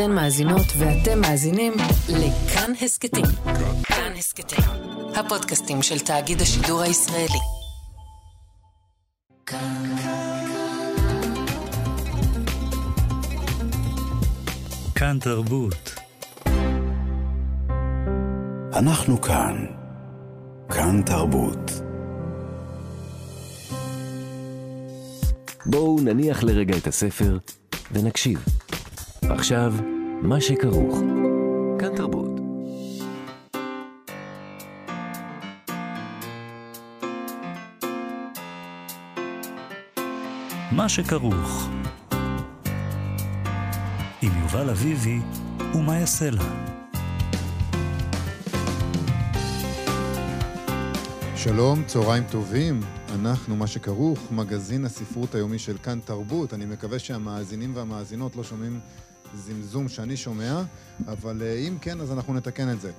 אתן 0.00 0.12
מאזינות 0.12 0.66
ואתם 0.78 1.20
מאזינים 1.20 1.72
לכאן 2.08 2.72
הסכתים. 2.82 3.24
כאן 3.82 4.12
הסכתים, 4.18 4.64
הפודקאסטים 5.14 5.82
של 5.82 5.98
תאגיד 5.98 6.40
השידור 6.40 6.80
הישראלי. 6.80 7.38
כאן 14.94 15.18
תרבות. 15.20 15.94
אנחנו 18.72 19.20
כאן. 19.20 19.66
כאן 20.68 21.02
תרבות. 21.02 21.70
בואו 25.66 26.00
נניח 26.00 26.42
לרגע 26.42 26.76
את 26.76 26.86
הספר 26.86 27.38
ונקשיב. 27.92 28.57
עכשיו, 29.22 29.72
מה 30.22 30.40
שכרוך. 30.40 30.98
כאן 31.78 31.96
תרבות. 31.96 32.30
מה 40.72 40.88
שכרוך. 40.88 41.68
עם 44.22 44.32
יובל 44.42 44.70
אביבי 44.70 45.18
ומה 45.74 45.98
יעשה 45.98 46.30
לה. 46.30 46.44
שלום, 51.36 51.84
צהריים 51.86 52.24
טובים. 52.30 52.80
אנחנו, 53.14 53.56
מה 53.56 53.66
שכרוך, 53.66 54.18
מגזין 54.32 54.84
הספרות 54.84 55.34
היומי 55.34 55.58
של 55.58 55.78
כאן 55.78 55.98
תרבות. 56.04 56.54
אני 56.54 56.66
מקווה 56.66 56.98
שהמאזינים 56.98 57.76
והמאזינות 57.76 58.36
לא 58.36 58.44
שומעים 58.44 58.80
זמזום 59.34 59.88
שאני 59.88 60.16
שומע, 60.16 60.62
אבל 61.06 61.42
אה, 61.42 61.54
אם 61.54 61.78
כן, 61.80 62.00
אז 62.00 62.12
אנחנו 62.12 62.34
נתקן 62.34 62.70
את 62.70 62.80
זה. 62.80 62.92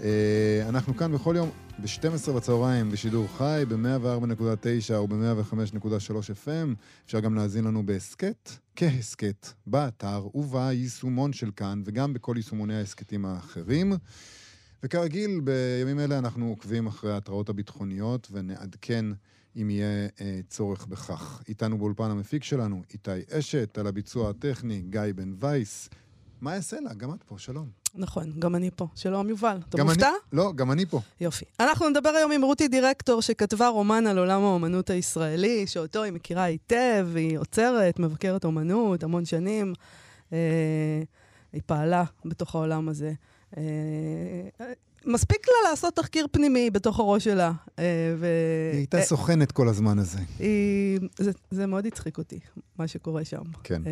אה, 0.00 0.64
אנחנו 0.68 0.96
כאן 0.96 1.12
בכל 1.12 1.34
יום 1.36 1.50
ב-12 1.78 2.32
בצהריים 2.32 2.90
בשידור 2.90 3.26
חי, 3.38 3.62
ב-104.9 3.68 4.94
או 4.94 5.08
ב-105.3 5.08 6.12
FM. 6.44 6.74
אפשר 7.06 7.20
גם 7.20 7.34
להאזין 7.34 7.64
לנו 7.64 7.86
בהסכת, 7.86 8.50
כהסכת, 8.76 9.48
באתר 9.66 10.26
וביישומון 10.34 11.32
של 11.32 11.50
כאן, 11.56 11.82
וגם 11.84 12.12
בכל 12.12 12.34
יישומוני 12.36 12.76
ההסכתים 12.76 13.24
האחרים. 13.24 13.92
וכרגיל, 14.84 15.40
בימים 15.40 16.00
אלה 16.00 16.18
אנחנו 16.18 16.48
עוקבים 16.48 16.86
אחרי 16.86 17.12
ההתראות 17.12 17.48
הביטחוניות 17.48 18.28
ונעדכן 18.32 19.06
אם 19.56 19.70
יהיה 19.70 20.08
אה, 20.20 20.40
צורך 20.48 20.86
בכך. 20.86 21.42
איתנו 21.48 21.78
באולפן 21.78 22.10
המפיק 22.10 22.44
שלנו, 22.44 22.82
איתי 22.92 23.10
אשת, 23.38 23.78
על 23.78 23.86
הביצוע 23.86 24.30
הטכני, 24.30 24.82
גיא 24.90 25.00
בן 25.14 25.34
וייס. 25.40 25.88
מה 26.40 26.54
יעשה 26.54 26.80
לה? 26.80 26.94
גם 26.94 27.14
את 27.14 27.22
פה, 27.22 27.38
שלום. 27.38 27.68
נכון, 27.94 28.32
גם 28.38 28.54
אני 28.54 28.70
פה. 28.76 28.86
שלום, 28.94 29.28
יובל. 29.28 29.58
אתה 29.68 29.84
מופתע? 29.84 30.08
אני, 30.08 30.16
לא, 30.32 30.52
גם 30.56 30.72
אני 30.72 30.86
פה. 30.86 31.00
יופי. 31.20 31.44
אנחנו 31.60 31.88
נדבר 31.88 32.08
היום 32.08 32.32
עם 32.32 32.42
רותי 32.42 32.68
דירקטור, 32.68 33.22
שכתבה 33.22 33.68
רומן 33.68 34.06
על 34.06 34.18
עולם 34.18 34.42
האומנות 34.42 34.90
הישראלי, 34.90 35.66
שאותו 35.66 36.02
היא 36.02 36.12
מכירה 36.12 36.42
היטב, 36.42 37.08
היא 37.14 37.38
עוצרת, 37.38 37.98
מבקרת 37.98 38.44
אומנות, 38.44 39.02
המון 39.02 39.24
שנים. 39.24 39.72
אה, 40.32 41.02
היא 41.52 41.62
פעלה 41.66 42.04
בתוך 42.24 42.54
העולם 42.54 42.88
הזה. 42.88 43.12
אה, 43.56 43.62
מספיק 45.06 45.46
לה 45.48 45.70
לעשות 45.70 45.96
תחקיר 45.96 46.26
פנימי 46.32 46.70
בתוך 46.70 46.98
הראש 47.00 47.24
שלה. 47.24 47.52
אה, 47.78 47.84
ו... 48.18 48.26
היא 48.72 48.78
הייתה 48.78 48.98
אה, 48.98 49.02
סוכנת 49.02 49.52
כל 49.52 49.68
הזמן 49.68 49.98
הזה. 49.98 50.18
היא... 50.38 51.00
זה, 51.18 51.30
זה 51.50 51.66
מאוד 51.66 51.86
הצחיק 51.86 52.18
אותי, 52.18 52.38
מה 52.78 52.88
שקורה 52.88 53.24
שם. 53.24 53.42
כן. 53.62 53.82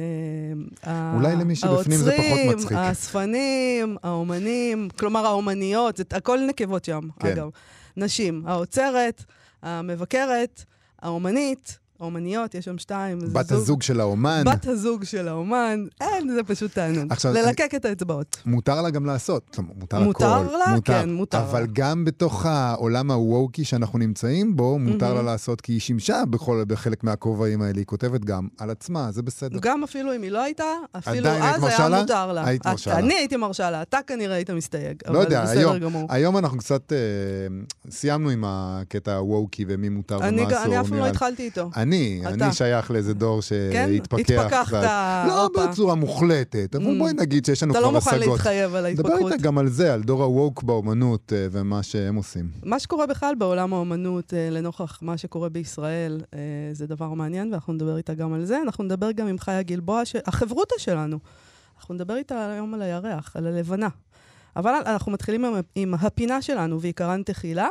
אה, 0.87 1.13
אולי 1.15 1.37
למי 1.37 1.57
שבפנים 1.57 1.99
זה 1.99 2.13
פחות 2.17 2.39
מצחיק. 2.39 2.73
האוצרים, 2.73 2.79
האספנים, 2.79 3.97
האומנים, 4.03 4.89
כלומר 4.99 5.27
האומניות, 5.27 5.97
זה 5.97 6.05
הכל 6.11 6.39
נקבות 6.49 6.85
שם, 6.85 7.01
כן. 7.21 7.29
אגב. 7.29 7.49
נשים, 7.97 8.43
האוצרת, 8.47 9.25
המבקרת, 9.63 10.65
האומנית, 11.03 11.79
האומניות, 12.03 12.55
יש 12.55 12.65
שם 12.65 12.79
שתיים. 12.79 13.19
בת 13.33 13.53
הזוג 13.53 13.83
של 13.83 14.01
האומן. 14.01 14.45
בת 14.47 14.67
הזוג 14.67 15.05
של 15.05 15.29
האומן, 15.29 15.85
אין, 16.01 16.35
זה 16.35 16.43
פשוט 16.43 16.73
תענוג. 16.75 17.13
עכשיו, 17.13 17.33
ללקק 17.33 17.73
את 17.77 17.85
האצבעות. 17.85 18.43
מותר 18.47 18.83
לה 18.83 18.91
גם 18.91 19.07
לעשות, 19.07 19.43
זאת 19.51 19.59
אומרת, 19.59 19.77
מותר, 19.77 20.01
מותר 20.01 20.33
הכל. 20.35 20.57
לה? 20.57 20.77
כן, 20.85 21.11
מותר 21.13 21.41
אבל 21.43 21.61
לה. 21.61 21.67
גם 21.73 22.05
בתוך 22.05 22.47
העולם 22.47 23.11
הווקי 23.11 23.65
שאנחנו 23.65 23.99
נמצאים 23.99 24.57
בו, 24.57 24.79
מותר 24.79 25.09
לה 25.09 25.15
מהמם. 25.15 25.27
לעשות, 25.27 25.61
כי 25.61 25.73
היא 25.73 25.81
שימשה 25.81 26.23
בכל, 26.31 26.65
בחלק 26.67 27.05
מהכובעים 27.05 27.63
האלה, 27.63 27.79
היא 27.79 27.87
כותבת 27.87 28.25
גם 28.25 28.49
על 28.59 28.71
עצמה, 28.71 29.13
זה 29.13 29.23
בסדר. 29.23 29.59
גם 29.63 29.85
אפילו 29.85 30.15
אם 30.17 30.23
היא 30.23 30.31
לא 30.31 30.43
הייתה, 30.43 30.65
אפילו 30.99 31.29
אז 31.29 31.65
היה 31.65 31.89
לה? 31.89 32.01
מותר 32.01 32.33
לה. 32.33 32.47
היית 32.47 32.67
מרשה 32.67 32.91
לה. 32.91 32.99
אני 32.99 33.15
הייתי 33.15 33.37
מרשה 33.37 33.71
לה, 33.71 33.83
אתה 33.83 33.99
כנראה 34.07 34.37
היית 34.37 34.51
מסתייג, 34.51 35.03
לא 35.09 35.19
יודע, 35.19 35.51
היום, 35.51 35.79
גמור. 35.79 36.07
היום 36.11 36.39
אנחנו 36.39 36.59
קצת 36.59 36.93
אה, 36.93 36.99
סיימנו 37.91 38.31
עם 38.31 38.45
הקטע 38.47 39.17
הווקי 39.17 39.65
ומי 39.69 39.89
מותר 39.89 40.17
ומה 40.17 40.29
אסור. 40.29 40.63
אני 40.65 40.91
נראה 40.91 41.01
לא. 41.01 41.07
התחלתי 41.07 41.43
איתו. 41.43 41.71
אני, 41.93 42.35
אתה. 42.37 42.45
אני 42.45 42.53
שייך 42.53 42.91
לאיזה 42.91 43.15
דור 43.15 43.41
כן? 43.41 43.89
שהתפכח. 43.93 44.19
התפכחת, 44.21 44.67
קצת. 44.67 45.25
לא 45.29 45.43
הופה. 45.47 45.67
בצורה 45.67 45.95
מוחלטת, 45.95 46.75
אבל 46.77 46.85
Mm. 46.85 46.99
בואי 46.99 47.13
נגיד 47.13 47.45
שיש 47.45 47.63
לנו 47.63 47.73
אתה 47.73 47.81
כבר 47.81 47.91
לא 47.91 47.99
השגות. 47.99 48.15
מוכן 48.15 48.31
להתחייב 48.31 48.75
על 48.75 48.95
דבר 48.95 49.09
ההתפכחות. 49.09 49.33
איתה 49.33 49.43
גם 49.43 49.59
על 49.59 49.69
זה, 49.69 49.95
על 49.95 50.03
דור 50.03 50.23
הווק 50.23 50.63
באומנות 50.63 51.33
אה, 51.33 51.47
ומה 51.51 51.83
שהם 51.83 52.15
עושים. 52.15 52.49
מה 52.65 52.79
שקורה 52.79 53.07
בכלל 53.07 53.35
בעולם 53.39 53.73
האומנות, 53.75 54.35
אה, 54.35 54.49
לנוכח 54.51 54.99
מה 55.03 55.17
שקורה 55.19 55.49
בישראל, 55.49 56.21
אה, 56.35 56.39
זה 56.73 56.87
דבר 56.87 57.09
מעניין, 57.09 57.51
ואנחנו 57.53 57.73
נדבר 57.73 57.97
איתה 57.97 58.15
גם 58.15 58.33
על 58.35 58.45
זה. 58.45 58.59
אנחנו 58.63 58.85
נדבר 58.85 59.13
גם 59.13 59.27
עם 59.27 59.39
חיה 59.39 59.63
גלבוע, 59.63 60.05
ש... 60.05 60.17
החברותא 60.27 60.75
שלנו. 60.79 61.19
אנחנו 61.79 61.95
נדבר 61.95 62.17
איתה 62.17 62.51
היום 62.51 62.75
על 62.75 62.83
הירח, 62.83 63.37
על 63.37 63.47
הלבנה. 63.47 63.89
אבל 64.57 64.73
אנחנו 64.87 65.13
מתחילים 65.13 65.45
עם, 65.45 65.55
עם 65.75 65.95
הפינה 65.95 66.43
שלנו, 66.43 66.81
ועיקרן 66.81 67.23
תחילה. 67.23 67.69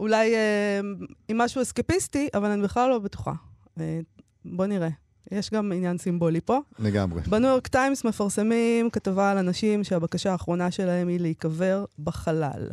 אולי 0.00 0.34
אה, 0.34 0.80
עם 1.28 1.38
משהו 1.38 1.62
אסקפיסטי, 1.62 2.28
אבל 2.34 2.50
אני 2.50 2.62
בכלל 2.62 2.90
לא 2.90 2.98
בטוחה. 2.98 3.32
בוא 4.44 4.66
נראה. 4.66 4.88
יש 5.30 5.50
גם 5.50 5.72
עניין 5.72 5.98
סימבולי 5.98 6.40
פה. 6.40 6.58
לגמרי. 6.78 7.22
בניו 7.28 7.50
יורק 7.50 7.68
טיימס 7.68 8.04
מפרסמים 8.04 8.90
כתבה 8.90 9.30
על 9.30 9.38
אנשים 9.38 9.84
שהבקשה 9.84 10.32
האחרונה 10.32 10.70
שלהם 10.70 11.08
היא 11.08 11.20
להיקבר 11.20 11.84
בחלל. 11.98 12.70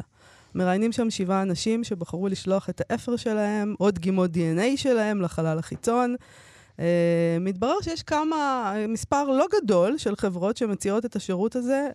מראיינים 0.55 0.91
שם 0.91 1.09
שבעה 1.09 1.41
אנשים 1.41 1.83
שבחרו 1.83 2.27
לשלוח 2.27 2.69
את 2.69 2.81
האפר 2.89 3.15
שלהם, 3.15 3.75
או 3.79 3.91
דגימות 3.91 4.31
DNA 4.31 4.77
שלהם 4.77 5.21
לחלל 5.21 5.59
החיצון. 5.59 6.15
Uh, 6.77 6.79
מתברר 7.39 7.81
שיש 7.81 8.03
כמה, 8.03 8.73
מספר 8.87 9.23
לא 9.23 9.45
גדול 9.55 9.97
של 9.97 10.15
חברות 10.15 10.57
שמציעות 10.57 11.05
את 11.05 11.15
השירות 11.15 11.55
הזה 11.55 11.87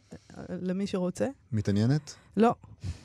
למי 0.49 0.87
שרוצה. 0.87 1.27
מתעניינת? 1.53 2.15
לא, 2.37 2.55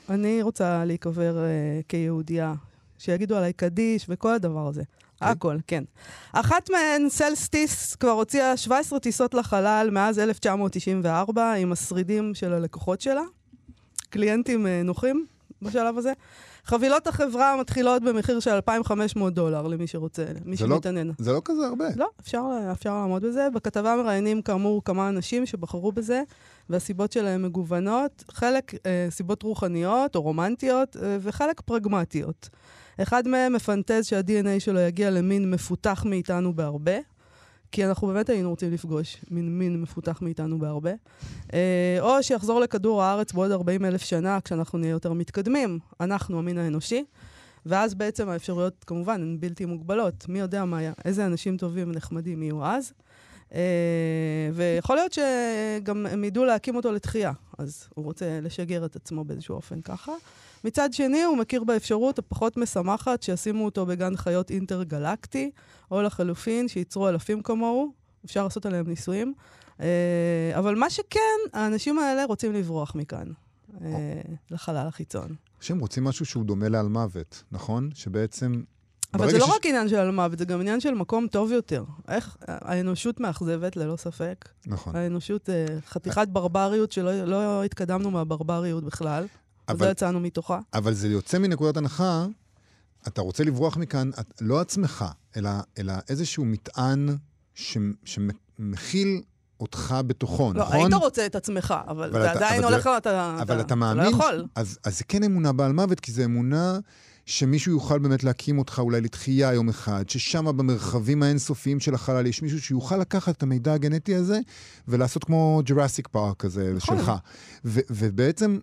אני 0.08 0.42
רוצה 0.42 0.84
להיקבר 0.84 1.36
uh, 1.36 1.84
כיהודייה, 1.88 2.54
שיגידו 2.98 3.36
עליי 3.36 3.52
קדיש 3.52 4.06
וכל 4.08 4.34
הדבר 4.34 4.66
הזה. 4.66 4.82
הכל, 5.20 5.56
כן. 5.66 5.84
אחת 6.32 6.70
מהן, 6.70 7.08
סלסטיס, 7.08 7.94
כבר 7.94 8.10
הוציאה 8.10 8.56
17 8.56 8.98
טיסות 8.98 9.34
לחלל 9.34 9.88
מאז 9.92 10.18
1994 10.18 11.52
עם 11.52 11.72
השרידים 11.72 12.34
של 12.34 12.52
הלקוחות 12.52 13.00
שלה. 13.00 13.22
קליינטים 14.10 14.66
אה, 14.66 14.82
נוחים 14.84 15.26
בשלב 15.62 15.98
הזה. 15.98 16.12
חבילות 16.64 17.06
החברה 17.06 17.56
מתחילות 17.60 18.02
במחיר 18.02 18.40
של 18.40 18.50
2,500 18.50 19.34
דולר 19.34 19.66
למי 19.66 19.86
שרוצה, 19.86 20.24
מי 20.44 20.50
לא- 20.50 20.56
שמתעניין. 20.56 21.12
זה 21.18 21.32
לא 21.32 21.40
כזה 21.44 21.66
הרבה. 21.66 21.84
לא, 21.96 22.08
אפשר, 22.20 22.42
אפשר 22.72 22.94
לעמוד 22.94 23.22
בזה. 23.22 23.48
בכתבה 23.54 23.96
מראיינים 23.96 24.42
כאמור 24.42 24.84
כמה 24.84 25.08
אנשים 25.08 25.46
שבחרו 25.46 25.92
בזה, 25.92 26.22
והסיבות 26.70 27.12
שלהם 27.12 27.42
מגוונות. 27.42 28.24
חלק 28.30 28.74
אה, 28.86 29.06
סיבות 29.10 29.42
רוחניות 29.42 30.16
או 30.16 30.22
רומנטיות, 30.22 30.96
אה, 31.02 31.16
וחלק 31.20 31.60
פרגמטיות. 31.60 32.48
אחד 33.02 33.28
מהם 33.28 33.52
מפנטז 33.52 34.06
שה-DNA 34.06 34.60
שלו 34.60 34.80
יגיע 34.80 35.10
למין 35.10 35.50
מפותח 35.50 36.04
מאיתנו 36.06 36.54
בהרבה, 36.54 36.96
כי 37.72 37.84
אנחנו 37.84 38.06
באמת 38.06 38.28
היינו 38.28 38.50
רוצים 38.50 38.72
לפגוש 38.72 39.16
מין 39.30 39.58
מין 39.58 39.82
מפותח 39.82 40.18
מאיתנו 40.22 40.58
בהרבה. 40.58 40.92
אה, 41.52 41.96
או 42.00 42.22
שיחזור 42.22 42.60
לכדור 42.60 43.02
הארץ 43.02 43.32
בעוד 43.32 43.50
40 43.50 43.84
אלף 43.84 44.02
שנה, 44.02 44.38
כשאנחנו 44.44 44.78
נהיה 44.78 44.90
יותר 44.90 45.12
מתקדמים, 45.12 45.78
אנחנו, 46.00 46.38
המין 46.38 46.58
האנושי. 46.58 47.04
ואז 47.66 47.94
בעצם 47.94 48.28
האפשרויות, 48.28 48.84
כמובן, 48.84 49.22
הן 49.22 49.36
בלתי 49.40 49.64
מוגבלות. 49.64 50.28
מי 50.28 50.38
יודע 50.38 50.64
מה 50.64 50.78
היה, 50.78 50.92
איזה 51.04 51.26
אנשים 51.26 51.56
טובים 51.56 51.90
ונחמדים 51.90 52.42
יהיו 52.42 52.64
אז. 52.64 52.92
אה, 53.54 53.60
ויכול 54.54 54.96
להיות 54.96 55.12
שגם 55.12 56.06
הם 56.06 56.24
ידעו 56.24 56.44
להקים 56.44 56.76
אותו 56.76 56.92
לתחייה, 56.92 57.32
אז 57.58 57.88
הוא 57.94 58.04
רוצה 58.04 58.40
לשגר 58.42 58.84
את 58.84 58.96
עצמו 58.96 59.24
באיזשהו 59.24 59.54
אופן 59.54 59.80
ככה. 59.80 60.12
מצד 60.64 60.92
שני, 60.92 61.22
הוא 61.22 61.36
מכיר 61.36 61.64
באפשרות 61.64 62.18
הפחות 62.18 62.56
משמחת 62.56 63.22
שישימו 63.22 63.64
אותו 63.64 63.86
בגן 63.86 64.16
חיות 64.16 64.50
אינטרגלקטי, 64.50 65.50
או 65.90 66.02
לחלופין, 66.02 66.68
שייצרו 66.68 67.08
אלפים 67.08 67.42
כמוהו, 67.42 67.92
אפשר 68.24 68.44
לעשות 68.44 68.66
עליהם 68.66 68.88
ניסויים. 68.88 69.34
אה, 69.80 70.52
אבל 70.58 70.74
מה 70.74 70.90
שכן, 70.90 71.38
האנשים 71.52 71.98
האלה 71.98 72.24
רוצים 72.24 72.52
לברוח 72.52 72.94
מכאן, 72.94 73.28
אה, 73.84 74.20
לחלל 74.50 74.86
החיצון. 74.86 75.34
שהם 75.60 75.78
רוצים 75.78 76.04
משהו 76.04 76.26
שהוא 76.26 76.44
דומה 76.44 76.68
לעל 76.68 76.88
מוות, 76.88 77.42
נכון? 77.52 77.90
שבעצם 77.94 78.62
אבל 79.14 79.30
זה 79.30 79.38
לא 79.38 79.44
רק 79.44 79.66
עניין 79.66 79.88
של 79.88 80.10
מוות, 80.10 80.38
זה 80.38 80.44
גם 80.44 80.60
עניין 80.60 80.80
של 80.80 80.94
מקום 80.94 81.26
טוב 81.26 81.52
יותר. 81.52 81.84
איך 82.08 82.36
האנושות 82.48 83.20
מאכזבת, 83.20 83.76
ללא 83.76 83.96
ספק. 83.96 84.48
נכון. 84.66 84.96
האנושות, 84.96 85.50
אה, 85.50 85.66
חתיכת 85.86 86.28
ברבריות 86.28 86.92
שלא 86.92 87.24
לא 87.24 87.64
התקדמנו 87.64 88.10
מהברבריות 88.10 88.84
בכלל. 88.84 89.26
אבל... 89.68 89.86
לא 89.86 89.90
יצאנו 89.90 90.20
מתוכה. 90.20 90.58
אבל 90.74 90.94
זה 90.94 91.08
יוצא 91.08 91.38
מנקודת 91.38 91.76
הנחה, 91.76 92.26
אתה 93.08 93.20
רוצה 93.20 93.44
לברוח 93.44 93.76
מכאן, 93.76 94.10
את, 94.20 94.32
לא 94.40 94.60
עצמך, 94.60 95.04
אלא, 95.36 95.50
אלא 95.78 95.92
איזשהו 96.08 96.44
מטען 96.44 97.08
ש, 97.54 97.78
שמכיל 98.04 99.22
אותך 99.60 99.96
בתוכו, 100.06 100.52
לא, 100.54 100.60
נכון? 100.62 100.76
היית 100.76 100.94
רוצה 100.94 101.26
את 101.26 101.36
עצמך, 101.36 101.74
אבל 101.88 102.08
אבל 102.08 102.22
זה 102.22 102.30
אתה- 102.32 102.38
עדיין 102.38 102.64
אבל 102.64 102.72
הולך, 102.72 102.84
זה- 102.84 102.96
אתה, 102.96 103.36
אבל 103.42 103.54
אתה 103.56 103.60
אתה 103.66 103.74
מאמין... 103.74 104.04
לא 104.04 104.08
יכול. 104.10 104.44
אז, 104.54 104.78
אז 104.84 104.98
זה 104.98 105.04
כן 105.04 105.22
אמונה 105.22 105.52
בעל 105.52 105.72
מוות, 105.72 106.00
כי 106.00 106.12
זו 106.12 106.24
אמונה 106.24 106.78
שמישהו 107.26 107.72
יוכל 107.72 107.98
באמת 107.98 108.24
להקים 108.24 108.58
אותך 108.58 108.78
אולי 108.78 109.00
לתחייה 109.00 109.52
יום 109.52 109.68
אחד, 109.68 110.08
ששם 110.08 110.44
במרחבים 110.44 111.22
האינסופיים 111.22 111.80
של 111.80 111.94
החלל 111.94 112.26
יש 112.26 112.42
מישהו 112.42 112.60
שיוכל 112.60 112.96
לקחת 112.96 113.36
את 113.36 113.42
המידע 113.42 113.72
הגנטי 113.72 114.14
הזה 114.14 114.38
ולעשות 114.88 115.24
כמו 115.24 115.62
ג'ראסיק 115.64 116.08
פארק 116.08 116.36
כזה 116.36 116.72
נכון. 116.76 116.98
שלך. 116.98 117.12
ו- 117.64 117.80
ובעצם 117.90 118.58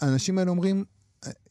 האנשים 0.00 0.38
האלה 0.38 0.50
אומרים, 0.50 0.84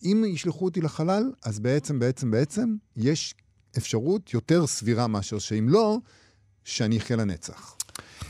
אם 0.03 0.24
ישלחו 0.27 0.65
אותי 0.65 0.81
לחלל, 0.81 1.31
אז 1.44 1.59
בעצם, 1.59 2.00
בעצם, 2.00 2.31
בעצם, 2.31 2.75
יש 2.97 3.36
אפשרות 3.77 4.33
יותר 4.33 4.68
סבירה 4.68 5.07
מאשר 5.07 5.39
שאם 5.39 5.69
לא, 5.69 5.97
שאני 6.63 6.97
אחיה 6.97 7.18
לנצח. 7.18 7.75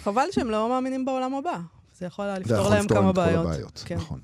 חבל 0.03 0.27
שהם 0.31 0.49
לא 0.49 0.69
מאמינים 0.69 1.05
בעולם 1.05 1.33
הבא. 1.35 1.59
זה 1.99 2.05
יכול 2.05 2.25
היה 2.25 2.35
זה 2.35 2.39
לפתור 2.39 2.59
יכול 2.59 2.71
להם 2.71 2.85
לפתור 2.85 2.97
כמה 2.97 3.09
את 3.09 3.15
כל 3.15 3.21
בעיות. 3.21 3.45
הבעיות. 3.45 3.83
כן. 3.85 3.95
נכון. 3.95 4.19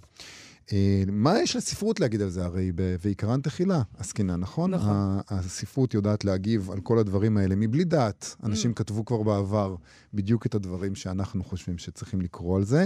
אה, 0.73 1.03
מה 1.11 1.39
יש 1.39 1.55
לספרות 1.55 1.99
להגיד 1.99 2.21
על 2.21 2.29
זה? 2.29 2.45
הרי 2.45 2.71
ב- 2.75 2.95
ועיקרן 2.99 3.41
תחילה 3.41 3.81
עסקינן, 3.97 4.39
נכון? 4.39 4.71
נכון. 4.71 5.19
הספרות 5.29 5.93
יודעת 5.93 6.25
להגיב 6.25 6.71
על 6.71 6.79
כל 6.79 6.97
הדברים 6.99 7.37
האלה 7.37 7.55
מבלי 7.55 7.83
דעת. 7.83 8.35
אנשים 8.43 8.71
Mm. 8.71 8.73
כתבו 8.73 9.05
כבר 9.05 9.23
בעבר 9.23 9.75
בדיוק 10.13 10.45
את 10.45 10.55
הדברים 10.55 10.95
שאנחנו 10.95 11.43
חושבים 11.43 11.77
שצריכים 11.77 12.21
לקרוא 12.21 12.57
על 12.57 12.63
זה. 12.63 12.85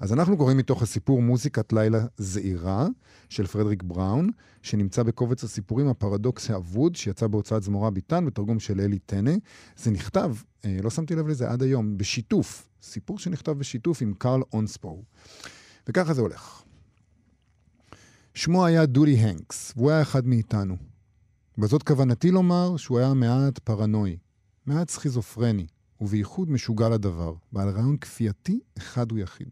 אז 0.00 0.12
אנחנו 0.12 0.36
קוראים 0.36 0.56
מתוך 0.56 0.82
הסיפור 0.82 1.22
מוזיקת 1.22 1.72
לילה 1.72 2.06
זעירה 2.16 2.86
של 3.28 3.46
פרדריק 3.46 3.82
בראון, 3.82 4.30
שנמצא 4.62 5.02
בקובץ 5.02 5.44
הסיפורים 5.44 5.88
הפרדוקס 5.88 6.50
האבוד, 6.50 6.96
שיצא 6.96 7.26
בהוצאת 7.26 7.62
זמורה 7.62 7.90
ביטן, 7.90 8.26
בתרגום 8.26 8.60
של 8.60 8.80
אלי 8.80 8.98
טנא. 8.98 9.34
זה 9.76 9.90
נכתב, 9.90 10.34
אה, 10.64 10.76
לא 10.82 10.90
שמתי 10.90 11.14
לב 11.14 11.28
לזה 11.28 11.50
עד 11.50 11.62
היום, 11.62 11.98
בשיתוף. 11.98 12.68
סיפור 12.82 13.18
שנכתב 13.18 13.52
בשיתוף 13.52 14.02
עם 14.02 14.14
קרל 14.18 14.40
אונספור. 14.52 15.04
וככה 15.88 16.14
זה 16.14 16.20
הולך. 16.20 16.62
שמו 18.34 18.66
היה 18.66 18.86
דולי 18.86 19.16
הנקס, 19.16 19.72
והוא 19.76 19.90
היה 19.90 20.02
אחד 20.02 20.26
מאיתנו. 20.26 20.76
בזאת 21.58 21.82
כוונתי 21.82 22.30
לומר 22.30 22.76
שהוא 22.76 22.98
היה 22.98 23.14
מעט 23.14 23.58
פרנואי, 23.58 24.16
מעט 24.66 24.90
סכיזופרני, 24.90 25.66
ובייחוד 26.00 26.50
משוגע 26.50 26.88
לדבר, 26.88 27.34
בעל 27.52 27.68
רעיון 27.68 27.96
כפייתי 27.96 28.60
אחד 28.78 29.12
ויחיד. 29.12 29.48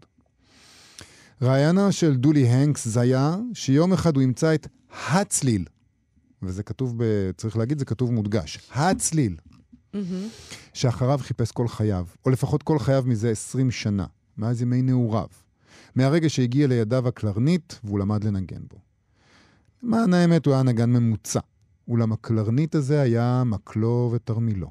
רעיינה 1.42 1.92
של 1.92 2.16
דולי 2.16 2.48
הנקס 2.48 2.88
זה 2.88 3.00
היה 3.00 3.36
שיום 3.54 3.92
אחד 3.92 4.16
הוא 4.16 4.22
ימצא 4.22 4.54
את 4.54 4.66
הצליל, 5.06 5.64
וזה 6.42 6.62
כתוב, 6.62 6.94
ב... 6.96 7.30
צריך 7.36 7.56
להגיד, 7.56 7.78
זה 7.78 7.84
כתוב 7.84 8.12
מודגש, 8.12 8.70
הצליל, 8.72 9.36
מהמם. 9.94 10.28
שאחריו 10.72 11.18
חיפש 11.22 11.52
כל 11.52 11.68
חייו, 11.68 12.06
או 12.24 12.30
לפחות 12.30 12.62
כל 12.62 12.78
חייו 12.78 13.04
מזה 13.06 13.30
20 13.30 13.70
שנה, 13.70 14.06
מאז 14.36 14.62
ימי 14.62 14.82
נעוריו. 14.82 15.28
מהרגע 15.98 16.28
שהגיע 16.28 16.66
לידיו 16.66 17.08
הקלרנית, 17.08 17.80
והוא 17.84 17.98
למד 17.98 18.24
לנגן 18.24 18.62
בו. 18.70 18.78
למען 19.82 20.14
האמת, 20.14 20.46
הוא 20.46 20.54
היה 20.54 20.62
נגן 20.62 20.90
ממוצע, 20.90 21.40
אולם 21.88 22.12
הקלרנית 22.12 22.74
הזה 22.74 23.00
היה 23.00 23.42
מקלו 23.46 24.10
ותרמילו, 24.14 24.70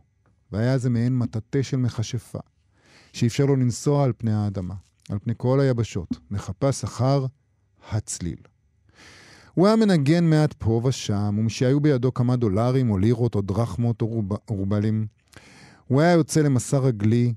והיה 0.52 0.74
איזה 0.74 0.90
מעין 0.90 1.18
מטאטא 1.18 1.62
של 1.62 1.78
מכשפה, 1.78 2.40
שאפשר 3.14 3.46
לו 3.46 3.56
לנסוע 3.56 4.04
על 4.04 4.14
פני 4.18 4.34
האדמה, 4.34 4.74
על 5.10 5.20
פני 5.20 5.34
כל 5.38 5.60
היבשות, 5.60 6.10
מחפש 6.32 6.84
אחר 6.84 7.26
הצליל. 7.92 8.40
הוא 9.54 9.68
היה 9.68 9.76
מנגן 9.76 10.30
מעט 10.30 10.54
פה 10.54 10.82
ושם, 10.84 11.36
ומשהיו 11.40 11.80
בידו 11.80 12.14
כמה 12.14 12.36
דולרים 12.36 12.92
או 12.92 12.98
לירות 12.98 13.36
או 13.36 13.42
דרחמות 13.42 14.02
או 14.02 14.08
רוב... 14.08 14.30
רובלים, 14.50 15.08
הוא 15.88 16.02
היה 16.02 16.12
יוצא 16.12 16.42
למסע 16.42 16.78
רגלי 16.78 17.34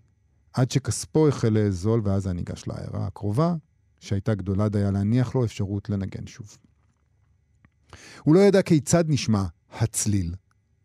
עד 0.53 0.71
שכספו 0.71 1.29
החל 1.29 1.49
לאזול, 1.49 2.01
ואז 2.05 2.27
היה 2.27 2.33
ניגש 2.33 2.65
לעיירה 2.67 3.07
הקרובה, 3.07 3.55
שהייתה 4.01 4.35
גדולה 4.35 4.69
דייה 4.69 4.91
להניח 4.91 5.35
לו 5.35 5.45
אפשרות 5.45 5.91
לנגן 5.91 6.27
שוב. 6.27 6.57
הוא 8.23 8.35
לא 8.35 8.41
ידע 8.41 8.63
כיצד 8.63 9.05
נשמע 9.09 9.45
הצליל, 9.73 10.35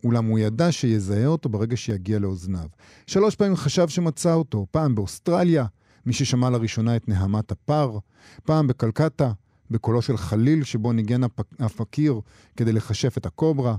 אולם 0.04 0.26
הוא 0.26 0.40
ידע 0.40 0.72
שיזהה 0.72 1.26
אותו 1.26 1.50
ברגע 1.50 1.78
שיגיע 1.78 2.20
לאוזניו. 2.20 2.68
שלוש 3.08 3.36
פעמים 3.36 3.56
חשב 3.56 3.88
שמצא 3.88 4.34
אותו, 4.34 4.66
פעם 4.72 4.96
באוסטרליה, 4.96 5.66
מי 6.06 6.14
ששמע 6.14 6.50
לראשונה 6.50 6.96
את 6.96 7.10
נהמת 7.10 7.52
הפר, 7.52 7.98
פעם 8.44 8.68
בקלקטה, 8.68 9.32
בקולו 9.72 10.02
של 10.02 10.18
חליל 10.18 10.64
שבו 10.64 10.94
ניגן 10.94 11.24
הפ- 11.24 11.54
הפקיר 11.60 12.22
כדי 12.58 12.72
לכשף 12.72 13.18
את 13.18 13.26
הקוברה, 13.26 13.76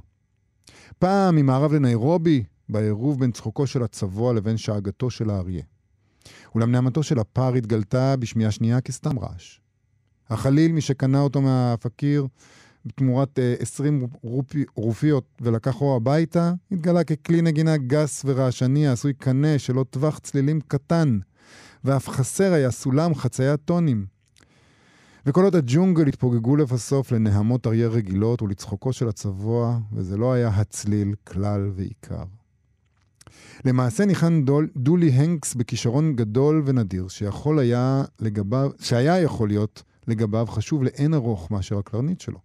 פעם 0.99 1.37
ממערב 1.37 1.73
לניירובי, 1.73 2.45
בעירוב 2.69 3.21
בין 3.21 3.33
צחוקו 3.33 3.67
של 3.67 3.83
הצבוע 3.83 4.33
לבין 4.33 4.57
שאגתו 4.57 5.11
של 5.11 5.31
האריה. 5.31 5.63
אולם 6.55 6.73
נעמתו 6.73 7.03
של 7.03 7.19
הפר 7.19 7.55
התגלתה 7.55 8.17
בשמיעה 8.17 8.51
שנייה 8.51 8.81
כסתם 8.81 9.19
רעש. 9.19 9.61
החליל, 10.31 10.73
מי 10.73 10.81
שקנה 10.81 11.21
אותו 11.21 11.43
מהפקיר 11.43 12.27
בתמורת 12.87 13.39
אה, 13.39 13.55
20 13.59 14.07
רופי, 14.23 14.65
רופיות 14.77 15.25
ולקחו 15.41 15.97
הביתה, 15.97 16.53
התגלה 16.73 17.05
ככלי 17.05 17.43
נגינה 17.43 17.77
גס 17.77 18.23
ורעשני 18.25 18.87
העשוי 18.87 19.13
קנה 19.13 19.59
שלו 19.59 19.85
טווח 19.85 20.19
צלילים 20.19 20.61
קטן, 20.69 21.19
ואף 21.85 22.09
חסר 22.09 22.53
היה 22.53 22.71
סולם 22.71 23.15
חציית 23.15 23.61
טונים. 23.65 24.07
וקולות 25.27 25.55
הג'ונגל 25.55 26.07
התפוגגו 26.07 26.57
לבסוף 26.57 27.13
לנהמות 27.13 27.67
אריה 27.67 27.89
רגילות 27.89 28.43
ולצחוקו 28.43 28.93
של 28.93 29.09
הצבוע, 29.09 29.79
וזה 29.93 30.17
לא 30.17 30.33
היה 30.33 30.49
הצליל 30.49 31.15
כלל 31.25 31.71
ועיקר. 31.75 32.25
למעשה 33.65 34.05
ניחן 34.05 34.45
דול, 34.45 34.69
דולי 34.77 35.11
הנקס 35.11 35.55
בכישרון 35.55 36.17
גדול 36.17 36.63
ונדיר, 36.67 37.09
שיכול 37.09 37.59
היה 37.59 38.05
לגביו, 38.21 38.71
שהיה 38.81 39.21
יכול 39.21 39.49
להיות 39.49 39.83
לגביו 40.09 40.47
חשוב 40.47 40.85
לאין 40.85 41.15
ארוך 41.15 41.51
מאשר 41.51 41.79
הקלרנית 41.79 42.21
שלו. 42.21 42.39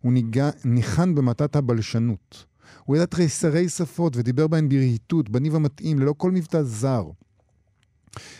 הוא 0.00 0.12
ניגע, 0.12 0.50
ניחן 0.64 1.14
במטת 1.14 1.56
הבלשנות. 1.56 2.44
הוא 2.84 2.96
ידע 2.96 3.06
תריסרי 3.06 3.68
שפות 3.68 4.16
ודיבר 4.16 4.46
בהן 4.46 4.68
ברהיטות, 4.68 5.30
בניב 5.30 5.54
המתאים, 5.54 5.98
ללא 5.98 6.14
כל 6.16 6.30
מבטא 6.30 6.62
זר. 6.62 7.04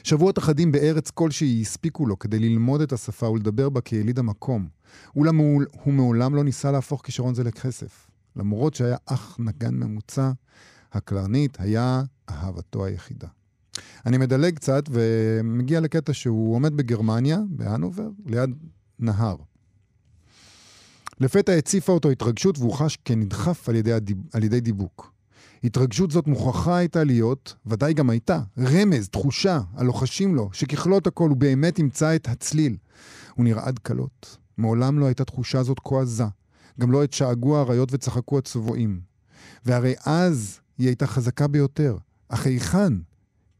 שבועות 0.02 0.38
אחדים 0.38 0.72
בארץ 0.72 1.10
כלשהי 1.10 1.60
הספיקו 1.62 2.06
לו 2.06 2.18
כדי 2.18 2.38
ללמוד 2.38 2.80
את 2.80 2.92
השפה 2.92 3.28
ולדבר 3.28 3.68
בה 3.68 3.80
כיליד 3.80 4.18
המקום. 4.18 4.68
אולם 5.16 5.36
הוא, 5.36 5.62
הוא 5.82 5.94
מעולם 5.94 6.34
לא 6.34 6.44
ניסה 6.44 6.70
להפוך 6.70 7.02
כישרון 7.04 7.34
זה 7.34 7.44
לכסף. 7.44 8.10
למרות 8.36 8.74
שהיה 8.74 8.96
אך 9.06 9.36
נגן 9.38 9.74
ממוצע, 9.74 10.30
הקלרנית 10.96 11.60
היה 11.60 12.02
אהבתו 12.28 12.84
היחידה. 12.84 13.28
אני 14.06 14.18
מדלג 14.18 14.54
קצת 14.54 14.84
ומגיע 14.90 15.80
לקטע 15.80 16.12
שהוא 16.12 16.54
עומד 16.54 16.76
בגרמניה, 16.76 17.38
בהנובר, 17.48 18.08
ליד 18.26 18.50
נהר. 18.98 19.36
לפתע 21.20 21.52
הציפה 21.52 21.92
אותו 21.92 22.10
התרגשות 22.10 22.58
והוא 22.58 22.72
חש 22.72 22.98
כנדחף 23.04 23.68
על 23.68 23.74
ידי, 23.74 23.92
הדיב... 23.92 24.18
על 24.32 24.44
ידי 24.44 24.60
דיבוק. 24.60 25.12
התרגשות 25.64 26.10
זאת 26.10 26.26
מוכרחה 26.26 26.76
הייתה 26.76 27.04
להיות, 27.04 27.54
ודאי 27.66 27.94
גם 27.94 28.10
הייתה, 28.10 28.40
רמז, 28.58 29.08
תחושה, 29.08 29.60
הלוחשים 29.74 30.34
לו, 30.34 30.48
שככלות 30.52 31.06
הכל 31.06 31.28
הוא 31.28 31.36
באמת 31.36 31.78
ימצא 31.78 32.16
את 32.16 32.28
הצליל. 32.28 32.76
הוא 33.34 33.44
נרעד 33.44 33.78
קלות. 33.78 34.36
מעולם 34.58 34.98
לא 34.98 35.06
הייתה 35.06 35.24
תחושה 35.24 35.62
זאת 35.62 35.78
כה 35.84 36.00
עזה. 36.00 36.24
גם 36.80 36.92
לא 36.92 37.02
עת 37.02 37.12
שאגו 37.12 37.56
האריות 37.56 37.88
וצחקו 37.92 38.38
הצבועים. 38.38 39.00
והרי 39.64 39.94
אז 40.06 40.60
היא 40.78 40.86
הייתה 40.86 41.06
חזקה 41.06 41.46
ביותר. 41.46 41.96
אך 42.28 42.46
היכן? 42.46 42.92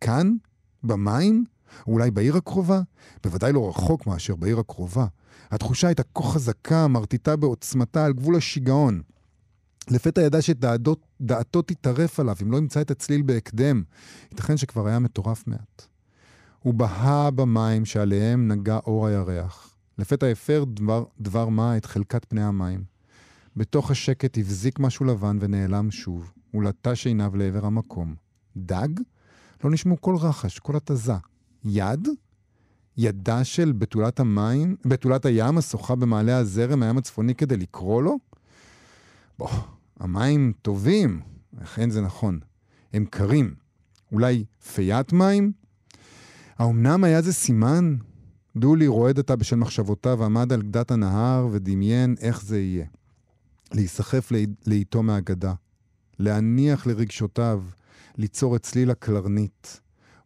כאן? 0.01 0.37
במים? 0.83 1.45
או 1.87 1.93
אולי 1.93 2.11
בעיר 2.11 2.37
הקרובה? 2.37 2.81
בוודאי 3.25 3.53
לא 3.53 3.69
רחוק 3.69 4.07
מאשר 4.07 4.37
בעיר 4.37 4.59
הקרובה. 4.59 5.07
התחושה 5.51 5.89
הייתה 5.89 6.03
כה 6.15 6.23
חזקה, 6.23 6.89
מרטיטה 6.89 7.37
בעוצמתה 7.37 8.05
על 8.05 8.13
גבול 8.13 8.37
השיגעון. 8.37 9.03
לפתע 9.91 10.21
ידע 10.21 10.43
שדעתו 10.43 11.63
תטרף 11.63 12.21
עליו 12.21 12.37
אם 12.43 12.53
לא 12.53 12.57
ימצא 12.57 12.81
את 12.81 12.91
הצליל 12.91 13.23
בהקדם. 13.23 13.83
ייתכן 14.31 14.57
שכבר 14.57 14.87
היה 14.87 14.99
מטורף 14.99 15.47
מעט. 15.47 15.83
הוא 16.63 16.75
בהה 16.75 17.31
במים 17.31 17.85
שעליהם 17.85 18.49
נגע 18.49 18.77
אור 18.77 19.07
הירח. 19.07 19.75
לפתע 19.99 20.27
הפר 20.27 20.65
דבר, 20.65 21.05
דבר 21.21 21.49
מה 21.49 21.77
את 21.77 21.87
חלקת 21.87 22.25
פני 22.25 22.43
המים. 22.43 22.85
בתוך 23.57 23.91
השקט 23.91 24.39
הבזיק 24.39 24.79
משהו 24.79 25.07
לבן 25.07 25.39
ונעלם 25.41 25.91
שוב. 25.91 26.33
הוא 26.57 26.63
לטש 26.63 27.07
עיניו 27.07 27.37
לעבר 27.37 27.67
המקום. 27.67 28.15
דג? 28.57 28.89
לא 29.65 29.71
נשמעו 29.71 30.01
כל 30.01 30.17
רחש, 30.17 30.59
כל 30.59 30.77
התזה. 30.77 31.13
יד? 31.65 32.09
ידה 32.97 33.45
של 33.45 33.73
בתולת 33.73 34.21
המים, 34.21 34.77
בתולת 34.85 35.27
הים 35.27 35.59
השוחה 35.59 35.95
במעלה 35.95 36.37
הזרם, 36.37 36.83
הים 36.83 36.99
הצפוני 36.99 37.35
כדי 37.35 37.57
לקרוא 37.57 38.03
לו? 38.03 38.19
בוא, 39.39 39.49
המים 40.01 40.53
טובים, 40.63 41.21
אכן 41.63 41.91
זה 41.91 42.01
נכון. 42.01 42.41
הם 42.93 43.05
קרים. 43.11 43.55
אולי 44.13 44.45
פיית 44.75 45.13
מים? 45.13 45.53
האומנם 46.59 47.05
היה 47.05 47.23
זה 47.23 47.33
סימן? 47.33 47.97
דולי 48.57 48.87
רועד 48.87 49.19
עתה 49.19 49.37
בשל 49.37 49.57
מחשבותיו, 49.57 50.25
עמד 50.25 50.53
על 50.53 50.63
גדת 50.63 50.91
הנהר 50.91 51.49
ודמיין 51.53 52.15
איך 52.21 52.43
זה 52.43 52.61
יהיה. 52.61 52.87
להיסחף 53.73 54.33
לאיתו 54.67 55.03
מהגדה, 55.03 55.55
להניח 56.19 56.87
לרגשותיו, 56.87 57.63
ליצור 58.17 58.57
את 58.57 58.63
צליל 58.63 58.91
הקלרנית. 58.91 59.81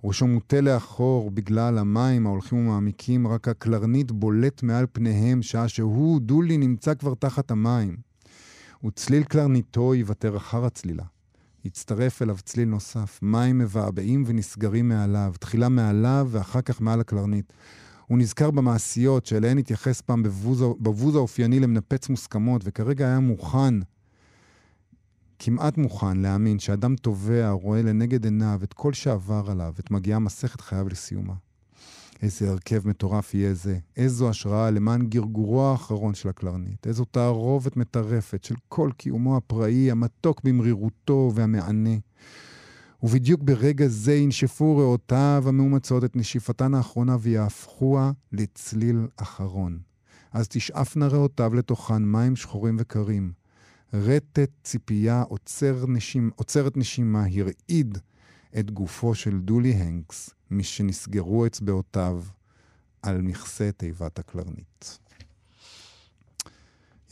ראשו 0.04 0.26
מוטה 0.26 0.60
לאחור 0.60 1.30
בגלל 1.30 1.78
המים 1.78 2.26
ההולכים 2.26 2.58
ומעמיקים, 2.58 3.26
רק 3.26 3.48
הקלרנית 3.48 4.12
בולט 4.12 4.62
מעל 4.62 4.86
פניהם, 4.92 5.42
שעה 5.42 5.68
שהוא, 5.68 6.20
דולי, 6.20 6.58
נמצא 6.58 6.94
כבר 6.94 7.14
תחת 7.14 7.50
המים. 7.50 7.96
וצליל 8.84 9.22
קלרניתו 9.22 9.94
יוותר 9.94 10.36
אחר 10.36 10.64
הצלילה. 10.64 11.04
יצטרף 11.64 12.22
אליו 12.22 12.36
צליל 12.44 12.68
נוסף, 12.68 13.18
מים 13.22 13.58
מבעבעים 13.58 14.24
ונסגרים 14.26 14.88
מעליו, 14.88 15.34
תחילה 15.40 15.68
מעליו 15.68 16.28
ואחר 16.30 16.60
כך 16.60 16.80
מעל 16.80 17.00
הקלרנית. 17.00 17.52
הוא 18.06 18.18
נזכר 18.18 18.50
במעשיות 18.50 19.26
שאליהן 19.26 19.58
התייחס 19.58 20.00
פעם 20.00 20.22
בבוז 20.80 21.14
האופייני 21.16 21.60
למנפץ 21.60 22.08
מוסכמות, 22.08 22.62
וכרגע 22.64 23.06
היה 23.06 23.20
מוכן, 23.20 23.74
כמעט 25.42 25.78
מוכן, 25.78 26.16
להאמין 26.16 26.58
שאדם 26.58 26.96
תובע 26.96 27.50
רואה 27.50 27.82
לנגד 27.82 28.24
עיניו 28.24 28.60
את 28.62 28.72
כל 28.72 28.92
שעבר 28.92 29.44
עליו, 29.50 29.74
את 29.78 29.90
מגיעה 29.90 30.18
מסכת 30.18 30.60
חייו 30.60 30.88
לסיומה. 30.88 31.34
איזה 32.22 32.50
הרכב 32.50 32.88
מטורף 32.88 33.34
יהיה 33.34 33.54
זה, 33.54 33.78
איזו 33.96 34.28
השראה 34.28 34.70
למען 34.70 35.06
גרגורו 35.06 35.62
האחרון 35.62 36.14
של 36.14 36.28
הקלרנית, 36.28 36.86
איזו 36.86 37.04
תערובת 37.04 37.76
מטרפת 37.76 38.44
של 38.44 38.54
כל 38.68 38.90
קיומו 38.96 39.36
הפראי, 39.36 39.90
המתוק 39.90 40.40
במרירותו 40.44 41.32
והמענה. 41.34 41.96
ובדיוק 43.02 43.42
ברגע 43.42 43.86
זה 43.88 44.14
ינשפו 44.14 44.76
ריאותיו 44.76 45.44
המאומצות 45.46 46.04
את 46.04 46.16
נשיפתן 46.16 46.74
האחרונה 46.74 47.16
ויהפכוה 47.20 48.12
לצליל 48.32 49.06
אחרון. 49.16 49.78
אז 50.32 50.48
תשאפנה 50.48 51.06
ריאותיו 51.06 51.54
לתוכן 51.54 52.02
מים 52.04 52.36
שחורים 52.36 52.76
וקרים. 52.80 53.39
רטט 53.92 54.50
ציפייה 54.64 55.22
עוצר 55.22 55.86
נשימה, 55.88 56.30
עוצרת 56.36 56.76
נשימה 56.76 57.24
הרעיד 57.24 57.98
את 58.58 58.70
גופו 58.70 59.14
של 59.14 59.40
דולי 59.40 59.72
הנקס, 59.72 60.30
משנסגרו 60.50 61.46
אצבעותיו 61.46 62.22
על 63.02 63.22
מכסה 63.22 63.72
תיבת 63.72 64.18
הקלרנית. 64.18 64.98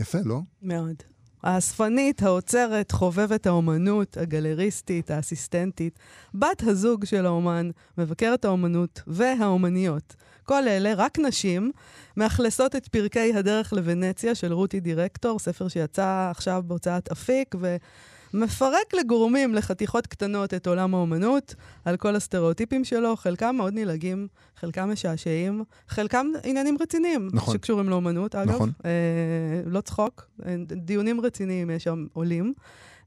יפה, 0.01 0.19
לא? 0.25 0.41
מאוד. 0.63 1.03
האספנית, 1.42 2.23
האוצרת, 2.23 2.92
חובבת 2.92 3.47
האומנות, 3.47 4.16
הגלריסטית, 4.16 5.11
האסיסטנטית, 5.11 5.99
בת 6.35 6.62
הזוג 6.62 7.04
של 7.04 7.26
האומן, 7.26 7.71
מבקרת 7.99 8.45
האומנות 8.45 9.02
והאומניות. 9.07 10.14
כל 10.45 10.68
אלה, 10.68 10.95
רק 10.97 11.18
נשים, 11.18 11.73
מאכלסות 12.16 12.76
את 12.76 12.88
פרקי 12.88 13.35
הדרך 13.35 13.73
לוונציה 13.73 14.35
של 14.35 14.52
רותי 14.52 14.80
דירקטור, 14.80 15.38
ספר 15.38 15.68
שיצא 15.68 16.28
עכשיו 16.30 16.62
בהוצאת 16.66 17.12
אפיק, 17.12 17.54
ו... 17.61 17.76
מפרק 18.35 18.95
לגורמים, 18.95 19.55
לחתיכות 19.55 20.07
קטנות, 20.07 20.55
את 20.55 20.67
עולם 20.67 20.95
האומנות, 20.95 21.55
על 21.85 21.97
כל 21.97 22.17
הסטריאוטיפים 22.17 22.85
שלו, 22.85 23.17
חלקם 23.17 23.55
מאוד 23.57 23.75
נלעגים, 23.75 24.29
חלקם 24.61 24.93
משעשעים, 24.93 25.65
חלקם 25.89 26.27
עניינים 26.45 26.77
רציניים. 26.81 27.29
נכון. 27.33 27.55
שקשורים 27.55 27.89
לאומנות, 27.89 28.35
אגב. 28.35 28.55
נכון. 28.55 28.73
אה, 28.85 28.91
לא 29.67 29.81
צחוק, 29.81 30.27
אה, 30.47 30.55
דיונים 30.67 31.21
רציניים 31.21 31.71
יש 31.71 31.85
שם 31.85 32.07
עולים. 32.13 32.53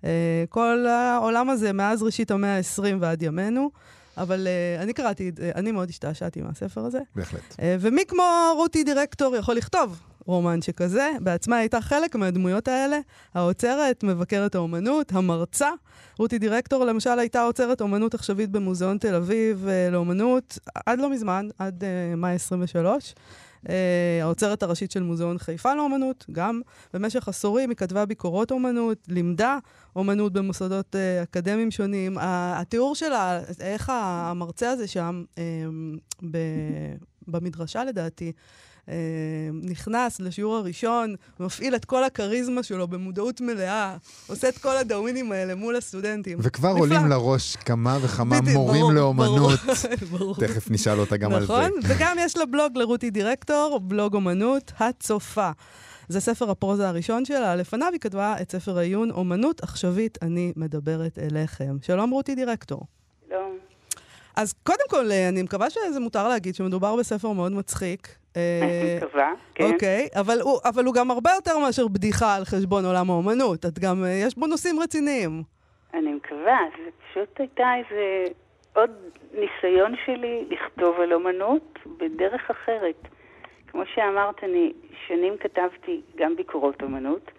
אה, 0.04 0.44
כל 0.50 0.86
העולם 0.88 1.50
הזה, 1.50 1.74
מאז 1.74 2.04
ראשית 2.04 2.32
המאה 2.32 2.58
ה-20 2.58 2.96
ועד 3.00 3.22
ימינו, 3.22 3.72
אבל 4.18 4.48
uh, 4.48 4.82
אני 4.84 4.94
קראתי, 4.94 5.32
uh, 5.36 5.42
אני 5.56 5.72
מאוד 5.72 5.90
השתעשעתי 5.90 6.42
מהספר 6.42 6.82
הזה. 6.86 7.00
בהחלט. 7.16 7.42
Uh, 7.52 7.58
ומי 7.80 8.06
כמו 8.08 8.24
רותי 8.56 8.84
דירקטור 8.84 9.36
יכול 9.36 9.56
לכתוב 9.56 10.00
רומן 10.26 10.62
שכזה? 10.62 11.12
בעצמה 11.20 11.58
הייתה 11.58 11.82
חלק 11.82 12.16
מהדמויות 12.16 12.68
האלה. 12.68 13.00
האוצרת, 13.34 14.04
מבקרת 14.04 14.56
האומנות, 14.56 15.12
המרצה. 15.12 15.70
רותי 16.18 16.40
דירקטור, 16.40 16.86
למשל, 16.86 17.20
הייתה 17.20 17.44
אוצרת 17.44 17.82
אומנות 17.82 18.14
עכשווית 18.14 18.50
במוזיאון 18.50 18.98
תל 18.98 19.16
אביב 19.16 19.68
uh, 19.68 19.92
לאומנות 19.92 20.60
עד 20.86 21.00
לא 21.00 21.10
מזמן, 21.10 21.48
עד 21.58 21.84
uh, 21.84 22.16
מאי 22.16 22.34
23. 22.34 23.14
Uh, 23.66 23.70
האוצרת 24.22 24.64
הראשית 24.64 24.92
של 24.92 25.04
מוזיאון 25.04 25.38
חיפה 25.38 25.76
לאומנות, 25.76 26.26
גם 26.32 26.62
במשך 26.94 27.28
עשורים 27.28 27.70
היא 27.70 27.78
כתבה 27.78 28.06
ביקורות 28.06 28.52
אומנות, 28.52 28.98
לימדה 29.08 29.58
אומנות 29.96 30.34
במוסדות 30.34 30.96
uh, 30.96 31.24
אקדמיים 31.24 31.72
שונים. 31.72 32.18
התיאור 32.22 32.96
שלה, 32.96 33.40
איך 33.60 33.92
המרצה 33.94 34.70
הזה 34.70 34.88
שם, 34.88 35.24
ב- 36.32 36.96
במדרשה 37.28 37.84
לדעתי, 37.84 38.26
אה, 38.26 38.32
נכנס 39.64 40.20
לשיעור 40.20 40.56
הראשון, 40.56 41.16
מפעיל 41.40 41.76
את 41.76 41.86
כל 41.86 42.04
הכריזמה 42.04 42.64
שלו 42.64 42.88
במודעות 42.88 43.42
מלאה, 43.42 43.98
עושה 44.28 44.50
את 44.50 44.58
כל 44.58 44.78
הדאווינים 44.78 45.32
האלה 45.32 45.56
מול 45.56 45.76
הסטודנטים. 45.76 46.38
וכבר 46.42 46.70
נפלא. 46.70 46.80
עולים 46.80 47.08
לראש 47.08 47.56
כמה 47.56 47.98
וכמה 48.02 48.42
בדיוק, 48.42 48.58
מורים 48.58 48.82
ברור, 48.82 48.94
לאומנות. 48.94 49.60
ברור, 49.60 50.18
ברור. 50.18 50.36
תכף 50.48 50.72
נשאל 50.72 51.00
אותה 51.00 51.18
גם 51.18 51.34
על 51.34 51.40
זה. 51.40 51.54
נכון, 51.54 51.72
וגם 51.84 52.18
יש 52.20 52.38
לה 52.38 52.46
בלוג 52.46 52.78
לרותי 52.78 53.10
דירקטור, 53.10 53.80
בלוג 53.84 54.16
אומנות, 54.16 54.72
הצופה. 54.80 55.52
זה 56.08 56.20
ספר 56.20 56.50
הפרוזה 56.50 56.88
הראשון 56.90 57.26
שלה. 57.26 57.56
לפניו 57.56 57.90
היא 57.92 58.00
כתבה 58.00 58.36
את 58.42 58.52
ספר 58.52 58.78
העיון, 58.78 59.12
אומנות 59.12 59.64
עכשווית, 59.64 60.18
אני 60.22 60.54
מדברת 60.56 61.20
אליכם. 61.20 61.78
שלום 61.82 62.10
רותי 62.10 62.36
דירקטור. 62.36 62.82
שלום. 63.30 63.58
אז 64.36 64.54
קודם 64.64 64.86
כל, 64.90 65.12
אה, 65.12 65.30
אני 65.30 65.42
מקווה 65.42 65.70
שזה 65.70 66.00
מותר 66.00 66.28
להגיד 66.28 66.56
שמדובר 66.56 66.96
בספר 66.96 67.32
מאוד 67.32 67.52
מצחיק. 67.52 68.21
אה, 68.38 68.60
אני 68.62 68.98
מקווה, 68.98 69.34
כן. 69.56 69.64
אוקיי, 69.64 70.08
אבל 70.16 70.42
הוא, 70.42 70.60
אבל 70.66 70.86
הוא 70.86 70.94
גם 70.94 71.12
הרבה 71.12 71.30
יותר 71.36 71.60
מאשר 71.60 71.88
בדיחה 71.88 72.36
על 72.36 72.46
חשבון 72.46 72.86
עולם 72.86 73.10
האומנות. 73.10 73.66
את 73.66 73.80
גם, 73.80 74.04
אה, 74.04 74.10
יש 74.10 74.38
בו 74.38 74.48
נושאים 74.48 74.80
רציניים. 74.80 75.44
אני 75.94 76.14
מקווה, 76.14 76.60
זה 76.78 76.90
פשוט 77.10 77.40
הייתה 77.40 77.70
איזה 77.78 78.34
עוד 78.76 78.92
ניסיון 79.34 79.96
שלי 80.06 80.46
לכתוב 80.50 81.00
על 81.00 81.14
אומנות 81.14 81.80
בדרך 81.98 82.50
אחרת. 82.52 83.08
כמו 83.68 83.82
שאמרת, 83.96 84.44
אני 84.44 84.74
שנים 85.08 85.38
כתבתי 85.38 86.02
גם 86.16 86.36
ביקורות 86.36 86.84
אומנות, 86.84 87.32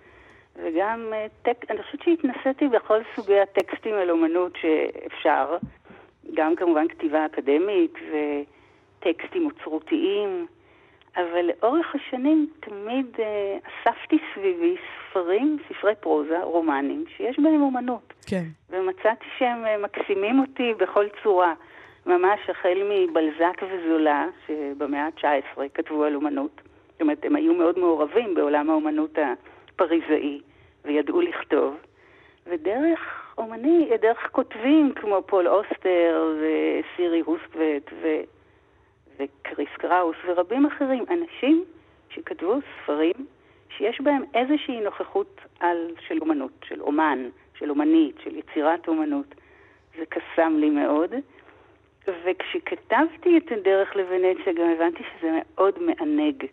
וגם 0.57 1.13
אה, 1.13 1.27
טק... 1.43 1.71
אני 1.71 1.83
חושבת 1.83 2.01
שהתנסיתי 2.03 2.69
בכל 2.69 2.99
סוגי 3.17 3.41
הטקסטים 3.41 3.95
על 3.95 4.11
אומנות 4.11 4.53
שאפשר, 4.61 5.57
גם 6.35 6.57
כמובן 6.57 6.89
כתיבה 6.89 7.27
אקדמית 7.27 7.95
וטקסטים 7.95 9.47
אוצרותיים, 9.47 10.47
אבל 11.17 11.47
לאורך 11.47 11.95
השנים 11.95 12.51
תמיד 12.61 13.07
אה, 13.19 13.59
אספתי 13.59 14.19
סביבי 14.35 14.77
ספרים, 15.11 15.59
ספרי 15.69 15.95
פרוזה, 16.01 16.43
רומנים, 16.43 17.05
שיש 17.17 17.39
בהם 17.39 17.63
אומנות. 17.63 18.13
כן. 18.27 18.45
ומצאתי 18.71 19.25
שהם 19.39 19.67
אה, 19.67 19.79
מקסימים 19.79 20.41
אותי 20.41 20.75
בכל 20.79 21.07
צורה. 21.23 21.55
ממש 22.07 22.41
החל 22.49 22.79
מבלזאק 22.91 23.63
וזולה, 23.63 24.27
שבמאה 24.47 25.07
ה-19 25.07 25.61
כתבו 25.75 26.05
על 26.05 26.15
אומנות. 26.15 26.61
זאת 26.93 27.01
אומרת, 27.01 27.25
הם 27.25 27.37
היו 27.37 27.55
מאוד 27.55 27.79
מעורבים 27.79 28.35
בעולם 28.35 28.71
האומנות 28.71 29.19
הפריזאי, 29.19 30.41
וידעו 30.85 31.21
לכתוב. 31.21 31.77
ודרך 32.47 33.01
אומני, 33.39 33.91
דרך 34.01 34.29
כותבים 34.33 34.93
כמו 34.95 35.23
פול 35.27 35.49
אוסטר 35.49 36.35
וסירי 36.41 37.21
הוסטוודט 37.21 37.93
ו... 38.03 38.07
וקריס 39.19 39.69
קראוס 39.79 40.17
ורבים 40.27 40.67
אחרים, 40.67 41.05
אנשים 41.11 41.65
שכתבו 42.11 42.55
ספרים 42.83 43.27
שיש 43.77 44.01
בהם 44.01 44.23
איזושהי 44.35 44.81
נוכחות 44.81 45.41
על, 45.61 45.95
של 46.09 46.19
אומנות, 46.21 46.65
של 46.69 46.81
אומן, 46.81 47.29
של 47.59 47.71
אומנית, 47.71 48.17
של 48.25 48.37
יצירת 48.37 48.89
אומנות. 48.89 49.35
זה 49.99 50.05
קסם 50.07 50.57
לי 50.59 50.71
מאוד. 50.71 51.11
וכשכתבתי 52.25 53.39
את 53.39 53.53
הדרך 53.53 53.97
לוונציה 53.97 54.53
גם 54.53 54.71
הבנתי 54.77 55.03
שזה 55.03 55.31
מאוד 55.33 55.75
מענג. 55.79 56.47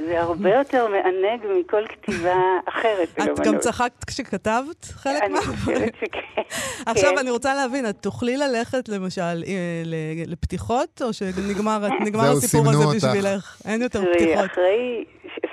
שזה 0.00 0.20
הרבה 0.20 0.54
יותר 0.54 0.88
מענג 0.88 1.40
מכל 1.60 1.86
כתיבה 1.88 2.58
אחרת. 2.68 3.08
את 3.18 3.40
גם 3.46 3.58
צחקת 3.58 4.04
כשכתבת 4.04 4.84
חלק 4.84 5.22
אני 5.22 5.32
מה... 5.32 5.40
חושבת 5.40 5.94
שכן. 5.94 6.42
עכשיו 6.86 7.10
כן. 7.10 7.18
אני 7.18 7.30
רוצה 7.30 7.54
להבין, 7.54 7.88
את 7.88 7.96
תוכלי 8.00 8.36
ללכת 8.36 8.88
למשל 8.88 9.42
אה, 9.46 9.82
לפתיחות, 10.26 11.02
או 11.04 11.12
שנגמר 11.12 11.80
הסיפור 12.36 12.70
הזה. 12.70 12.96
בשבילך? 12.96 13.62
אין 13.64 13.82
יותר 13.82 14.00
פתיחות. 14.14 14.50
אחרי 14.50 15.04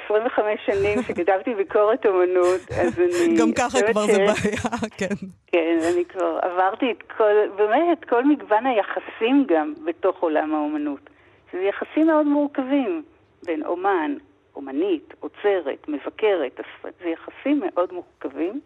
25 0.05 0.59
שנים 0.65 1.03
שכתבתי 1.03 1.53
ביקורת 1.53 2.05
אומנות, 2.05 2.61
אז 2.71 2.99
אני... 2.99 3.35
גם 3.39 3.51
ככה 3.51 3.77
כבר 3.91 4.05
זה 4.05 4.17
בעיה, 4.17 4.77
כן. 4.97 5.15
כן, 5.47 5.77
אני 5.93 6.05
כבר 6.05 6.39
עברתי 6.41 6.85
את 6.91 7.03
כל, 7.17 7.33
באמת, 7.55 7.97
את 7.99 8.05
כל 8.09 8.25
מגוון 8.25 8.65
היחסים 8.65 9.45
גם 9.47 9.73
בתוך 9.85 10.17
עולם 10.19 10.55
האומנות. 10.55 11.09
שזה 11.51 11.61
יחסים 11.61 12.07
מאוד 12.07 12.25
מורכבים 12.27 13.03
בין 13.45 13.63
אומן, 13.65 14.15
אומנית, 14.57 15.13
עוצרת, 15.19 15.87
מבקרת, 15.87 16.59
זה 17.03 17.09
יחסים 17.09 17.61
מאוד 17.65 17.93
מורכבים, 17.93 18.61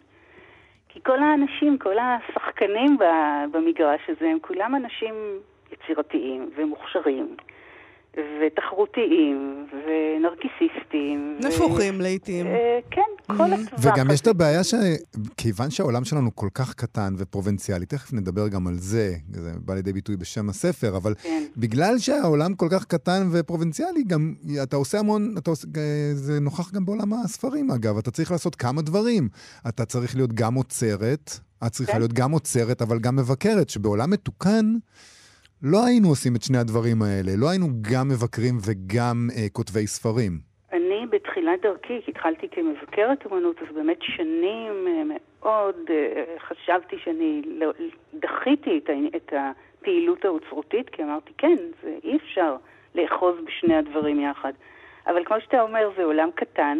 כי 0.89 0.99
כל 1.03 1.19
האנשים, 1.19 1.77
כל 1.77 1.95
השחקנים 1.99 2.97
במגרש 3.51 4.01
הזה, 4.09 4.25
הם 4.29 4.37
כולם 4.41 4.75
אנשים 4.75 5.15
יצירתיים 5.71 6.49
ומוכשרים. 6.55 7.35
ותחרותיים, 8.17 9.67
ונרקיסיסטים. 9.71 11.37
נפוחים 11.39 11.99
ו... 11.99 12.01
לעיתים. 12.01 12.47
אה, 12.47 12.79
כן, 12.91 13.01
כל 13.27 13.33
mm-hmm. 13.33 13.73
הטווח 13.75 13.93
וגם 13.95 14.11
יש 14.11 14.21
את 14.21 14.27
הבעיה 14.27 14.61
שכיוון 14.63 15.69
שהעולם 15.69 16.03
שלנו 16.03 16.35
כל 16.35 16.47
כך 16.53 16.73
קטן 16.73 17.13
ופרובינציאלי, 17.17 17.85
תכף 17.85 18.13
נדבר 18.13 18.47
גם 18.47 18.67
על 18.67 18.73
זה, 18.77 19.15
זה 19.33 19.51
בא 19.65 19.73
לידי 19.73 19.93
ביטוי 19.93 20.17
בשם 20.17 20.49
הספר, 20.49 20.97
אבל 20.97 21.13
כן. 21.23 21.43
בגלל 21.57 21.97
שהעולם 21.97 22.53
כל 22.53 22.67
כך 22.71 22.85
קטן 22.85 23.27
ופרובינציאלי, 23.31 24.03
גם 24.03 24.33
אתה 24.63 24.75
עושה 24.75 24.99
המון, 24.99 25.35
אתה 25.37 25.49
עושה, 25.49 25.67
זה 26.13 26.39
נוכח 26.39 26.71
גם 26.71 26.85
בעולם 26.85 27.13
הספרים 27.13 27.71
אגב, 27.71 27.97
אתה 27.97 28.11
צריך 28.11 28.31
לעשות 28.31 28.55
כמה 28.55 28.81
דברים. 28.81 29.29
אתה 29.67 29.85
צריך 29.85 30.15
להיות 30.15 30.33
גם 30.33 30.53
עוצרת, 30.53 31.31
את 31.65 31.71
צריכה 31.71 31.91
כן. 31.91 31.97
להיות 31.97 32.13
גם 32.13 32.31
עוצרת, 32.31 32.81
אבל 32.81 32.99
גם 32.99 33.15
מבקרת, 33.15 33.69
שבעולם 33.69 34.09
מתוקן... 34.09 34.75
לא 35.63 35.77
היינו 35.85 36.07
עושים 36.07 36.35
את 36.35 36.41
שני 36.41 36.57
הדברים 36.57 37.01
האלה. 37.01 37.31
לא 37.37 37.49
היינו 37.49 37.67
גם 37.91 38.07
מבקרים 38.09 38.55
וגם 38.67 39.27
אה, 39.37 39.49
כותבי 39.51 39.87
ספרים. 39.87 40.31
אני 40.73 41.05
בתחילת 41.09 41.61
דרכי, 41.61 42.01
כי 42.05 42.11
התחלתי 42.11 42.47
כמבקרת 42.51 43.25
אומנות, 43.25 43.55
אז 43.61 43.75
באמת 43.75 43.97
שנים 44.01 44.87
אה, 44.87 45.03
מאוד 45.41 45.75
אה, 45.89 46.23
חשבתי 46.39 46.95
שאני 47.03 47.41
לא, 47.45 47.71
דחיתי 48.13 48.77
את, 48.77 48.89
את 49.15 49.33
הפעילות 49.33 50.25
האוצרותית, 50.25 50.89
כי 50.89 51.03
אמרתי, 51.03 51.31
כן, 51.37 51.57
זה 51.83 51.95
אי 52.03 52.17
אפשר 52.17 52.55
לאחוז 52.95 53.35
בשני 53.45 53.75
הדברים 53.75 54.19
יחד. 54.19 54.53
אבל 55.07 55.25
כמו 55.25 55.37
שאתה 55.41 55.61
אומר, 55.61 55.89
זה 55.97 56.03
עולם 56.03 56.29
קטן, 56.35 56.79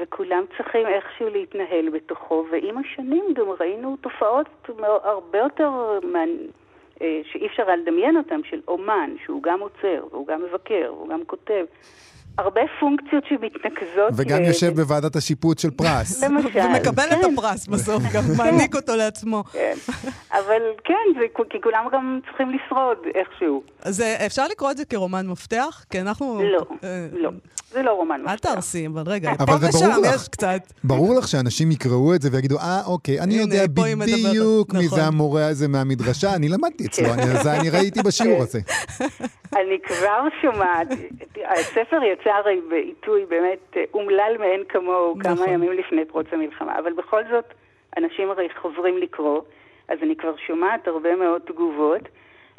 וכולם 0.00 0.44
צריכים 0.56 0.86
איכשהו 0.86 1.28
להתנהל 1.28 1.88
בתוכו, 1.90 2.46
ועם 2.52 2.78
השנים 2.78 3.24
גם 3.34 3.46
ראינו 3.60 3.96
תופעות 4.00 4.46
הרבה 5.04 5.38
יותר 5.38 5.98
שאי 7.32 7.46
אפשר 7.46 7.62
לדמיין 7.82 8.16
אותם, 8.16 8.40
של 8.50 8.60
אומן, 8.68 9.10
שהוא 9.24 9.42
גם 9.42 9.60
עוצר, 9.60 10.04
והוא 10.10 10.26
גם 10.26 10.42
מבקר, 10.42 10.92
והוא 10.94 11.08
גם 11.08 11.20
כותב. 11.26 11.64
הרבה 12.38 12.60
פונקציות 12.80 13.24
שמתנקזות. 13.28 14.12
וגם 14.16 14.42
יושב 14.42 14.74
בוועדת 14.76 15.16
השיפוט 15.16 15.58
של 15.58 15.70
פרס. 15.70 16.22
למשל. 16.24 16.48
ומקבל 16.58 17.02
את 17.12 17.24
כן. 17.24 17.32
הפרס 17.32 17.66
בסוף, 17.66 18.02
גם 18.14 18.22
כן. 18.22 18.32
מעניק 18.36 18.74
אותו 18.74 18.96
לעצמו. 18.96 19.44
כן, 19.44 19.74
אבל 20.32 20.62
כן, 20.84 20.94
כי 21.50 21.60
כולם 21.62 21.86
גם 21.92 22.20
צריכים 22.26 22.50
לשרוד 22.50 22.98
איכשהו. 23.14 23.62
אז 23.82 24.00
אה, 24.00 24.26
אפשר 24.26 24.48
לקרוא 24.48 24.70
את 24.70 24.76
זה 24.76 24.84
כרומן 24.84 25.26
מפתח? 25.26 25.84
כי 25.90 26.00
אנחנו... 26.00 26.40
לא, 26.42 26.66
אה, 26.84 27.06
לא. 27.12 27.30
זה 27.70 27.82
לא 27.82 27.90
רומן 27.90 28.20
מפתח. 28.20 28.32
אל 28.32 28.38
תהרסי, 28.38 28.86
אבל 28.86 29.02
רגע, 29.06 29.30
פה 29.34 29.52
ושם 29.68 30.14
יש 30.14 30.28
קצת. 30.28 30.60
ברור 30.84 31.18
לך 31.18 31.28
שאנשים 31.28 31.70
יקראו 31.70 32.14
את 32.14 32.22
זה 32.22 32.28
ויגידו, 32.32 32.58
אה, 32.58 32.80
אוקיי, 32.86 33.20
אני 33.20 33.34
יודע 33.34 33.66
בדיוק 33.66 34.74
מי 34.74 34.88
זה 34.88 34.96
נכון. 34.96 35.00
המורה 35.00 35.46
הזה 35.46 35.68
מהמדרשה, 35.68 36.34
אני 36.36 36.48
למדתי 36.48 36.86
אצלו, 36.86 37.06
אני 37.60 37.70
ראיתי 37.70 38.02
בשיעור 38.02 38.42
הזה. 38.42 38.60
אני 39.60 39.78
כבר 39.86 40.22
שומעת, 40.42 40.88
הספר 41.44 42.00
יצא 42.12 42.30
הרי 42.30 42.60
בעיתוי 42.70 43.24
באמת 43.28 43.76
אה, 43.76 43.82
אומלל 43.94 44.36
מאין 44.38 44.62
כמוהו 44.68 45.14
כמה 45.20 45.32
נכון. 45.32 45.48
ימים 45.48 45.72
לפני 45.72 46.04
פרוץ 46.04 46.26
המלחמה, 46.32 46.78
אבל 46.78 46.92
בכל 46.92 47.22
זאת, 47.30 47.44
אנשים 47.96 48.30
הרי 48.30 48.48
חוזרים 48.62 48.98
לקרוא, 48.98 49.40
אז 49.88 49.98
אני 50.02 50.16
כבר 50.16 50.34
שומעת 50.46 50.88
הרבה 50.88 51.16
מאוד 51.16 51.40
תגובות. 51.46 52.02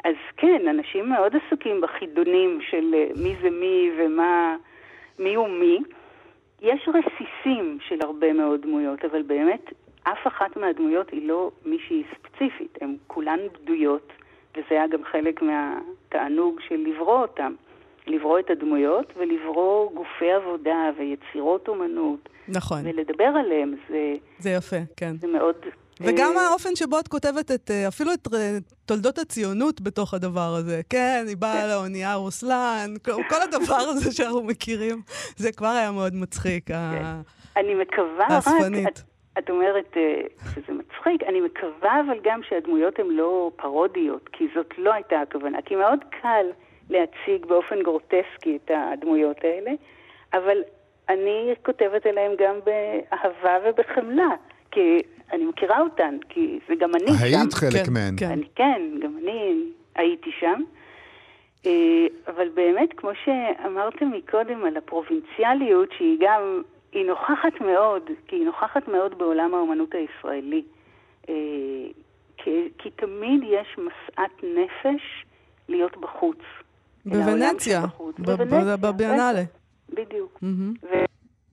אז 0.04 0.14
כן, 0.36 0.68
אנשים 0.70 1.08
מאוד 1.08 1.32
עסוקים 1.36 1.80
בחידונים 1.80 2.58
של 2.70 2.94
אה, 2.94 3.06
מי 3.22 3.34
זה 3.42 3.50
מי 3.50 3.90
ומה, 3.98 4.56
מי 5.20 5.34
הוא 5.34 5.48
מי. 5.48 5.78
יש 6.60 6.88
רסיסים 6.88 7.78
של 7.88 7.98
הרבה 8.02 8.32
מאוד 8.32 8.62
דמויות, 8.62 9.04
אבל 9.04 9.22
באמת 9.22 9.72
אף 10.02 10.26
אחת 10.26 10.56
מהדמויות 10.56 11.10
היא 11.10 11.28
לא 11.28 11.50
מישהי 11.64 12.02
ספציפית, 12.14 12.78
הן 12.80 12.96
כולן 13.06 13.38
בדויות, 13.52 14.12
וזה 14.52 14.66
היה 14.70 14.86
גם 14.86 15.04
חלק 15.04 15.42
מהתענוג 15.42 16.60
של 16.68 16.76
לברוא 16.76 17.22
אותן. 17.22 17.52
לברוא 18.06 18.38
את 18.38 18.50
הדמויות 18.50 19.12
ולברוא 19.16 19.92
גופי 19.92 20.32
עבודה 20.32 20.90
ויצירות 20.98 21.68
אומנות. 21.68 22.28
נכון. 22.48 22.78
ולדבר 22.84 23.24
עליהם, 23.24 23.74
זה... 23.88 24.14
זה 24.38 24.50
יפה, 24.50 24.76
כן. 24.96 25.16
זה 25.16 25.26
מאוד... 25.26 25.56
וגם 26.00 26.32
אה... 26.36 26.42
האופן 26.42 26.76
שבו 26.76 27.00
את 27.00 27.08
כותבת 27.08 27.50
את, 27.50 27.70
אה, 27.70 27.88
אפילו 27.88 28.12
את 28.12 28.28
אה, 28.34 28.58
תולדות 28.86 29.18
הציונות 29.18 29.80
בתוך 29.80 30.14
הדבר 30.14 30.54
הזה. 30.58 30.80
כן, 30.90 31.24
היא 31.28 31.36
באה 31.36 31.62
כן. 31.62 31.68
לאונייה 31.68 32.14
רוסלן, 32.14 32.94
כל 33.02 33.42
הדבר 33.42 33.74
הזה 33.74 34.12
שאנחנו 34.12 34.42
מכירים, 34.42 35.02
זה 35.36 35.52
כבר 35.52 35.66
היה 35.68 35.90
מאוד 35.90 36.14
מצחיק. 36.14 36.68
כן. 36.68 37.02
אני 37.56 37.74
מקווה. 37.74 38.26
רק... 38.30 38.44
את, 38.88 39.00
את 39.38 39.50
אומרת 39.50 39.96
שזה 40.54 40.72
מצחיק, 40.72 41.22
אני 41.28 41.40
מקווה 41.40 42.00
אבל 42.06 42.18
גם 42.22 42.40
שהדמויות 42.48 42.98
הן 42.98 43.06
לא 43.06 43.50
פרודיות, 43.56 44.28
כי 44.32 44.48
זאת 44.54 44.78
לא 44.78 44.92
הייתה 44.92 45.20
הכוונה, 45.20 45.58
כי 45.62 45.76
מאוד 45.76 45.98
קל 46.22 46.46
להציג 46.90 47.46
באופן 47.46 47.82
גרוטסקי 47.82 48.58
את 48.64 48.70
הדמויות 48.74 49.36
האלה, 49.44 49.70
אבל 50.32 50.58
אני 51.08 51.54
כותבת 51.62 52.06
עליהן 52.06 52.32
גם 52.38 52.54
באהבה 52.64 53.58
ובחמלה, 53.64 54.28
כי 54.70 55.02
אני 55.32 55.44
מכירה 55.44 55.80
אותן, 55.80 56.18
כי 56.28 56.58
זה 56.68 56.74
גם 56.74 56.94
אני 56.94 57.04
היית 57.04 57.18
שם. 57.18 57.24
היית 57.24 57.54
חלק 57.54 57.86
כן, 57.86 57.92
מהן. 57.92 58.14
כן. 58.16 58.30
אני, 58.30 58.46
כן, 58.54 58.82
גם 59.02 59.18
אני 59.22 59.54
הייתי 59.94 60.30
שם. 60.40 60.62
אה, 61.66 62.06
אבל 62.26 62.48
באמת, 62.54 62.88
כמו 62.96 63.10
שאמרתם 63.24 64.10
מקודם 64.10 64.64
על 64.64 64.76
הפרובינציאליות, 64.76 65.88
שהיא 65.98 66.16
גם, 66.20 66.62
היא 66.92 67.06
נוכחת 67.06 67.60
מאוד, 67.60 68.02
כי 68.26 68.36
היא 68.36 68.44
נוכחת 68.44 68.88
מאוד 68.88 69.18
בעולם 69.18 69.54
האומנות 69.54 69.94
הישראלי. 69.94 70.62
אה, 71.28 71.34
כי, 72.36 72.68
כי 72.78 72.90
תמיד 72.90 73.42
יש 73.42 73.78
משאת 73.78 74.44
נפש 74.44 75.02
להיות 75.68 75.96
בחוץ. 75.96 76.38
בוונציה, 77.06 77.82
בביאנלה. 78.80 79.42
בדיוק. 79.90 80.40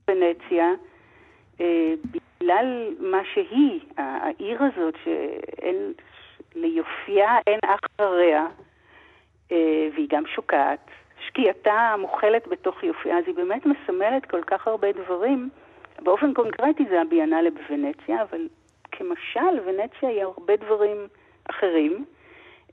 וונציה, 0.08 0.66
אה, 1.62 1.94
בגלל 2.40 2.96
מה 3.00 3.22
שהיא, 3.34 3.80
העיר 3.98 4.64
הזאת, 4.64 4.94
שאין, 5.04 5.94
ליופייה 6.56 7.38
אין 7.48 7.60
אח 7.66 7.80
אה, 9.52 9.88
והיא 9.94 10.08
גם 10.10 10.24
שוקעת, 10.36 10.88
שקיעתה 11.28 11.74
המוחלת 11.74 12.48
בתוך 12.48 12.84
יופייה, 12.84 13.18
אז 13.18 13.24
היא 13.28 13.36
באמת 13.36 13.66
מסמלת 13.66 14.26
כל 14.26 14.44
כך 14.44 14.68
הרבה 14.68 14.92
דברים. 14.92 15.50
באופן 16.00 16.34
קונקרטי 16.34 16.86
זה 16.90 17.02
הביאנלה 17.02 17.50
בוונציה, 17.50 18.22
אבל 18.22 18.48
כמשל, 18.92 19.60
ונציה 19.66 20.10
היא 20.10 20.24
הרבה 20.24 20.56
דברים 20.56 21.08
אחרים. 21.50 22.06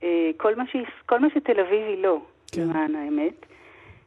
אה, 0.02 0.30
כל 0.36 0.54
מה, 0.54 0.64
שהיא, 0.66 0.86
כל 1.06 1.18
מה 1.18 1.28
שתל 1.34 1.60
אביב 1.60 1.86
היא 1.86 2.02
לא. 2.02 2.20
כן. 2.52 2.62
למען 2.62 2.94
האמת. 2.94 3.46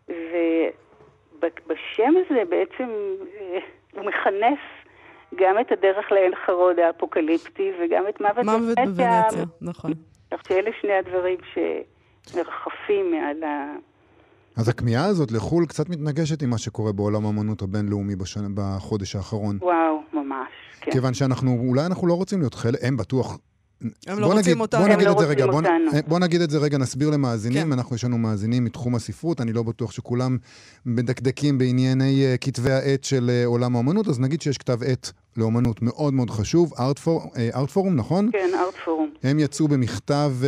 ובשם 0.10 2.14
הזה 2.18 2.44
בעצם 2.50 2.90
אה, 3.40 3.60
הוא 3.94 4.06
מכנס 4.06 4.60
גם 5.36 5.56
את 5.62 5.72
הדרך 5.72 6.12
לעין 6.12 6.32
חרוד 6.46 6.80
האפוקליפטי 6.80 7.72
וגם 7.80 8.04
את 8.10 8.22
מוות 8.22 8.46
בוונציה. 8.76 9.44
נכון. 9.62 9.94
כך 10.32 10.42
שאלה 10.48 10.72
שני 10.82 10.94
הדברים 10.94 11.38
שמרחפים 11.54 13.12
מעל 13.12 13.44
ה... 13.44 13.76
אז 14.58 14.70
הכמיהה 14.70 15.06
הזאת 15.06 15.32
לחו"ל 15.32 15.66
קצת 15.66 15.90
מתנגשת 15.90 16.42
עם 16.42 16.50
מה 16.50 16.58
שקורה 16.58 16.92
בעולם 16.92 17.26
האמנות 17.26 17.62
הבינלאומי 17.62 18.16
בשנה, 18.16 18.48
בחודש 18.54 19.16
האחרון. 19.16 19.58
וואו, 19.62 20.02
ממש, 20.14 20.50
כן. 20.82 20.92
כיוון 20.92 21.14
שאנחנו, 21.14 21.66
אולי 21.70 21.86
אנחנו 21.86 22.08
לא 22.08 22.14
רוצים 22.14 22.40
להיות 22.40 22.54
חלק, 22.54 22.80
הם 22.84 22.98
בטוח 22.98 23.38
הם 23.82 24.20
לא 24.20 24.26
רוצים 24.26 24.40
נגיד, 24.40 24.62
אותנו. 24.62 24.82
בוא 24.82 24.90
נגיד 24.90 25.08
הם 25.08 25.14
את 25.14 25.18
לא 25.18 25.22
זה 25.22 25.28
רגע, 25.28 25.46
בוא, 25.46 25.62
בוא 26.08 26.20
נגיד 26.20 26.42
את 26.42 26.50
זה 26.50 26.58
רגע, 26.58 26.78
נסביר 26.78 27.10
למאזינים. 27.10 27.64
כן. 27.64 27.72
אנחנו, 27.74 27.96
יש 27.96 28.04
לנו 28.04 28.18
מאזינים 28.18 28.64
מתחום 28.64 28.96
הספרות, 28.96 29.42
אני 29.42 29.54
לא 29.54 29.64
בטוח 29.64 29.92
שכולם 29.92 30.38
מדקדקים 30.86 31.58
בענייני 31.58 32.24
uh, 32.34 32.38
כתבי 32.38 32.72
העת 32.72 33.04
של 33.04 33.32
uh, 33.44 33.48
עולם 33.48 33.76
האומנות, 33.76 34.08
אז 34.08 34.20
נגיד 34.20 34.42
שיש 34.42 34.58
כתב 34.58 34.84
עת 34.84 35.12
לאומנות 35.38 35.82
מאוד 35.82 36.14
מאוד 36.14 36.30
חשוב, 36.30 36.74
ארט, 36.80 37.00
פור, 37.00 37.22
uh, 37.34 37.56
ארט 37.56 37.70
פורום, 37.70 37.96
נכון? 37.96 38.30
כן, 38.32 38.50
ארט 38.54 38.76
פורום. 38.86 39.10
הם 39.24 39.40
יצאו 39.40 39.68
במכתב 39.68 40.32
uh, 40.42 40.46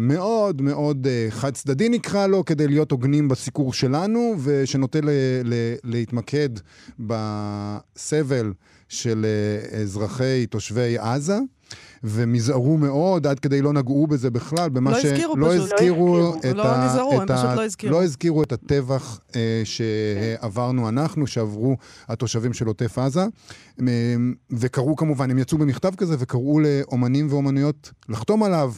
מאוד 0.00 0.62
מאוד 0.62 1.06
uh, 1.06 1.30
חד 1.30 1.54
צדדי 1.54 1.88
נקרא 1.88 2.26
לו, 2.26 2.44
כדי 2.44 2.68
להיות 2.68 2.90
הוגנים 2.90 3.28
בסיקור 3.28 3.72
שלנו, 3.72 4.34
ושנוטה 4.42 4.98
ל- 5.02 5.10
ל- 5.44 5.74
להתמקד 5.84 6.48
בסבל 7.00 8.52
של 8.88 9.26
uh, 9.72 9.74
אזרחי, 9.76 10.46
תושבי 10.46 10.98
עזה. 10.98 11.38
והם 12.02 12.32
נזהרו 12.32 12.78
מאוד, 12.78 13.26
עד 13.26 13.40
כדי 13.40 13.62
לא 13.62 13.72
נגעו 13.72 14.06
בזה 14.06 14.30
בכלל, 14.30 14.68
במה 14.68 14.90
לא. 14.90 14.96
הזכירו 14.96 15.36
לא 15.36 15.48
פשוט. 15.48 15.72
הזכירו 15.72 16.18
לא 16.18 16.36
את 16.38 16.56
לא. 16.56 16.84
נזהרו, 16.84 17.12
הם. 17.12 17.28
פשוט 17.28 17.56
לא 17.56 17.64
הזכירו. 17.64 17.92
לא 17.92 18.04
הזכירו 18.04 18.42
את 18.42 18.52
הטבח 18.52 19.20
אה, 19.36 19.62
שעברנו 19.64 20.88
אנחנו, 20.88 21.26
שעברו 21.26 21.76
התושבים 22.08 22.52
של 22.52 22.66
עוטף 22.66 22.98
עזה. 22.98 23.26
אה, 23.80 23.86
וקראו 24.50 24.96
כמובן, 24.96 25.30
הם 25.30 25.38
יצאו 25.38 25.58
במכתב 25.58 25.94
כזה 25.96 26.16
וקראו 26.18 26.60
לאומנים 26.60 27.26
ואומנויות 27.30 27.92
לחתום 28.08 28.42
עליו. 28.42 28.72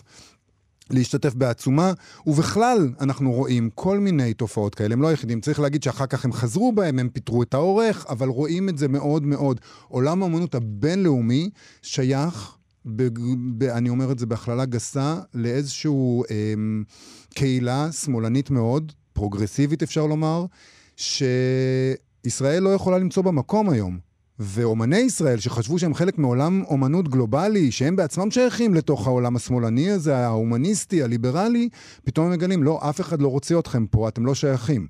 להשתתף 0.91 1.35
בעצומה, 1.35 1.93
ובכלל 2.27 2.89
אנחנו 3.01 3.33
רואים 3.33 3.71
כל 3.75 3.99
מיני 3.99 4.35
תופעות 4.35 4.75
כאלה, 4.75 4.95
הם 4.95 5.03
לא 5.03 5.09
היחידים. 5.09 5.41
צריך 5.41 5.61
להגיד 5.61 5.83
שאחר 5.83 6.07
כך 6.07 6.25
הם 6.25 6.33
חזרו 6.33 6.73
בהם, 6.73 6.99
הם 6.99 7.09
פיטרו 7.09 7.43
את 7.43 7.55
העורך, 7.55 8.07
אבל 8.09 8.29
רואים 8.29 8.69
את 8.69 8.79
זה 8.79 8.89
מאוד 8.89 9.23
מאוד. 9.23 9.61
עולם 9.89 10.23
האמנות 10.23 10.55
הבינלאומי 10.55 11.51
שייך, 11.83 12.57
ב, 12.87 13.03
ב, 13.59 13.63
אני 13.63 13.89
אומר 13.89 14.13
את 14.13 14.19
זה 14.19 14.27
בהכללה 14.27 14.65
גסה, 14.65 15.15
לאיזושהי 15.35 15.91
אה, 16.31 16.55
קהילה 17.35 17.93
שמאלנית 17.93 18.51
מאוד, 18.51 18.93
פרוגרסיבית 19.13 19.83
אפשר 19.83 20.07
לומר, 20.07 20.45
שישראל 20.97 22.63
לא 22.63 22.69
יכולה 22.69 22.99
למצוא 22.99 23.23
במקום 23.25 23.71
היום. 23.71 24.11
ואומני 24.43 24.99
ישראל, 24.99 25.37
שחשבו 25.39 25.79
שהם 25.79 25.95
חלק 25.95 26.19
מעולם 26.19 26.63
אומנות 26.71 27.09
גלובלי, 27.09 27.71
שהם 27.71 27.97
בעצמם 27.97 28.31
שייכים 28.31 28.75
לתוך 28.75 29.07
העולם 29.07 29.37
השמאלני 29.37 29.91
הזה, 29.91 30.17
ההומניסטי, 30.17 31.03
הליברלי, 31.03 31.69
פתאום 32.05 32.27
הם 32.27 32.33
מגלים, 32.33 32.63
לא, 32.63 32.79
אף 32.91 33.01
אחד 33.01 33.23
לא 33.23 33.29
רוצה 33.29 33.59
אתכם 33.59 33.87
פה, 33.87 34.09
אתם 34.09 34.27
לא 34.27 34.35
שייכים. 34.35 34.87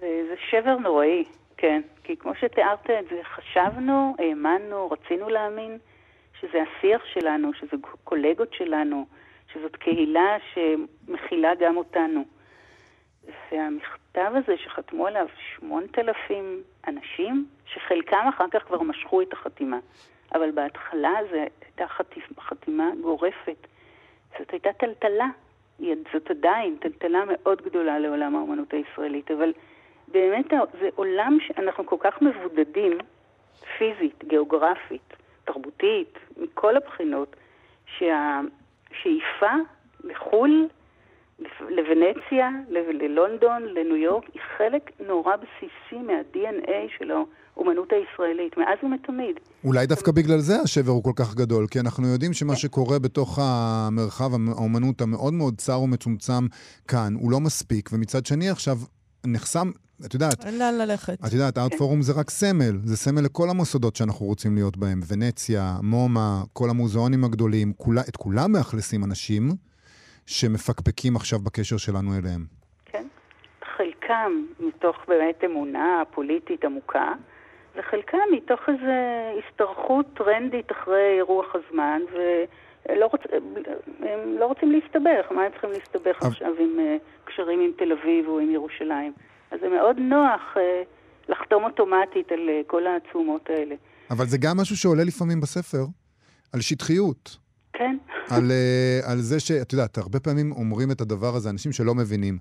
זה, 0.00 0.06
זה 0.28 0.34
שבר 0.50 0.76
נוראי, 0.78 1.24
כן. 1.56 1.80
כי 2.04 2.16
כמו 2.16 2.32
שתיארת 2.40 2.90
את 3.00 3.04
זה, 3.10 3.16
חשבנו, 3.36 4.14
האמנו, 4.18 4.90
רצינו 4.90 5.28
להאמין 5.28 5.78
שזה 6.40 6.62
השיח 6.62 7.04
שלנו, 7.04 7.54
שזה 7.54 7.76
קולגות 8.04 8.54
שלנו, 8.54 9.06
שזאת 9.52 9.76
קהילה 9.76 10.36
שמכילה 10.54 11.54
גם 11.54 11.76
אותנו. 11.76 12.24
והמכתב 13.52 14.32
הזה 14.34 14.56
שחתמו 14.56 15.06
עליו 15.06 15.26
8,000 15.56 16.62
אנשים, 16.86 17.46
שחלקם 17.66 18.24
אחר 18.28 18.44
כך 18.50 18.62
כבר 18.62 18.82
משכו 18.82 19.22
את 19.22 19.32
החתימה, 19.32 19.78
אבל 20.34 20.50
בהתחלה 20.50 21.12
זו 21.30 21.36
הייתה 21.36 21.86
חתימה 22.38 22.90
גורפת. 23.02 23.66
זאת 24.38 24.50
הייתה 24.50 24.72
טלטלה, 24.72 25.28
זאת 26.12 26.30
עדיין 26.30 26.76
טלטלה 26.80 27.24
מאוד 27.26 27.62
גדולה 27.62 27.98
לעולם 27.98 28.36
האומנות 28.36 28.72
הישראלית, 28.72 29.30
אבל 29.30 29.52
באמת 30.08 30.50
זה 30.80 30.88
עולם 30.94 31.38
שאנחנו 31.40 31.86
כל 31.86 31.96
כך 32.00 32.22
מבודדים, 32.22 32.98
פיזית, 33.78 34.24
גיאוגרפית, 34.24 35.14
תרבותית, 35.46 36.18
מכל 36.36 36.76
הבחינות, 36.76 37.36
שהשאיפה 37.98 39.52
לחו"ל 40.04 40.68
לוונציה, 41.60 42.50
ללונדון, 42.68 43.62
לניו 43.62 43.96
יורק, 43.96 44.24
היא 44.34 44.42
חלק 44.58 44.90
נורא 45.06 45.36
בסיסי 45.36 46.02
מה-DNA 46.06 46.98
של 46.98 47.10
האומנות 47.10 47.92
הישראלית, 47.92 48.56
מאז 48.56 48.78
ומתמיד. 48.82 49.36
אולי 49.64 49.86
דווקא 49.86 50.12
בגלל 50.12 50.38
זה 50.38 50.54
השבר 50.64 50.90
הוא 50.90 51.04
כל 51.04 51.12
כך 51.16 51.34
גדול, 51.34 51.66
כי 51.70 51.80
אנחנו 51.80 52.06
יודעים 52.06 52.32
שמה 52.32 52.56
שקורה 52.56 52.98
בתוך 52.98 53.38
המרחב 53.42 54.30
האומנות 54.48 55.00
המאוד 55.00 55.32
מאוד 55.32 55.54
צר 55.56 55.80
ומצומצם 55.80 56.46
כאן, 56.88 57.14
הוא 57.14 57.30
לא 57.30 57.40
מספיק, 57.40 57.90
ומצד 57.92 58.26
שני 58.26 58.48
עכשיו 58.48 58.76
נחסם, 59.26 59.70
את 60.06 60.14
יודעת... 60.14 60.46
אין 60.46 60.58
לאן 60.58 60.74
ללכת. 60.78 61.24
את 61.26 61.32
יודעת, 61.32 61.58
ארט 61.58 61.74
פורום 61.74 62.02
זה 62.02 62.12
רק 62.20 62.30
סמל, 62.30 62.78
זה 62.84 62.96
סמל 62.96 63.20
לכל 63.24 63.50
המוסדות 63.50 63.96
שאנחנו 63.96 64.26
רוצים 64.26 64.54
להיות 64.54 64.76
בהם. 64.76 65.00
ונציה, 65.08 65.76
מומה, 65.82 66.42
כל 66.52 66.70
המוזיאונים 66.70 67.24
הגדולים, 67.24 67.72
כולה, 67.76 68.00
את 68.08 68.16
כולם 68.16 68.52
מאכלסים 68.52 69.04
אנשים. 69.04 69.42
שמפקפקים 70.26 71.16
עכשיו 71.16 71.38
בקשר 71.38 71.76
שלנו 71.76 72.10
אליהם. 72.18 72.44
כן. 72.84 73.06
חלקם 73.76 74.32
מתוך 74.60 74.96
באמת 75.08 75.44
אמונה 75.44 76.02
פוליטית 76.10 76.64
עמוקה, 76.64 77.12
וחלקם 77.76 78.18
מתוך 78.32 78.60
איזו 78.68 78.92
השתרכות 79.38 80.06
טרנדית 80.14 80.72
אחרי 80.72 81.20
רוח 81.20 81.46
הזמן, 81.54 82.00
ולא 82.12 83.06
רוצ... 83.06 83.20
הם 83.98 84.38
לא 84.38 84.46
רוצים 84.46 84.72
להסתבך. 84.72 85.32
מה 85.32 85.42
הם 85.42 85.50
צריכים 85.52 85.70
להסתבך 85.70 86.16
אבל... 86.22 86.30
עכשיו 86.30 86.52
עם 86.58 86.78
uh, 86.78 87.28
קשרים 87.28 87.60
עם 87.60 87.70
תל 87.76 87.92
אביב 87.92 88.28
או 88.28 88.38
עם 88.38 88.50
ירושלים? 88.50 89.12
אז 89.50 89.58
זה 89.60 89.68
מאוד 89.68 89.96
נוח 89.98 90.42
uh, 90.54 90.60
לחתום 91.28 91.64
אוטומטית 91.64 92.32
על 92.32 92.48
uh, 92.48 92.66
כל 92.66 92.82
העצומות 92.86 93.48
האלה. 93.48 93.74
אבל 94.10 94.26
זה 94.26 94.38
גם 94.38 94.56
משהו 94.56 94.76
שעולה 94.76 95.04
לפעמים 95.04 95.40
בספר, 95.40 95.84
על 96.52 96.60
שטחיות. 96.60 97.36
כן. 97.72 97.96
על, 98.30 98.50
uh, 98.50 99.10
על 99.10 99.18
זה 99.18 99.40
שאת 99.40 99.72
יודעת, 99.72 99.98
הרבה 99.98 100.20
פעמים 100.20 100.52
אומרים 100.52 100.90
את 100.90 101.00
הדבר 101.00 101.34
הזה, 101.34 101.50
אנשים 101.50 101.72
שלא 101.72 101.94
מבינים 101.94 102.38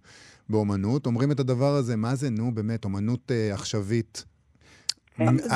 באומנות, 0.49 1.05
אומרים 1.05 1.31
את 1.31 1.39
הדבר 1.39 1.75
הזה, 1.75 1.95
מה 1.95 2.15
זה, 2.15 2.29
נו, 2.29 2.55
באמת, 2.55 2.85
אומנות 2.85 3.31
uh, 3.31 3.53
עכשווית. 3.53 4.25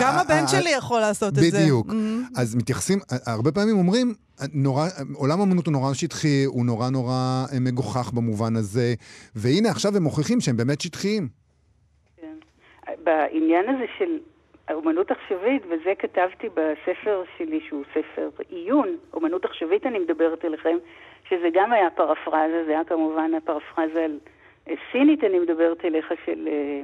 גם 0.01 0.15
הבן 0.15 0.47
שלי 0.47 0.69
יכול 0.69 0.99
לעשות 0.99 1.29
את 1.29 1.35
זה. 1.35 1.59
בדיוק. 1.61 1.87
Mm-hmm. 1.89 2.39
אז 2.39 2.55
מתייחסים, 2.55 2.99
הרבה 3.25 3.51
פעמים 3.51 3.77
אומרים, 3.77 4.13
נורא, 4.53 4.87
עולם 5.13 5.39
האמנות 5.39 5.65
הוא 5.65 5.71
נורא 5.71 5.93
שטחי, 5.93 6.43
הוא 6.43 6.65
נורא 6.65 6.89
נורא 6.89 7.45
מגוחך 7.61 8.11
במובן 8.13 8.55
הזה, 8.55 8.93
והנה 9.35 9.69
עכשיו 9.69 9.97
הם 9.97 10.03
מוכיחים 10.03 10.41
שהם 10.41 10.57
באמת 10.57 10.81
שטחיים. 10.81 11.38
בעניין 13.09 13.69
הזה 13.69 13.85
של 13.97 14.17
אומנות 14.73 15.11
עכשווית, 15.11 15.63
וזה 15.65 15.93
כתבתי 15.99 16.47
בספר 16.49 17.23
שלי, 17.37 17.59
שהוא 17.67 17.83
ספר 17.93 18.29
עיון, 18.49 18.97
אומנות 19.13 19.45
עכשווית 19.45 19.85
אני 19.85 19.99
מדברת 19.99 20.45
אליכם, 20.45 20.77
שזה 21.29 21.47
גם 21.53 21.73
היה 21.73 21.89
פרפרזה, 21.89 22.63
זה 22.65 22.71
היה 22.71 22.83
כמובן 22.83 23.31
הפרפרזה 23.33 24.05
על 24.05 24.19
אה, 24.67 24.73
סינית 24.91 25.23
אני 25.23 25.39
מדברת 25.39 25.85
אליך, 25.85 26.13
של 26.25 26.47
אה, 26.47 26.81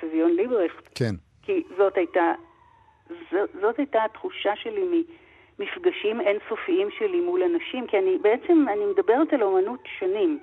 סביון 0.00 0.30
אה, 0.30 0.34
ליברכט. 0.34 0.88
כן. 0.94 1.14
כי 1.42 1.62
זאת 1.76 1.96
הייתה, 1.96 2.32
זאת, 3.08 3.50
זאת 3.60 3.78
הייתה 3.78 4.04
התחושה 4.04 4.56
שלי 4.56 5.04
ממפגשים 5.58 6.20
אינסופיים 6.20 6.88
שלי 6.98 7.20
מול 7.20 7.42
אנשים, 7.42 7.86
כי 7.86 7.98
אני 7.98 8.18
בעצם, 8.18 8.66
אני 8.68 8.86
מדברת 8.86 9.32
על 9.32 9.42
אומנות 9.42 9.80
שנים, 9.98 10.38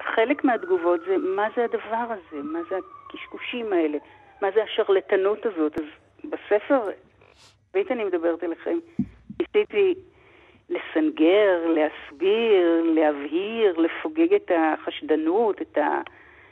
וחלק 0.00 0.44
מהתגובות 0.44 1.00
זה, 1.06 1.16
מה 1.18 1.48
זה 1.56 1.64
הדבר 1.64 2.06
הזה? 2.14 2.42
מה 2.42 2.58
זה 2.70 2.76
הקשקושים 3.06 3.72
האלה? 3.72 3.98
מה 4.42 4.48
זה 4.54 4.62
השרלטנות 4.62 5.46
הזאת. 5.46 5.80
אז 5.80 5.84
בספר, 6.24 6.80
בית 7.74 7.90
אני 7.90 8.04
מדברת 8.04 8.44
אליכם, 8.44 8.78
ניסיתי 9.40 9.94
לסנגר, 10.70 11.66
להסביר, 11.66 12.82
להבהיר, 12.94 13.76
לפוגג 13.78 14.34
את 14.34 14.50
החשדנות, 14.56 15.62
את 15.62 15.78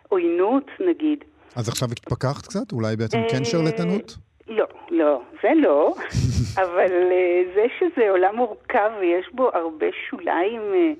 העוינות 0.09 0.70
נגיד. 0.80 1.24
אז 1.56 1.68
עכשיו 1.68 1.88
התפכחת 1.92 2.46
קצת? 2.46 2.72
אולי 2.72 2.96
בעצם 2.96 3.18
כן 3.30 3.44
שרלטנות? 3.44 4.16
לא, 4.48 4.66
לא, 4.90 5.22
זה 5.42 5.48
לא, 5.56 5.94
אבל 6.62 6.92
אה, 7.12 7.42
זה 7.54 7.66
שזה 7.78 8.11
עולם 8.11 8.37
מורכב 8.37 8.90
ויש 9.00 9.26
בו 9.32 9.50
הרבה 9.54 9.87
שוליים 10.11 10.61
אה, 10.74 10.92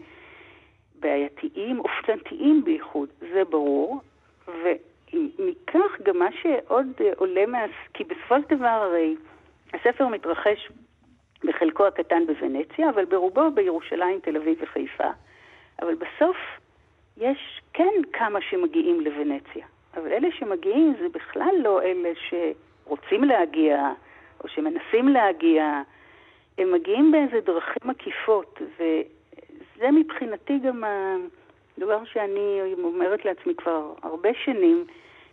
בעייתיים, 1.07 1.81
אופנתיים 1.81 2.65
בייחוד, 2.65 3.09
זה 3.21 3.45
ברור, 3.45 4.01
מכך 5.39 6.01
גם 6.03 6.19
מה 6.19 6.29
שעוד 6.43 6.87
אה, 7.01 7.11
עולה 7.17 7.47
מה... 7.47 7.59
כי 7.95 8.05
בסופו 8.05 8.35
של 8.41 8.57
דבר 8.57 8.67
הרי 8.67 9.17
הספר 9.75 10.07
מתרחש 10.09 10.69
בחלקו 11.45 11.87
הקטן 11.87 12.27
בוונציה, 12.27 12.91
אבל 12.91 13.05
ברובו 13.05 13.51
בירושלים, 13.51 14.21
תל 14.21 14.37
אביב 14.37 14.59
וחיפה. 14.63 15.11
אבל 15.83 15.95
בסוף 15.95 16.37
יש 17.17 17.61
כן 17.73 17.93
כמה 18.13 18.41
שמגיעים 18.41 19.01
לוונציה. 19.01 19.67
אבל 19.97 20.13
אלה 20.13 20.29
שמגיעים 20.39 20.95
זה 21.01 21.09
בכלל 21.09 21.55
לא 21.63 21.83
אלה 21.83 22.11
שרוצים 22.29 23.25
להגיע 23.25 23.93
או 24.45 24.49
שמנסים 24.49 25.09
להגיע. 25.09 25.83
הם 26.59 26.73
מגיעים 26.73 27.13
באיזה 27.13 27.41
דרכים 27.41 27.91
עקיפות, 27.91 28.61
וזה 29.77 29.91
מבחינתי 29.91 30.59
גם 30.59 30.85
הדבר 31.77 32.05
שאני 32.05 32.75
אומרת 32.85 33.25
לעצמי 33.25 33.55
כבר 33.55 33.93
הרבה 34.03 34.29
שנים, 34.45 34.85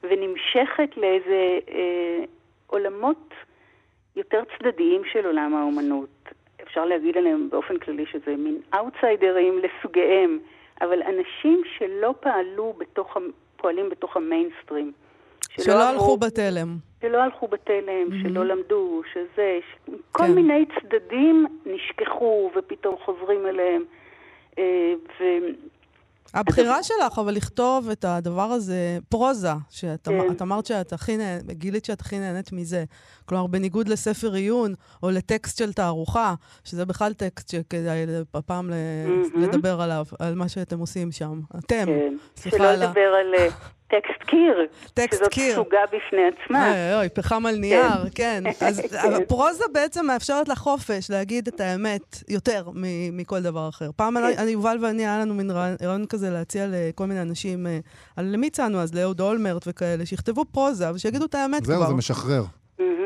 ונמשכת 0.03 0.97
לאיזה 0.97 1.60
אה, 1.69 2.23
עולמות 2.67 3.34
יותר 4.15 4.43
צדדיים 4.58 5.01
של 5.12 5.25
עולם 5.25 5.56
האומנות. 5.56 6.10
אפשר 6.63 6.86
להגיד 6.86 7.17
עליהם 7.17 7.49
באופן 7.49 7.77
כללי 7.79 8.06
שזה 8.06 8.36
מין 8.38 8.62
אאוטסיידרים 8.75 9.60
לסוגיהם, 9.60 10.39
אבל 10.82 11.01
אנשים 11.03 11.62
שלא 11.77 12.13
פעלו 12.19 12.73
בתוך, 12.77 13.17
פועלים 13.58 13.89
בתוך 13.89 14.17
המיינסטרים. 14.17 14.91
שלא, 15.49 15.63
שלא 15.65 15.84
הלכו 15.84 16.17
בתלם. 16.17 16.77
שלא 17.01 17.17
הלכו 17.17 17.47
בתלם, 17.47 18.08
mm-hmm. 18.10 18.29
שלא 18.29 18.45
למדו, 18.45 19.01
שזה, 19.13 19.60
ש... 19.62 19.89
כל 20.12 20.23
כן. 20.23 20.32
מיני 20.32 20.65
צדדים 20.65 21.45
נשכחו 21.65 22.51
ופתאום 22.56 22.95
חוזרים 23.06 23.47
אליהם. 23.47 23.84
אה, 24.60 24.94
ו... 25.20 25.24
הבחירה 26.34 26.84
שלך, 26.84 27.20
אבל 27.20 27.34
לכתוב 27.34 27.89
את 27.89 28.06
הדבר 28.06 28.52
הזה, 28.52 28.98
פרוזה, 29.10 29.50
שאת 29.70 30.08
כן. 30.08 30.32
את 30.32 30.42
אמרת 30.42 30.66
שאת 30.66 30.94
הכי 30.94 31.18
נהנית, 31.18 31.50
גילית 31.50 31.86
שאת 31.86 32.02
הכי 32.02 32.20
נהנית 32.20 32.52
מזה. 32.52 32.84
כלומר, 33.26 33.48
בניגוד 33.48 33.88
לספר 33.88 34.34
עיון, 34.34 34.74
או 35.04 35.10
לטקסט 35.10 35.58
של 35.58 35.74
תערוכה, 35.74 36.34
שזה 36.63 36.86
בכלל 36.86 37.13
טקסט 37.13 37.50
שכדאי 37.50 38.06
הפעם 38.34 38.70
mm-hmm. 38.70 39.38
לדבר 39.39 39.82
עליו, 39.82 40.06
על 40.20 40.36
מה 40.36 40.50
שאתם 40.50 40.80
עושים 40.80 41.12
שם. 41.12 41.42
אתם. 41.60 41.86
כן. 41.86 42.13
סליחה 42.36 42.70
על 42.70 42.82
ה... 42.82 42.86
שלא 42.86 42.88
לדבר 42.88 43.02
על... 43.02 43.34
טקסט 44.01 44.23
קיר. 44.23 44.67
טקסט 44.93 45.19
שזאת 45.19 45.32
קיר. 45.34 45.56
סוגה 45.56 45.79
בפני 45.88 46.21
עצמה. 46.27 46.71
אוי, 46.71 46.95
אוי, 46.99 47.10
פחם 47.10 47.45
על 47.45 47.56
נייר, 47.56 47.82
כן. 48.15 48.43
אז 48.67 48.82
כן. 48.91 49.13
הפרוזה 49.23 49.63
בעצם 49.73 50.06
מאפשרת 50.08 50.47
לה 50.47 50.56
חופש 50.56 51.10
להגיד 51.12 51.47
את 51.47 51.60
האמת 51.62 52.01
יותר 52.29 52.63
מ- 52.75 53.17
מכל 53.17 53.41
דבר 53.41 53.69
אחר. 53.69 53.89
פעם 53.95 54.17
אני, 54.17 54.38
אני, 54.38 54.51
יובל 54.51 54.77
ואני, 54.82 55.01
היה 55.08 55.19
לנו 55.19 55.34
מין 55.34 55.51
רעיון- 55.51 56.06
כזה 56.10 56.29
להציע 56.29 56.65
לכל 56.71 57.06
מיני 57.06 57.21
אנשים, 57.21 57.67
אה, 57.67 57.77
על 58.17 58.25
למי 58.34 58.47
הצענו 58.47 58.77
אז? 58.79 58.95
לאהוד 58.95 59.21
אולמרט 59.21 59.63
וכאלה, 59.67 60.06
שיכתבו 60.06 60.45
פרוזה 60.45 60.93
ושיגידו 60.95 61.25
את 61.25 61.36
האמת 61.36 61.63
כבר. 61.63 61.73
זהו, 61.75 61.88
זה 61.88 61.93
משחרר. 61.93 62.41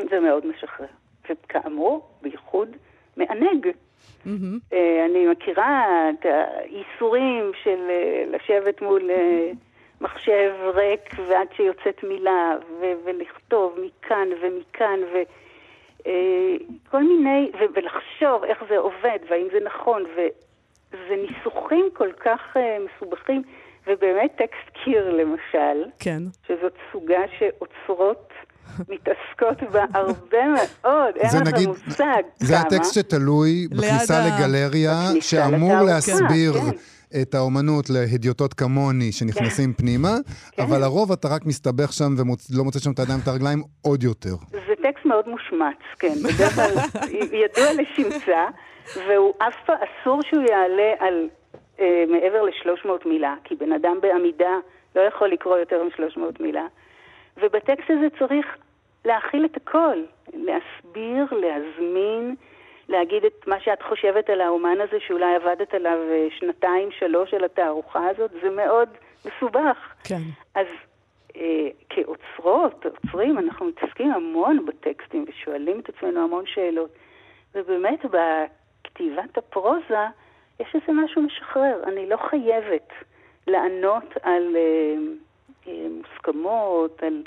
זה 0.10 0.20
מאוד 0.24 0.44
משחרר. 0.46 0.88
וכאמור, 1.30 2.10
בייחוד 2.22 2.68
מענג. 3.18 3.68
אה, 4.28 4.32
אני 5.12 5.28
מכירה 5.32 5.86
את 6.10 6.26
האיסורים 6.26 7.52
של 7.64 7.80
אה, 7.90 8.24
לשבת 8.32 8.82
מול 8.82 9.10
אה, 9.12 9.52
מחשב 10.02 10.52
ריק 10.76 11.30
ועד 11.30 11.48
שיוצאת 11.56 12.04
מילה, 12.04 12.56
ו- 12.82 13.06
ולכתוב 13.06 13.80
מכאן 13.86 14.28
ומכאן, 14.42 15.00
וכל 16.02 17.04
מיני, 17.04 17.52
ו- 17.54 17.74
ולחשוב 17.76 18.44
איך 18.44 18.58
זה 18.70 18.78
עובד 18.78 19.20
והאם 19.30 19.48
זה 19.52 19.60
נכון, 19.66 20.04
וזה 20.18 21.16
ניסוחים 21.28 21.86
כל 21.94 22.10
כך 22.26 22.40
אה, 22.58 22.78
מסובכים, 22.86 23.42
ובאמת 23.88 24.32
טקסט 24.38 24.78
קיר 24.84 25.10
למשל, 25.16 25.90
כן. 26.00 26.24
שזאת 26.48 26.74
סוגה 26.92 27.20
שאוצרות 27.40 28.30
מתעסקות 28.90 29.72
בה 29.72 29.86
הרבה 29.94 30.38
מאוד, 30.56 31.16
אין 31.18 31.30
זה 31.30 31.38
לך 31.42 31.48
נגיד- 31.54 31.68
מושג 31.70 32.24
זה 32.38 32.54
כמה. 32.54 32.62
הטקסט 32.62 32.94
שתלוי 32.94 33.68
בכניסה 33.72 34.14
לגלריה, 34.28 34.92
בכניסה 35.10 35.28
שאמור 35.28 35.70
לתערוכה, 35.74 35.86
להסביר 35.94 36.54
כן. 36.54 36.78
את 37.22 37.36
האומנות 37.36 37.86
להדיוטות 37.90 38.54
כמוני 38.54 39.12
שנכנסים 39.12 39.74
פנימה, 39.74 40.16
כן. 40.52 40.64
אבל 40.64 40.82
לרוב 40.82 41.12
אתה 41.12 41.28
רק 41.28 41.46
מסתבך 41.46 41.94
שם 41.94 42.14
ולא 42.18 42.64
מוצא 42.64 42.80
שם 42.80 42.92
את 42.92 43.00
הידיים 43.00 43.20
ואת 43.20 43.28
הרגליים 43.28 43.64
עוד 43.82 44.04
יותר. 44.04 44.36
זה 44.52 44.76
טקסט 44.84 45.06
מאוד 45.06 45.28
מושמץ, 45.28 45.82
כן. 46.00 46.14
בדרך 46.24 46.56
כלל 46.56 46.74
ידוע 47.44 47.74
לשמצה, 47.74 48.46
והוא 48.96 49.34
אף 49.38 49.56
פעם, 49.66 49.76
אסור 49.76 50.22
שהוא 50.30 50.44
יעלה 50.50 50.94
על 51.00 51.30
אה, 51.80 52.04
מעבר 52.08 52.42
ל-300 52.42 53.08
מילה, 53.10 53.36
כי 53.44 53.56
בן 53.56 53.72
אדם 53.72 53.98
בעמידה 54.02 54.56
לא 54.96 55.02
יכול 55.02 55.30
לקרוא 55.30 55.58
יותר 55.58 55.84
מ-300 55.84 56.44
מילה. 56.44 56.66
ובטקסט 57.38 57.90
הזה 57.90 58.08
צריך 58.20 58.46
להכיל 59.06 59.46
את 59.46 59.58
הכל, 59.58 59.98
להסביר, 60.34 61.26
להזמין, 61.32 62.36
להגיד 62.90 63.26
את 63.26 63.48
מה 63.48 63.60
שאת 63.60 63.82
חושבת 63.82 64.30
על 64.30 64.42
האומן 64.42 64.78
הזה, 64.82 64.98
שאולי 65.08 65.36
עבדת 65.36 65.74
עליו 65.74 65.98
אה, 66.12 66.28
שנתיים, 66.40 66.90
שלוש 66.92 67.34
על 67.34 67.44
התערוכה 67.44 68.08
הזאת, 68.10 68.32
זה 68.42 68.50
מאוד 68.50 68.90
מסובך. 69.26 69.94
כן. 70.04 70.22
אז 70.56 70.68
אה, 71.36 71.70
כאוצרות, 71.90 72.86
עוצרים, 72.86 73.38
אנחנו 73.38 73.66
מתעסקים 73.66 74.12
המון 74.12 74.66
בטקסטים 74.66 75.26
ושואלים 75.28 75.80
את 75.80 75.90
עצמנו 75.90 76.24
המון 76.24 76.46
שאלות. 76.46 76.90
ובאמת, 77.56 78.00
בכתיבת 78.06 79.38
הפרוזה 79.38 80.06
יש 80.60 80.76
איזה 80.76 80.92
משהו 81.04 81.22
משחרר. 81.22 81.84
אני 81.84 82.10
לא 82.10 82.18
חייבת 82.30 82.90
לענות 83.48 84.18
על 84.22 84.56
אה, 84.56 84.96
אה, 85.68 85.88
מוסכמות, 85.90 87.04
על... 87.04 87.24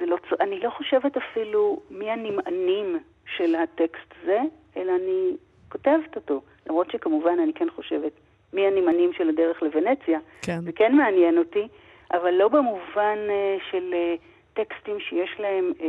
זה 0.00 0.06
לא, 0.06 0.16
אני 0.40 0.60
לא 0.60 0.70
חושבת 0.70 1.16
אפילו 1.16 1.80
מי 1.90 2.10
הנמענים 2.10 2.98
של 3.36 3.54
הטקסט 3.54 4.14
הזה, 4.22 4.40
אלא 4.76 4.92
אני 4.96 5.36
כותבת 5.68 6.16
אותו. 6.16 6.40
למרות 6.66 6.90
שכמובן 6.90 7.38
אני 7.42 7.52
כן 7.52 7.70
חושבת 7.70 8.12
מי 8.52 8.66
הנמענים 8.66 9.12
של 9.12 9.28
הדרך 9.28 9.62
לוונציה. 9.62 10.18
כן. 10.42 10.60
זה 10.60 10.72
כן 10.72 10.96
מעניין 10.96 11.38
אותי, 11.38 11.68
אבל 12.12 12.30
לא 12.30 12.48
במובן 12.48 13.18
אה, 13.30 13.56
של 13.70 13.94
אה, 13.94 14.14
טקסטים 14.54 15.00
שיש 15.00 15.30
להם 15.38 15.72
אה, 15.80 15.86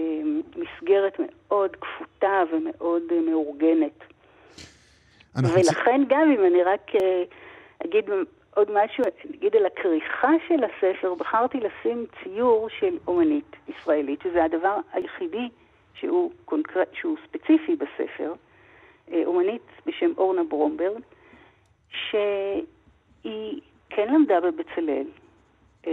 מסגרת 0.55 1.19
מאוד 1.19 1.75
כפותה 1.75 2.43
ומאוד 2.51 3.03
אה, 3.11 3.19
מאורגנת. 3.21 3.99
צ- 5.33 5.55
ולכן 5.55 6.01
גם 6.07 6.31
אם 6.31 6.45
אני 6.45 6.63
רק 6.63 6.95
אה, 6.95 7.23
אגיד 7.85 8.09
עוד 8.55 8.71
משהו, 8.73 9.03
נגיד 9.29 9.55
על 9.55 9.65
הכריכה 9.65 10.31
של 10.47 10.63
הספר, 10.63 11.13
בחרתי 11.13 11.57
לשים 11.57 12.05
ציור 12.23 12.69
של 12.79 12.97
אומנית 13.07 13.55
ישראלית, 13.67 14.19
שזה 14.23 14.43
הדבר 14.43 14.77
היחידי 14.93 15.49
שהוא, 15.99 16.31
קונקר... 16.45 16.83
שהוא 16.93 17.17
ספציפי 17.27 17.75
בספר, 17.75 18.33
אה, 19.11 19.21
אומנית 19.25 19.61
בשם 19.85 20.11
אורנה 20.17 20.43
ברומברג, 20.43 21.01
שהיא 21.89 23.61
כן 23.89 24.13
למדה 24.13 24.41
בבצלאל, 24.41 25.07
אה, 25.87 25.91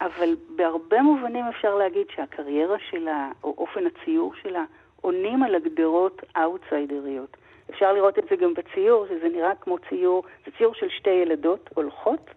אבל 0.00 0.36
בהרבה 0.56 1.02
מובנים 1.02 1.44
אפשר 1.44 1.74
להגיד 1.74 2.06
שהקריירה 2.14 2.76
שלה, 2.90 3.32
או 3.44 3.54
אופן 3.58 3.80
הציור 3.86 4.34
שלה, 4.42 4.64
עונים 5.00 5.42
על 5.42 5.54
הגדרות 5.54 6.22
אאוטסיידריות. 6.36 7.36
אפשר 7.70 7.92
לראות 7.92 8.18
את 8.18 8.24
זה 8.30 8.36
גם 8.36 8.54
בציור, 8.54 9.06
שזה 9.06 9.28
נראה 9.28 9.54
כמו 9.54 9.78
ציור, 9.88 10.24
זה 10.46 10.50
ציור 10.58 10.74
של 10.74 10.88
שתי 10.88 11.10
ילדות 11.10 11.70
הולכות, 11.74 12.30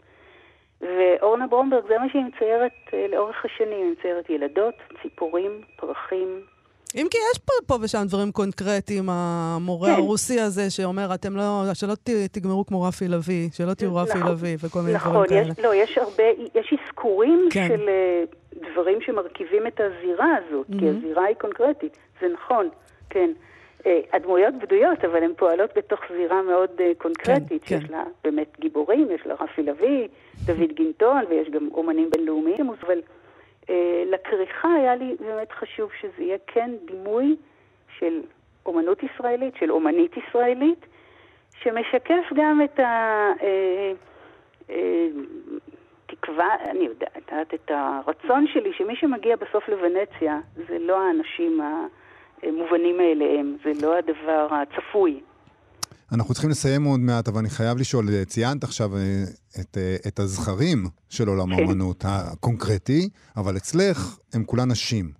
ואורנה 0.81 1.47
ברומברג, 1.47 1.83
זה 1.87 1.97
מה 1.97 2.09
שהיא 2.11 2.23
מציירת 2.23 2.71
אה, 2.93 3.05
לאורך 3.11 3.45
השנים, 3.45 3.77
היא 3.77 3.91
מציירת 3.99 4.29
ילדות, 4.29 4.73
ציפורים, 5.01 5.61
פרחים. 5.75 6.41
אם 6.95 7.07
כי 7.11 7.17
יש 7.31 7.39
פה, 7.39 7.53
פה 7.67 7.77
ושם 7.81 8.03
דברים 8.07 8.31
קונקרטיים, 8.31 9.09
המורה 9.09 9.89
כן. 9.89 10.01
הרוסי 10.01 10.39
הזה 10.39 10.69
שאומר, 10.69 11.13
אתם 11.13 11.35
לא, 11.35 11.63
שלא 11.73 11.95
ת, 11.95 12.09
תגמרו 12.31 12.65
כמו 12.65 12.81
רפי 12.83 13.07
לביא, 13.07 13.49
שלא 13.53 13.73
תהיו 13.73 13.95
רפי 13.95 14.19
נכון, 14.19 14.31
לביא 14.31 14.57
וכל 14.59 14.79
מיני 14.79 14.93
נכון, 14.93 15.11
דברים 15.11 15.29
כאלה. 15.29 15.51
יש, 15.51 15.59
לא, 15.59 15.75
יש 15.75 15.97
הרבה, 15.97 16.23
יש 16.55 16.73
אזכורים 16.73 17.49
כן. 17.51 17.67
של 17.67 17.89
אה, 17.89 18.23
דברים 18.71 19.01
שמרכיבים 19.01 19.67
את 19.67 19.81
הזירה 19.81 20.35
הזאת, 20.37 20.67
כי 20.67 20.85
מהמם. 20.85 20.97
הזירה 20.97 21.23
היא 21.25 21.35
קונקרטית, 21.35 21.97
זה 22.21 22.27
נכון, 22.33 22.69
כן. 23.09 23.31
אה, 23.85 23.99
הדמויות 24.13 24.53
בדויות, 24.55 25.05
אבל 25.05 25.23
הן 25.23 25.33
פועלות 25.37 25.77
בתוך 25.77 25.99
זירה 26.17 26.41
מאוד 26.41 26.69
אה, 26.79 26.91
קונקרטית, 26.97 27.63
כן, 27.63 27.79
שיש 27.79 27.83
כן. 27.83 27.93
לה 27.93 28.03
באמת 28.23 28.59
גיבורים, 28.59 29.07
יש 29.11 29.25
לה 29.25 29.33
רפי 29.39 29.63
לביא, 29.63 30.07
דוד 30.45 30.71
גינטון, 30.73 31.25
ויש 31.29 31.49
גם 31.49 31.69
אומנים 31.73 32.09
בינלאומיים, 32.09 32.69
אבל 32.69 33.01
אה, 33.69 34.03
לכריכה 34.05 34.73
היה 34.73 34.95
לי 34.95 35.15
באמת 35.19 35.51
חשוב 35.51 35.89
שזה 36.01 36.23
יהיה 36.23 36.37
כן 36.47 36.71
דימוי 36.85 37.35
של 37.97 38.21
אומנות 38.65 39.03
ישראלית, 39.03 39.55
של 39.59 39.71
אומנית 39.71 40.11
ישראלית, 40.17 40.85
שמשקף 41.63 42.23
גם 42.35 42.61
את 42.63 42.79
ה... 42.79 42.83
אה, 43.41 43.91
אה, 44.69 45.07
תקווה, 46.05 46.55
אני 46.69 46.83
יודעת, 46.85 47.53
את 47.53 47.71
הרצון 47.73 48.47
שלי 48.47 48.73
שמי 48.73 48.95
שמגיע 48.95 49.35
בסוף 49.35 49.69
לוונציה 49.69 50.39
זה 50.67 50.79
לא 50.79 50.99
האנשים 50.99 51.61
המובנים 52.43 52.97
מאליהם, 52.97 53.57
זה 53.63 53.71
לא 53.85 53.97
הדבר 53.97 54.47
הצפוי. 54.51 55.21
אנחנו 56.11 56.33
צריכים 56.33 56.49
לסיים 56.49 56.83
עוד 56.83 56.99
מעט, 56.99 57.27
אבל 57.27 57.39
אני 57.39 57.49
חייב 57.49 57.77
לשאול, 57.77 58.23
ציינת 58.25 58.63
עכשיו 58.63 58.95
אה, 58.95 59.23
את, 59.61 59.77
אה, 59.77 59.95
את 60.07 60.19
הזכרים 60.19 60.77
של 61.09 61.27
עולם 61.27 61.55
כן. 61.55 61.63
האומנות 61.63 62.03
הקונקרטי, 62.07 63.09
אבל 63.37 63.57
אצלך 63.57 64.17
הם 64.33 64.43
כולן 64.43 64.71
נשים. 64.71 65.19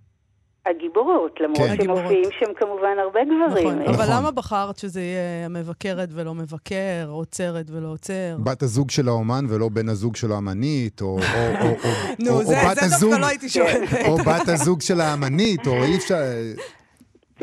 הגיבורות, 0.66 1.40
למרות 1.40 1.68
כן. 1.68 1.84
שמופיעים 1.84 2.30
שם 2.38 2.52
כמובן 2.56 2.98
הרבה 3.04 3.20
גברים. 3.24 3.68
נכון, 3.68 3.82
אבל 3.82 4.04
נכון. 4.04 4.16
למה 4.16 4.30
בחרת 4.30 4.76
שזה 4.76 5.00
יהיה 5.00 5.48
מבקרת 5.48 6.08
ולא 6.12 6.34
מבקר, 6.34 7.06
עוצרת 7.08 7.70
ולא 7.70 7.88
עוצר? 7.88 8.36
בת 8.44 8.62
הזוג 8.62 8.90
של 8.90 9.08
האומן 9.08 9.44
ולא 9.48 9.68
בן 9.68 9.88
הזוג 9.88 10.16
של 10.16 10.32
האמנית, 10.32 11.00
או, 11.00 11.06
או, 11.06 11.18
או, 11.60 11.66
או, 11.66 11.90
נו, 12.18 12.30
או, 12.30 12.44
זה 12.44 12.62
או 12.62 12.68
בת 12.68 12.76
זה 12.76 12.84
הזוג, 12.84 13.10
דווקא 13.10 13.22
לא 13.22 13.26
הייתי 13.26 13.48
שואלת. 13.48 13.88
או 14.08 14.16
בת 14.16 14.48
הזוג 14.48 14.80
של 14.80 15.00
האמנית, 15.00 15.66
או 15.66 15.82
אי 15.84 15.96
אפשר... 15.96 16.16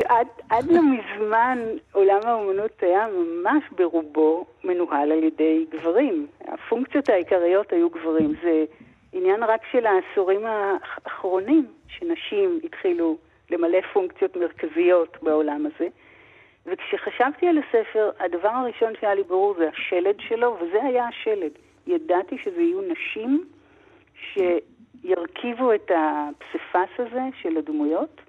עד, 0.05 0.27
עד 0.49 0.65
לא 0.71 0.81
מזמן 0.81 1.60
עולם 1.91 2.19
האומנות 2.23 2.71
היה 2.81 3.07
ממש 3.07 3.63
ברובו 3.71 4.45
מנוהל 4.63 5.12
על 5.12 5.23
ידי 5.23 5.65
גברים. 5.69 6.27
הפונקציות 6.47 7.10
העיקריות 7.10 7.73
היו 7.73 7.89
גברים. 7.89 8.33
זה 8.43 8.65
עניין 9.13 9.43
רק 9.43 9.62
של 9.71 9.86
העשורים 9.86 10.45
האחרונים, 10.45 11.65
שנשים 11.88 12.60
התחילו 12.63 13.17
למלא 13.49 13.81
פונקציות 13.93 14.38
מרכזיות 14.38 15.17
בעולם 15.21 15.65
הזה. 15.65 15.88
וכשחשבתי 16.65 17.47
על 17.47 17.57
הספר, 17.57 18.12
הדבר 18.19 18.49
הראשון 18.49 18.93
שהיה 18.99 19.15
לי 19.15 19.23
ברור 19.23 19.55
זה 19.57 19.69
השלד 19.69 20.15
שלו, 20.19 20.57
וזה 20.62 20.83
היה 20.83 21.07
השלד. 21.07 21.51
ידעתי 21.88 22.38
שזה 22.43 22.62
יהיו 22.62 22.81
נשים 22.81 23.45
שירכיבו 24.33 25.73
את 25.73 25.91
הפסיפס 25.95 26.99
הזה 26.99 27.21
של 27.41 27.57
הדמויות, 27.57 28.21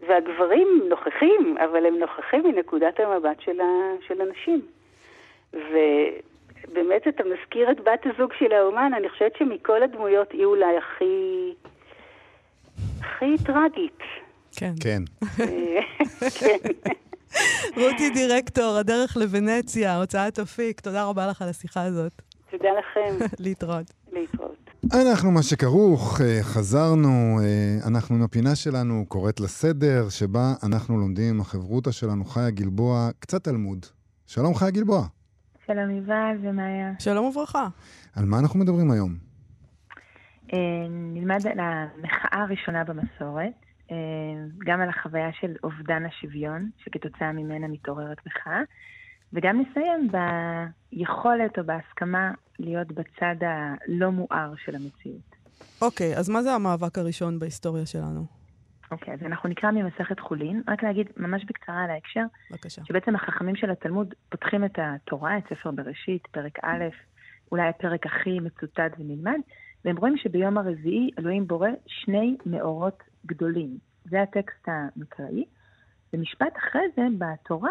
והגברים 0.00 0.82
נוכחים, 0.88 1.56
אבל 1.64 1.86
הם 1.86 1.98
נוכחים 1.98 2.42
מנקודת 2.42 3.00
המבט 3.00 3.40
של, 3.40 3.60
ה, 3.60 3.64
של 4.06 4.20
הנשים. 4.20 4.62
ובאמת 5.52 7.08
אתה 7.08 7.22
מזכיר 7.24 7.70
את 7.70 7.80
בת 7.80 8.06
הזוג 8.06 8.32
של 8.38 8.52
האומן, 8.52 8.92
אני 8.96 9.08
חושבת 9.08 9.32
שמכל 9.38 9.82
הדמויות 9.82 10.32
היא 10.32 10.44
אולי 10.44 10.76
הכי, 10.76 11.54
הכי 13.00 13.44
טרגית. 13.44 13.98
כן. 14.56 14.72
כן. 14.80 15.02
רותי 17.82 18.10
דירקטור, 18.10 18.76
הדרך 18.76 19.16
לוונציה, 19.16 19.96
הוצאת 19.96 20.38
אפיק, 20.38 20.80
תודה 20.80 21.04
רבה 21.04 21.26
לך 21.26 21.42
על 21.42 21.48
השיחה 21.48 21.82
הזאת. 21.82 22.12
תודה 22.50 22.68
לכם, 22.78 23.24
להתראות. 23.44 23.86
להתראות. 24.12 24.65
אנחנו 24.94 25.30
מה 25.30 25.42
שכרוך, 25.42 26.20
אה, 26.20 26.42
חזרנו, 26.42 27.40
אה, 27.40 27.88
אנחנו 27.88 28.14
עם 28.14 28.22
הפינה 28.22 28.54
שלנו, 28.54 29.04
קוראת 29.08 29.40
לסדר, 29.40 30.08
שבה 30.08 30.54
אנחנו 30.62 30.98
לומדים 30.98 31.34
עם 31.34 31.40
החברותא 31.40 31.90
שלנו, 31.90 32.24
חיה 32.24 32.50
גלבוע, 32.50 33.08
קצת 33.18 33.44
תלמוד. 33.44 33.86
שלום 34.26 34.54
חיה 34.54 34.70
גלבוע. 34.70 35.06
שלום 35.66 35.90
יובל 35.90 36.36
ומאיה. 36.42 36.92
שלום 36.98 37.24
וברכה. 37.24 37.68
על 38.16 38.24
מה 38.24 38.38
אנחנו 38.38 38.60
מדברים 38.60 38.90
היום? 38.90 39.14
אה, 40.52 40.58
נלמד 40.90 41.46
על 41.46 41.60
המחאה 41.60 42.42
הראשונה 42.42 42.84
במסורת, 42.84 43.52
גם 44.66 44.80
על 44.80 44.88
החוויה 44.88 45.28
של 45.40 45.54
אובדן 45.64 46.02
השוויון, 46.06 46.70
שכתוצאה 46.84 47.32
ממנה 47.32 47.68
מתעוררת 47.68 48.16
מחאה, 48.26 48.60
וגם 49.32 49.60
נסיים 49.60 50.08
ביכולת 50.92 51.58
או 51.58 51.64
בהסכמה 51.64 52.30
להיות 52.58 52.92
בצד 52.92 53.36
הלא 53.40 54.10
מואר 54.10 54.52
של 54.64 54.74
המציאות. 54.74 55.36
אוקיי, 55.82 56.16
אז 56.16 56.28
מה 56.28 56.42
זה 56.42 56.52
המאבק 56.52 56.98
הראשון 56.98 57.38
בהיסטוריה 57.38 57.86
שלנו? 57.86 58.26
אוקיי, 58.90 59.14
אז 59.14 59.22
אנחנו 59.22 59.48
נקרא 59.48 59.70
ממסכת 59.70 60.20
חולין, 60.20 60.62
רק 60.68 60.82
להגיד 60.82 61.06
ממש 61.16 61.44
בקצרה 61.44 61.84
על 61.84 61.90
ההקשר, 61.90 62.24
בבקשה. 62.50 62.82
שבעצם 62.84 63.14
החכמים 63.14 63.56
של 63.56 63.70
התלמוד 63.70 64.14
פותחים 64.28 64.64
את 64.64 64.78
התורה, 64.78 65.38
את 65.38 65.42
ספר 65.48 65.70
בראשית, 65.70 66.26
פרק 66.26 66.58
א', 66.62 66.84
אולי 67.52 67.68
הפרק 67.68 68.06
הכי 68.06 68.40
מצוטט 68.40 68.92
ונלמד, 68.98 69.38
והם 69.84 69.96
רואים 69.96 70.16
שביום 70.16 70.58
הרביעי 70.58 71.10
אלוהים 71.18 71.46
בורא 71.46 71.68
שני 71.86 72.36
מאורות 72.46 73.02
גדולים. 73.26 73.78
זה 74.04 74.22
הטקסט 74.22 74.68
המקראי. 74.68 75.44
ומשפט 76.12 76.56
אחרי 76.56 76.82
זה, 76.96 77.02
בתורה, 77.18 77.70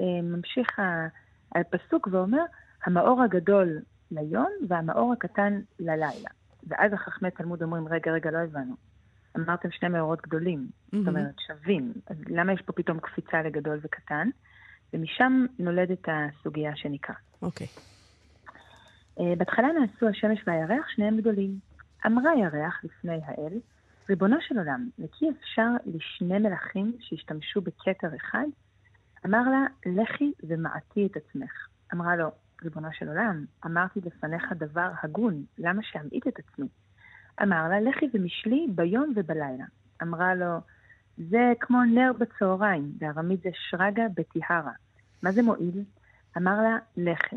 אה, 0.00 0.22
ממשיך 0.22 0.80
הפסוק 1.54 2.08
ואומר, 2.10 2.42
המאור 2.86 3.22
הגדול 3.22 3.78
ליום 4.10 4.50
והמאור 4.68 5.12
הקטן 5.12 5.60
ללילה. 5.80 6.30
ואז 6.66 6.92
החכמי 6.92 7.30
תלמוד 7.30 7.62
אומרים, 7.62 7.88
רגע, 7.88 8.12
רגע, 8.12 8.30
לא 8.30 8.38
הבנו. 8.38 8.74
אמרתם 9.36 9.70
שני 9.70 9.88
מאורות 9.88 10.22
גדולים, 10.22 10.66
זאת 10.92 11.08
אומרת 11.08 11.34
שווים, 11.46 11.92
אז 12.06 12.16
למה 12.26 12.52
יש 12.52 12.62
פה 12.62 12.72
פתאום 12.72 13.00
קפיצה 13.00 13.42
לגדול 13.42 13.80
וקטן? 13.82 14.28
ומשם 14.94 15.46
נולדת 15.58 16.08
הסוגיה 16.08 16.76
שנקרא. 16.76 17.14
אוקיי. 17.42 17.66
אה, 19.20 19.34
בהתחלה 19.38 19.68
נעשו 19.72 20.08
השמש 20.08 20.38
והירח, 20.46 20.88
שניהם 20.88 21.16
גדולים. 21.16 21.58
אמרה 22.06 22.30
ירח 22.34 22.84
לפני 22.84 23.20
האל, 23.24 23.58
ריבונו 24.08 24.36
של 24.40 24.58
עולם, 24.58 24.88
וכי 24.98 25.30
אפשר 25.30 25.68
לשני 25.86 26.38
מלכים 26.38 26.96
שהשתמשו 27.00 27.60
בכתר 27.60 28.16
אחד? 28.16 28.46
אמר 29.26 29.42
לה, 29.50 29.66
לכי 29.86 30.32
ומעטי 30.42 31.06
את 31.06 31.16
עצמך. 31.16 31.68
אמרה 31.94 32.16
לו, 32.16 32.30
ריבונו 32.64 32.88
של 32.92 33.08
עולם, 33.08 33.44
אמרתי 33.66 34.00
לפניך 34.04 34.52
דבר 34.52 34.90
הגון, 35.02 35.44
למה 35.58 35.82
שאמעיט 35.82 36.26
את 36.26 36.38
עצמי? 36.38 36.66
אמר 37.42 37.68
לה, 37.68 37.80
לכי 37.80 38.08
ומשלי 38.14 38.66
ביום 38.74 39.12
ובלילה. 39.16 39.64
אמרה 40.02 40.34
לו, 40.34 40.60
זה 41.16 41.52
כמו 41.60 41.84
נר 41.84 42.12
בצהריים, 42.18 42.92
בארמית 42.98 43.42
זה 43.42 43.50
שרגא 43.52 44.02
בטיהרה. 44.14 44.72
מה 45.22 45.32
זה 45.32 45.42
מועיל? 45.42 45.84
אמר 46.36 46.62
לה, 46.62 46.78
לכי. 46.96 47.36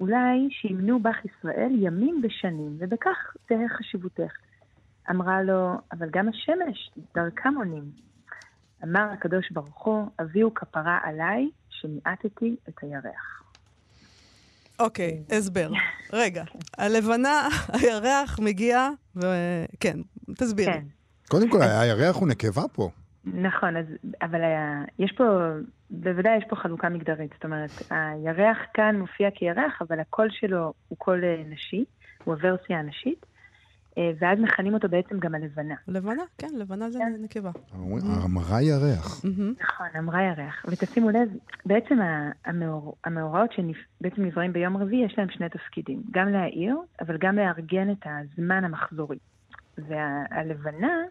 אולי 0.00 0.48
שימנו 0.50 1.00
בך 1.00 1.24
ישראל 1.24 1.72
ימים 1.74 2.22
ושנים, 2.24 2.76
ובכך 2.78 3.36
תהא 3.46 3.68
חשיבותך. 3.68 4.32
אמרה 5.10 5.42
לו, 5.42 5.74
אבל 5.92 6.08
גם 6.10 6.28
השמש, 6.28 6.90
דרכם 7.14 7.54
עונים. 7.56 7.84
אמר 8.84 9.08
הקדוש 9.12 9.50
ברוך 9.50 9.84
הוא, 9.84 10.10
הביאו 10.18 10.54
כפרה 10.54 10.98
עליי, 11.02 11.50
שמיעטתי 11.68 12.56
את 12.68 12.82
הירח. 12.82 13.41
אוקיי, 14.82 15.22
הסבר. 15.30 15.70
רגע, 16.12 16.44
הלבנה, 16.78 17.48
הירח 17.72 18.38
מגיע, 18.38 18.88
וכן, 19.16 19.98
תסבירי. 20.38 20.72
כן, 20.72 20.84
קודם 21.28 21.50
כל, 21.50 21.62
הירח 21.62 22.16
הוא 22.16 22.28
נקבה 22.28 22.62
פה. 22.72 22.90
נכון, 23.24 23.76
אז, 23.76 23.86
אבל 24.22 24.42
היה, 24.42 24.82
יש 24.98 25.12
פה, 25.16 25.24
בוודאי 25.90 26.38
יש 26.38 26.44
פה 26.48 26.56
חלוקה 26.56 26.88
מגדרית. 26.88 27.30
זאת 27.34 27.44
אומרת, 27.44 27.70
הירח 27.90 28.58
כאן 28.74 28.96
מופיע 28.98 29.28
כירח, 29.34 29.82
אבל 29.82 30.00
הקול 30.00 30.28
שלו 30.30 30.72
הוא 30.88 30.98
קול 30.98 31.24
אה, 31.24 31.42
נשי, 31.48 31.84
הוא 32.24 32.34
הוורסיה 32.34 32.78
הנשית, 32.78 33.26
ואז 33.96 34.38
מכנים 34.38 34.74
אותו 34.74 34.88
בעצם 34.88 35.18
גם 35.18 35.34
הלבנה. 35.34 35.74
לבנה, 35.88 36.22
כן, 36.38 36.48
לבנה 36.56 36.90
זה 36.90 36.98
נקבה. 37.18 37.50
אומרים, 37.78 38.04
אמרה 38.24 38.62
ירח. 38.62 39.24
מהמם. 39.24 39.54
נכון, 39.60 39.86
אמרה 39.98 40.22
ירח. 40.22 40.64
ותשימו 40.68 41.10
לב, 41.10 41.28
בעצם 41.66 41.98
המאורעות 43.04 43.50
שבעצם 43.52 44.22
נבראים 44.22 44.52
ביום 44.52 44.76
רביעי, 44.76 45.04
יש 45.04 45.18
להם 45.18 45.30
שני 45.30 45.48
תפקידים. 45.48 46.02
גם 46.10 46.28
להעיר, 46.28 46.76
אבל 47.00 47.16
גם 47.18 47.36
לארגן 47.36 47.90
את 47.90 48.06
הזמן 48.06 48.64
המחזורי. 48.64 49.18
והלבנה 49.78 51.02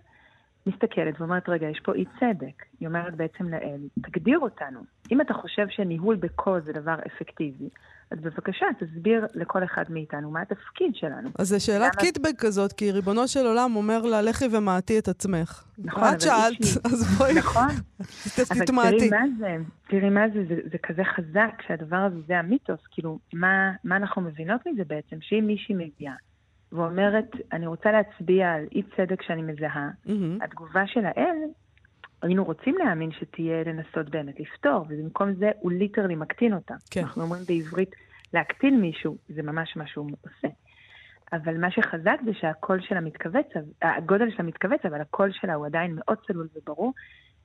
מסתכלת 0.67 1.21
ואומרת, 1.21 1.49
רגע, 1.49 1.67
יש 1.67 1.79
פה 1.79 1.93
אי 1.93 2.05
צדק. 2.19 2.63
היא 2.79 2.87
אומרת 2.87 3.15
בעצם 3.15 3.49
לאל, 3.49 3.81
תגדיר 4.01 4.39
אותנו. 4.39 4.79
אם 5.11 5.21
אתה 5.21 5.33
חושב 5.33 5.65
שניהול 5.69 6.15
בקול 6.15 6.61
זה 6.65 6.73
דבר 6.73 6.95
אפקטיבי, 7.07 7.69
אז 8.11 8.19
בבקשה, 8.19 8.65
תסביר 8.79 9.25
לכל 9.35 9.63
אחד 9.63 9.83
מאיתנו 9.89 10.31
מה 10.31 10.41
התפקיד 10.41 10.95
שלנו. 10.95 11.29
אז 11.39 11.47
זו 11.47 11.65
שאלת 11.65 11.81
למה- 11.81 12.01
קיטבג 12.01 12.35
כזאת, 12.37 12.73
כי 12.73 12.91
ריבונו 12.91 13.27
של 13.27 13.45
עולם 13.47 13.75
אומר 13.75 14.01
לה, 14.01 14.21
לכי 14.21 14.45
ומעטי 14.51 14.99
את 14.99 15.07
עצמך. 15.07 15.63
נכון, 15.77 16.03
את 16.03 16.07
אבל 16.09 16.19
שאלת, 16.19 16.59
איזושהי- 16.61 16.81
אז 16.85 17.17
בואי, 17.17 17.33
נכון, 17.33 17.67
אבל 17.99 18.45
תראי 18.45 18.59
תתמעטי. 18.65 19.09
מה 19.09 19.23
זה, 19.39 19.55
תראי 19.89 20.09
מה 20.09 20.21
זה, 20.33 20.43
זה, 20.49 20.55
זה 20.71 20.77
כזה 20.77 21.01
חזק 21.15 21.61
שהדבר 21.67 21.95
הזה 21.97 22.15
זה 22.27 22.39
המיתוס, 22.39 22.79
כאילו, 22.91 23.19
מה, 23.33 23.71
מה 23.83 23.95
אנחנו 23.95 24.21
מבינות 24.21 24.61
מזה 24.67 24.83
בעצם? 24.87 25.15
שאם 25.21 25.43
מישהי 25.47 25.75
מגיעה 25.75 26.15
ואומרת, 26.71 27.25
אני 27.53 27.67
רוצה 27.67 27.91
להצביע 27.91 28.51
על 28.51 28.63
אי 28.75 28.81
צדק 28.97 29.21
שאני 29.21 29.41
מזהה, 29.41 29.89
מהמם. 30.05 30.37
התגובה 30.41 30.83
של 30.87 31.05
האל, 31.05 31.35
היינו 32.21 32.43
רוצים 32.43 32.75
להאמין 32.77 33.11
שתהיה 33.11 33.63
לנסות 33.63 34.09
באמת 34.09 34.39
לפתור, 34.39 34.85
ובמקום 34.89 35.33
זה 35.33 35.51
הוא 35.59 35.71
literally 35.71 36.15
מקטין 36.15 36.53
אותה. 36.53 36.75
כן. 36.91 37.01
אנחנו 37.01 37.21
אומרים 37.21 37.43
בעברית, 37.47 37.95
להקטין 38.33 38.81
מישהו, 38.81 39.17
זה 39.29 39.43
ממש 39.43 39.77
מה 39.77 39.87
שהוא 39.87 40.09
עושה. 40.21 40.47
אבל 41.33 41.57
מה 41.57 41.71
שחזק 41.71 42.17
זה 42.25 42.31
שהקול 42.33 42.81
שלה 42.81 43.01
מתכווץ, 43.01 43.47
הגודל 43.81 44.31
שלה 44.31 44.43
מתכווץ, 44.43 44.85
אבל 44.85 45.01
הקול 45.01 45.31
שלה 45.31 45.53
הוא 45.53 45.65
עדיין 45.65 45.95
מאוד 45.95 46.17
צלול 46.27 46.47
וברור, 46.55 46.93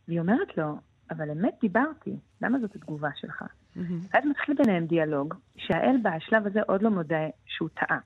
והיא 0.09 0.21
אומרת 0.21 0.57
לו, 0.59 0.77
אבל 1.11 1.31
אמת 1.31 1.55
דיברתי, 1.61 2.17
למה 2.43 2.59
זאת 2.59 2.77
התגובה 2.77 3.09
שלך? 3.17 3.43
מהמם. 3.77 3.99
ואז 4.13 4.25
מתחיל 4.31 4.55
ביניהם 4.55 4.87
דיאלוג, 4.87 5.35
שהאל 5.57 5.97
בשלב 6.03 6.47
הזה 6.47 6.61
עוד 6.67 6.83
לא 6.83 6.91
מודה 6.91 7.27
שהוא 7.47 7.69
טעה. 7.75 7.99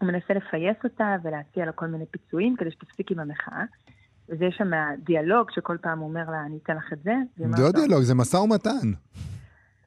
הוא 0.00 0.08
מנסה 0.08 0.34
לפייס 0.34 0.76
אותה 0.84 1.16
ולהציע 1.22 1.66
לה 1.66 1.72
כל 1.72 1.86
מיני 1.86 2.06
פיצויים 2.06 2.56
כדי 2.56 2.70
שתפסיק 2.70 3.10
עם 3.10 3.18
המחאה. 3.18 3.64
וזה 4.28 4.44
יש 4.44 4.54
שם 4.58 4.70
דיאלוג 4.98 5.50
שכל 5.50 5.76
פעם 5.80 5.98
הוא 5.98 6.08
אומר 6.08 6.30
לה, 6.30 6.44
אני 6.46 6.58
אתן 6.62 6.76
לך 6.76 6.92
את 6.92 7.02
זה. 7.02 7.14
זה 7.36 7.44
לא 7.44 7.66
לו, 7.66 7.72
דיאלוג, 7.72 8.02
זה 8.02 8.14
משא 8.14 8.36
ומתן. 8.36 8.88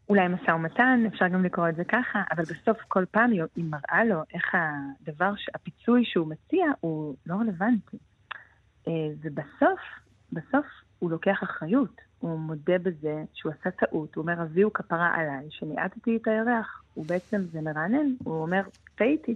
אולי 0.10 0.28
משא 0.28 0.52
ומתן, 0.52 1.04
אפשר 1.08 1.28
גם 1.28 1.46
לקרוא 1.46 1.70
את 1.70 1.76
זה 1.76 1.84
ככה, 1.84 2.24
אבל 2.32 2.44
בסוף 2.44 2.78
כל 2.88 3.06
פעם 3.12 3.32
היא 3.32 3.64
מראה 3.64 4.06
לו 4.06 4.22
איך 4.34 4.44
הדבר, 4.54 5.34
הפיצוי 5.56 6.04
שהוא 6.06 6.28
מציע 6.28 6.66
הוא 6.80 7.16
לא 7.26 7.36
רלוונטי. 7.36 7.98
אה, 8.88 8.92
ובסוף, 9.22 9.80
בסוף 10.32 10.66
הוא 11.00 11.12
לוקח 11.12 11.40
אחריות. 11.44 12.02
הוא 12.20 12.40
מודה 12.40 12.78
בזה 12.78 13.24
שהוא 13.34 13.52
עשה 13.60 13.72
טעות, 13.72 14.16
הוא 14.16 14.22
אומר, 14.22 14.42
הביאו 14.42 14.74
כפרה 14.74 15.16
עליי, 15.16 15.48
שניעטתי 15.50 16.18
את 16.22 16.28
הירח. 16.28 16.82
הוא 16.94 17.06
בעצם, 17.06 17.42
זה 17.52 17.62
מרענן, 17.62 18.08
הוא 18.24 18.42
אומר, 18.42 18.62
טעיתי. 18.96 19.36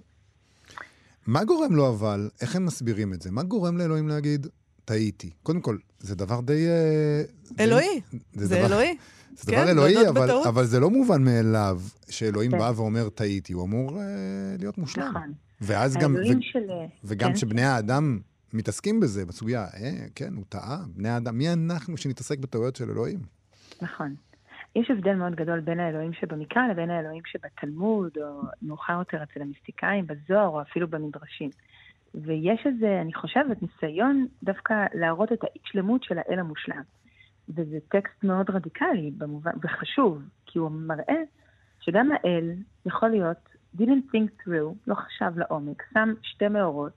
מה 1.28 1.44
גורם 1.44 1.76
לו 1.76 1.90
אבל, 1.90 2.30
איך 2.42 2.56
הם 2.56 2.66
מסבירים 2.66 3.14
את 3.14 3.22
זה? 3.22 3.32
מה 3.32 3.44
גורם 3.44 3.78
לאלוהים 3.78 4.08
להגיד, 4.08 4.48
טעיתי? 4.86 5.30
קודם 5.44 5.62
כל, 5.62 5.78
זה 6.00 6.16
דבר 6.16 6.42
די... 6.42 6.68
אה, 6.68 7.24
די- 7.52 7.64
אלוהי, 7.64 8.02
זה 8.34 8.46
זה 8.46 8.56
דבר- 8.56 8.66
אלוהי. 8.66 8.98
זה 9.36 9.52
כן, 9.52 9.62
דבר 9.62 9.72
אלוהי, 9.72 9.94
להודות 9.94 10.18
אבל. 10.18 10.48
אבל 10.48 10.66
זה 10.66 10.80
לא 10.80 10.90
מובן 10.90 11.24
מאליו 11.24 11.82
שאלוהים 12.10 12.52
כן. 12.52 12.58
בא 12.60 12.72
ואומר 12.76 13.10
טעיתי, 13.10 13.54
הוא 13.54 13.64
אמור 13.66 14.00
אה, 14.02 14.06
להיות 14.60 14.78
מושלם. 14.78 15.10
נכון. 15.10 15.34
ואז 15.62 15.98
גם, 15.98 16.16
ו, 16.16 16.42
של... 16.42 16.60
וגם 17.04 17.30
כן, 17.30 17.36
כשבני 17.36 17.62
האדם 17.64 18.20
מתעסקים 18.54 19.00
בזה, 19.00 19.26
בסוגיה, 19.26 19.64
אה, 19.64 19.92
כן, 20.16 20.34
הוא 20.34 20.44
טעה, 20.50 20.78
בני 20.96 21.10
האדם, 21.10 21.38
מי 21.38 21.54
אנחנו 21.54 21.98
שנתעסק 21.98 22.40
בטעויות 22.40 22.76
של 22.76 22.90
אלוהים? 22.92 23.20
נכון. 23.82 24.16
יש 24.76 24.92
הבדל 24.92 25.16
מאוד 25.16 25.36
גדול 25.36 25.60
בין 25.60 25.80
האלוהים 25.80 26.14
שבמקרא 26.14 26.62
לבין 26.72 26.90
האלוהים 26.90 27.22
שבתלמוד, 27.26 28.12
או 28.18 28.42
מאוחר 28.62 28.94
יותר 28.94 29.24
אצל 29.24 29.42
המיסטיקאים, 29.42 30.08
בזוהר, 30.08 30.48
או 30.48 30.62
אפילו 30.62 30.88
במדרשים. 30.88 31.50
ויש 32.16 32.66
איזה, 32.66 33.02
אני 33.02 33.14
חושבת, 33.14 33.58
ניסיון 33.62 34.28
דווקא 34.44 34.86
להראות 34.94 35.32
את 35.32 35.44
האי-שלמות 35.44 36.04
של 36.04 36.18
האל 36.18 36.40
המושלם. 36.40 36.82
וזה 37.50 37.78
טקסט 37.90 38.24
מאוד 38.24 38.50
רדיקלי, 38.50 39.12
במובן, 39.18 39.52
וחשוב, 39.64 40.22
כי 40.46 40.60
הוא 40.60 40.72
מראה 40.72 41.22
שגם 41.80 42.10
האל 42.12 42.52
יכול 42.86 43.10
להיות, 43.10 43.38
didn't 43.78 44.14
think 44.14 44.44
through, 44.44 44.74
לא 44.88 44.96
חשב 44.96 45.32
לעומק, 45.36 45.84
שם 45.94 46.14
שתי 46.22 46.48
מאורות, 46.48 46.94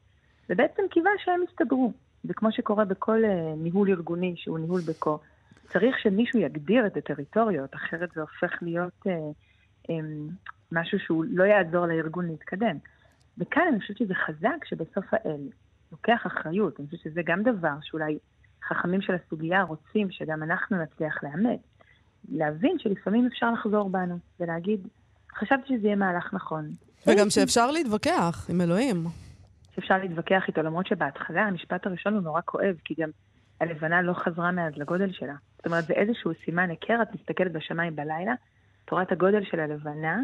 ובעצם 0.50 0.82
קיווה 0.90 1.10
שהם 1.24 1.40
יסתדרו. 1.50 1.92
זה 2.24 2.34
כמו 2.34 2.52
שקורה 2.52 2.84
בכל 2.84 3.22
uh, 3.24 3.56
ניהול 3.56 3.90
ארגוני 3.90 4.34
שהוא 4.36 4.58
ניהול 4.58 4.80
בקו. 4.88 5.18
צריך 5.66 5.98
שמישהו 5.98 6.40
יגדיר 6.40 6.86
את 6.86 6.96
הטריטוריות, 6.96 7.74
אחרת 7.74 8.10
זה 8.14 8.20
הופך 8.20 8.62
להיות 8.62 9.06
uh, 9.06 9.10
um, 9.88 9.92
משהו 10.72 10.98
שהוא 10.98 11.24
לא 11.28 11.44
יעזור 11.44 11.86
לארגון 11.86 12.26
להתקדם. 12.26 12.76
וכאן 13.38 13.62
אני 13.70 13.80
חושבת 13.80 13.98
שזה 13.98 14.14
חזק 14.14 14.64
שבסוף 14.64 15.04
האל 15.12 15.48
לוקח 15.92 16.26
אחריות. 16.26 16.80
אני 16.80 16.86
חושבת 16.86 17.00
שזה 17.00 17.20
גם 17.24 17.42
דבר 17.42 17.74
שאולי 17.82 18.18
חכמים 18.68 19.02
של 19.02 19.14
הסוגיה 19.14 19.62
רוצים 19.62 20.10
שגם 20.10 20.42
אנחנו 20.42 20.82
נצליח 20.82 21.24
לאמץ. 21.24 21.60
להבין 22.28 22.78
שלפעמים 22.78 23.26
אפשר 23.26 23.50
לחזור 23.50 23.90
בנו 23.90 24.18
ולהגיד, 24.40 24.88
חשבתי 25.34 25.68
שזה 25.68 25.86
יהיה 25.86 25.96
מהלך 25.96 26.34
נכון. 26.34 26.70
וגם 27.06 27.30
שאפשר 27.30 27.70
להתווכח 27.70 28.46
עם 28.50 28.60
אלוהים. 28.60 29.06
שאפשר 29.74 29.98
להתווכח 29.98 30.42
איתו, 30.48 30.62
למרות 30.62 30.86
שבהתחלה 30.86 31.42
המשפט 31.42 31.86
הראשון 31.86 32.14
הוא 32.14 32.22
נורא 32.22 32.40
כואב, 32.44 32.76
כי 32.84 32.94
גם 32.98 33.10
הלבנה 33.60 34.02
לא 34.02 34.12
חזרה 34.12 34.50
מאז 34.50 34.72
לגודל 34.76 35.12
שלה. 35.12 35.34
זאת 35.56 35.66
אומרת, 35.66 35.84
זה 35.84 35.94
איזשהו 35.94 36.30
סימן 36.44 36.70
היכר, 36.70 37.02
את 37.02 37.14
מסתכלת 37.14 37.52
בשמיים 37.52 37.96
בלילה, 37.96 38.34
את 39.02 39.12
הגודל 39.12 39.44
של 39.44 39.60
הלבנה, 39.60 40.20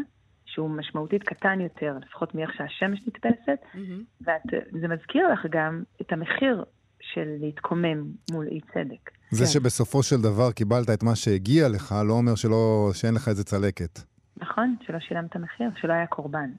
שהוא 0.53 0.69
משמעותית 0.69 1.23
קטן 1.23 1.61
יותר, 1.61 1.97
לפחות 2.01 2.35
מאיך 2.35 2.53
שהשמש 2.53 2.99
נתפסת, 3.07 3.59
Mm-hmm. 3.73 4.29
וזה 4.73 4.87
מזכיר 4.87 5.33
לך 5.33 5.45
גם 5.49 5.83
את 6.01 6.11
המחיר 6.13 6.63
של 7.01 7.35
להתקומם 7.39 8.03
מול 8.31 8.47
אי 8.47 8.59
צדק. 8.73 9.11
זה 9.31 9.45
כן. 9.45 9.49
שבסופו 9.51 10.03
של 10.03 10.21
דבר 10.21 10.51
קיבלת 10.51 10.89
את 10.89 11.03
מה 11.03 11.15
שהגיע 11.15 11.69
לך, 11.69 11.95
לא 12.07 12.13
אומר 12.13 12.35
שלא, 12.35 12.89
שאין 12.93 13.13
לך 13.13 13.27
איזה 13.27 13.43
צלקת. 13.43 13.99
נכון, 14.37 14.75
שלא 14.81 14.99
שילמת 14.99 15.35
מחיר, 15.35 15.69
שלא 15.75 15.93
היה 15.93 16.07
קורבן. 16.07 16.49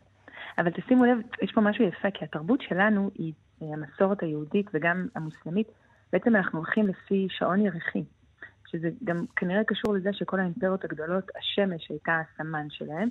אבל 0.58 0.70
תשימו 0.70 1.04
לב, 1.04 1.18
יש 1.42 1.52
פה 1.54 1.60
משהו 1.60 1.84
יפה, 1.84 2.10
כי 2.10 2.24
התרבות 2.24 2.60
שלנו 2.68 3.10
היא 3.14 3.32
המסורת 3.60 4.22
היהודית 4.22 4.66
וגם 4.74 5.06
המוסלמית, 5.14 5.66
בעצם 6.12 6.36
אנחנו 6.36 6.58
הולכים 6.58 6.86
לפי 6.86 7.26
שעון 7.30 7.60
ירחי, 7.60 8.04
שזה 8.70 8.88
גם 9.04 9.24
כנראה 9.36 9.64
קשור 9.64 9.94
לזה 9.94 10.10
שכל 10.12 10.40
האימפריות 10.40 10.84
הגדולות, 10.84 11.24
השמש 11.38 11.88
הייתה 11.90 12.20
הסמן 12.20 12.66
שלהם, 12.70 13.08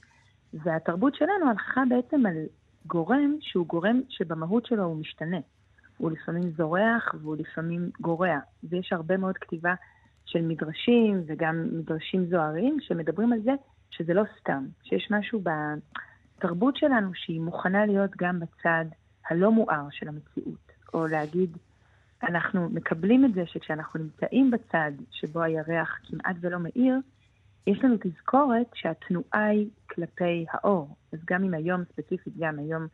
והתרבות 0.54 1.16
שלנו 1.16 1.50
הלכה 1.50 1.84
בעצם 1.90 2.26
על 2.26 2.36
גורם 2.86 3.36
שהוא 3.40 3.68
גורם 3.68 4.02
שבמהות 4.10 4.66
שלו 4.66 4.84
הוא 4.84 4.96
משתנה. 4.96 5.40
הוא 5.98 6.12
לפעמים 6.12 6.52
זורח 6.58 7.16
והוא 7.22 7.36
לפעמים 7.40 7.90
גורע, 8.02 8.40
ויש 8.64 8.94
הרבה 8.94 9.18
מאוד 9.18 9.38
כתיבה 9.38 9.74
של 10.26 10.42
מדרשים 10.42 11.24
וגם 11.26 11.68
מדרשים 11.72 12.26
זוהרים 12.26 12.78
שמדברים 12.82 13.34
על 13.34 13.42
זה 13.42 13.52
שזה 13.90 14.14
לא 14.14 14.24
סתם, 14.40 14.66
שיש 14.84 15.12
משהו 15.12 15.42
בתרבות 16.38 16.78
שלנו 16.78 17.12
שהיא 17.14 17.42
מוכנה 17.42 17.86
להיות 17.86 18.12
גם 18.18 18.40
בצד 18.40 18.86
הלא 19.30 19.52
מואר 19.52 19.88
של 19.92 20.08
המציאות, 20.08 20.72
או 20.94 21.08
להגיד, 21.08 21.58
אנחנו 22.24 22.70
מקבלים 22.70 23.26
את 23.26 23.34
זה 23.34 23.46
שכשאנחנו 23.46 24.00
נמצאים 24.00 24.52
בצד 24.52 24.92
שבו 25.12 25.42
הירח 25.42 26.00
כמעט 26.04 26.36
ולא 26.40 26.60
מאיר, 26.60 26.96
יש 27.68 27.80
לנו 27.84 27.96
תזכורת 28.04 28.68
שהתנועה 28.74 29.46
היא 29.46 29.70
כלפי 29.90 30.46
האור. 30.52 30.96
אז 31.14 31.20
גם 31.30 31.44
אם 31.44 31.54
היום 31.54 31.84
ספציפית, 31.86 32.34
גם 32.40 32.60
היום, 32.60 32.88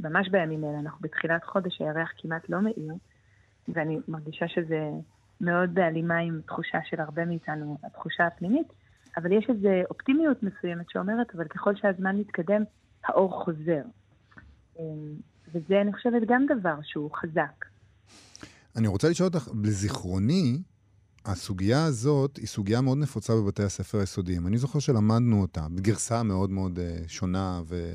ממש 0.00 0.28
בימים 0.28 0.64
אלה, 0.64 0.78
אנחנו 0.80 0.98
בתחילת 1.00 1.44
חודש, 1.44 1.80
הירח 1.80 2.12
כמעט 2.18 2.48
לא 2.48 2.60
מאיר, 2.60 2.94
ואני 3.68 3.98
מרגישה 4.08 4.48
שזה 4.48 4.90
מאוד 5.40 5.74
בהלימה 5.74 6.18
עם 6.18 6.40
תחושה 6.46 6.78
של 6.84 7.00
הרבה 7.00 7.24
מאיתנו, 7.24 7.78
התחושה 7.84 8.26
הפנימית, 8.26 8.72
אבל 9.16 9.32
יש 9.32 9.46
איזו 9.48 9.68
אופטימיות 9.90 10.42
מסוימת 10.42 10.90
שאומרת, 10.90 11.34
אבל 11.34 11.48
ככל 11.48 11.76
שהזמן 11.76 12.16
מתקדם, 12.16 12.62
האור 13.04 13.44
חוזר. 13.44 13.82
וזה, 15.54 15.80
אני 15.80 15.92
חושבת, 15.92 16.22
גם 16.28 16.46
דבר 16.58 16.74
שהוא 16.82 17.10
חזק. 17.14 17.64
אני 18.76 18.88
רוצה 18.88 19.10
לשאול 19.10 19.28
אותך, 19.28 19.48
לזיכרוני, 19.62 20.62
הסוגיה 21.24 21.84
הזאת 21.84 22.36
היא 22.36 22.46
סוגיה 22.46 22.80
מאוד 22.80 22.98
נפוצה 22.98 23.34
בבתי 23.34 23.62
הספר 23.62 23.98
היסודיים. 23.98 24.46
אני 24.46 24.58
זוכר 24.58 24.78
שלמדנו 24.78 25.42
אותה 25.42 25.66
בגרסה 25.70 26.22
מאוד 26.22 26.50
מאוד 26.50 26.78
אה, 26.78 26.96
שונה 27.08 27.62
ו... 27.66 27.90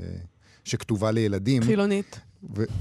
שכתובה 0.63 1.11
לילדים. 1.11 1.63
חילונית. 1.63 2.19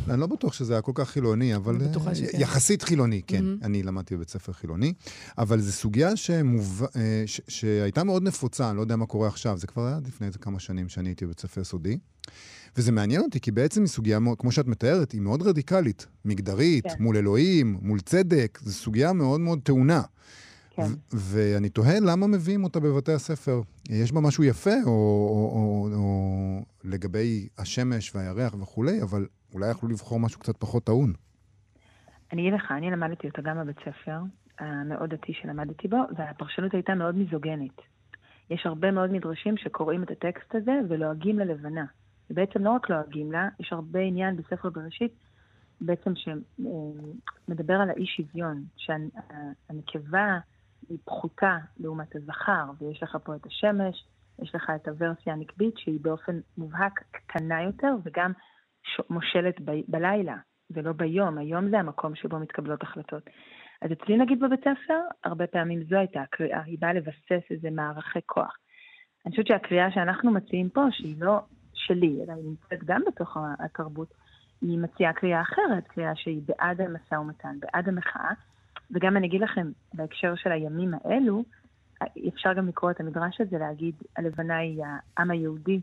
ואני 0.06 0.20
לא 0.20 0.26
בטוח 0.26 0.52
שזה 0.52 0.72
היה 0.72 0.82
כל 0.82 0.92
כך 0.94 1.10
חילוני, 1.10 1.56
אבל 1.56 1.74
אני 1.74 1.88
בטוחה 1.88 2.10
אה, 2.10 2.14
שכן. 2.14 2.40
יחסית 2.40 2.82
חילוני, 2.82 3.22
כן. 3.26 3.44
מהמם. 3.44 3.58
אני 3.62 3.82
למדתי 3.82 4.16
בבית 4.16 4.30
ספר 4.30 4.52
חילוני, 4.52 4.92
אבל 5.38 5.60
זו 5.60 5.72
סוגיה 5.72 6.16
שמוב... 6.16 6.82
אה, 6.96 7.22
ש... 7.26 7.40
שהייתה 7.48 8.04
מאוד 8.04 8.22
נפוצה, 8.22 8.68
אני 8.70 8.76
לא 8.76 8.82
יודע 8.82 8.96
מה 8.96 9.06
קורה 9.06 9.28
עכשיו, 9.28 9.58
זה 9.58 9.66
כבר 9.66 9.86
היה 9.86 9.98
לפני 10.06 10.26
איזה 10.26 10.38
כמה 10.38 10.60
שנים 10.60 10.88
שאני 10.88 11.08
הייתי 11.08 11.24
בבית 11.24 11.40
ספר 11.40 11.60
יסודי. 11.60 11.98
וזה 12.76 12.92
מעניין 12.92 13.20
אותי, 13.22 13.40
כי 13.40 13.50
בעצם 13.50 13.80
היא 13.80 13.88
סוגיה, 13.88 14.18
מאוד- 14.18 14.38
כמו 14.38 14.52
שאת 14.52 14.66
מתארת, 14.66 15.12
היא 15.12 15.20
מאוד 15.20 15.42
רדיקלית, 15.42 16.06
מגדרית, 16.24 16.84
כן. 16.84 17.02
מול 17.02 17.16
אלוהים, 17.16 17.78
מול 17.82 18.00
צדק, 18.00 18.58
זו 18.62 18.72
סוגיה 18.72 19.12
מאוד 19.12 19.40
מאוד 19.40 19.60
טעונה. 19.62 20.02
כן. 20.76 20.92
ואני 21.12 21.68
תוהה 21.68 22.00
למה 22.00 22.26
מביאים 22.26 22.64
אותה 22.64 22.80
בבתי 22.80 23.12
הספר. 23.12 23.60
יש 23.88 24.12
בה 24.12 24.20
משהו 24.20 24.44
יפה, 24.44 24.74
או, 24.84 24.90
או, 24.90 25.50
או, 25.52 25.88
או 25.94 26.60
לגבי 26.84 27.48
השמש 27.58 28.12
והירח 28.14 28.54
וכולי, 28.60 29.02
אבל 29.02 29.26
אולי 29.54 29.70
יכלו 29.70 29.88
לבחור 29.88 30.20
משהו 30.20 30.40
קצת 30.40 30.56
פחות 30.56 30.84
טעון. 30.84 31.12
אני 32.32 32.42
אגיד 32.42 32.54
לך, 32.54 32.72
אני 32.72 32.90
למדתי 32.90 33.28
אותה 33.28 33.42
גם 33.42 33.58
בבית 33.58 33.76
ספר, 33.78 34.20
המאוד 34.58 35.14
דתי 35.14 35.32
שלמדתי 35.32 35.88
בו, 35.88 35.96
והפרשנות 36.16 36.74
הייתה 36.74 36.94
מאוד 36.94 37.14
מיזוגנית. 37.14 37.80
יש 38.50 38.66
הרבה 38.66 38.90
מאוד 38.90 39.10
מדרשים 39.10 39.56
שקוראים 39.56 40.02
את 40.02 40.10
הטקסט 40.10 40.54
הזה 40.54 40.72
ולועגים 40.88 41.38
ללבנה. 41.38 41.84
ובעצם 42.30 42.64
לא 42.64 42.70
רק 42.70 42.90
לועגים 42.90 43.32
לה, 43.32 43.48
יש 43.60 43.72
הרבה 43.72 44.00
עניין 44.00 44.36
בספר 44.36 44.70
בראשית, 44.70 45.12
בעצם 45.80 46.12
שמדבר 46.16 47.74
על 47.74 47.90
האי 47.90 48.06
שוויון, 48.06 48.64
שהנקבה 48.76 50.38
היא 50.88 50.98
פחותה 51.04 51.58
לעומת 51.76 52.16
הזכר, 52.16 52.70
ויש 52.78 53.02
לך 53.02 53.18
פה 53.24 53.36
את 53.36 53.46
השמש, 53.46 54.06
יש 54.42 54.54
לך 54.54 54.70
את 54.76 54.88
הוורסיה 54.88 55.32
הנקבית 55.32 55.74
שהיא 55.78 56.00
באופן 56.02 56.40
מובהק 56.58 57.02
קטנה 57.10 57.62
יותר, 57.62 57.94
וגם 58.04 58.32
מושלת 59.10 59.60
ב- 59.60 59.82
בלילה, 59.88 60.36
ולא 60.70 60.92
ביום. 60.92 61.38
היום 61.38 61.70
זה 61.70 61.78
המקום 61.78 62.14
שבו 62.14 62.38
מתקבלות 62.38 62.82
החלטות. 62.82 63.22
אז 63.82 63.92
אצלי 63.92 64.16
נגיד 64.16 64.40
בבית 64.40 64.60
ספר, 64.60 65.00
הרבה 65.24 65.46
פעמים 65.46 65.84
זו 65.84 65.96
הייתה 65.96 66.20
הקריאה, 66.20 66.62
היא 66.62 66.78
באה 66.80 66.92
לבסס 66.92 67.50
איזה 67.50 67.70
מערכי 67.70 68.18
כוח. 68.26 68.56
אני 69.26 69.30
חושבת 69.30 69.46
שהקריאה 69.46 69.90
שאנחנו 69.90 70.30
מציעים 70.30 70.68
פה, 70.68 70.84
שהיא 70.90 71.16
לא 71.18 71.40
שלי, 71.74 72.18
אלא 72.22 72.32
היא 72.32 72.44
נמצאת 72.44 72.84
גם 72.84 73.02
בתוך 73.06 73.36
התרבות, 73.58 74.14
היא 74.62 74.78
מציעה 74.78 75.12
קריאה 75.12 75.40
אחרת, 75.40 75.88
קריאה 75.88 76.16
שהיא 76.16 76.42
בעד 76.46 76.80
המשא 76.80 77.14
ומתן, 77.14 77.56
בעד 77.60 77.88
המחאה. 77.88 78.30
וגם 78.90 79.16
אני 79.16 79.26
אגיד 79.26 79.40
לכם, 79.40 79.70
בהקשר 79.94 80.34
של 80.34 80.52
הימים 80.52 80.94
האלו, 80.94 81.44
אפשר 82.28 82.52
גם 82.52 82.68
לקרוא 82.68 82.90
את 82.90 83.00
המדרש 83.00 83.40
הזה, 83.40 83.58
להגיד, 83.58 83.94
הלבנה 84.16 84.56
היא 84.56 84.82
העם 85.16 85.30
היהודי, 85.30 85.80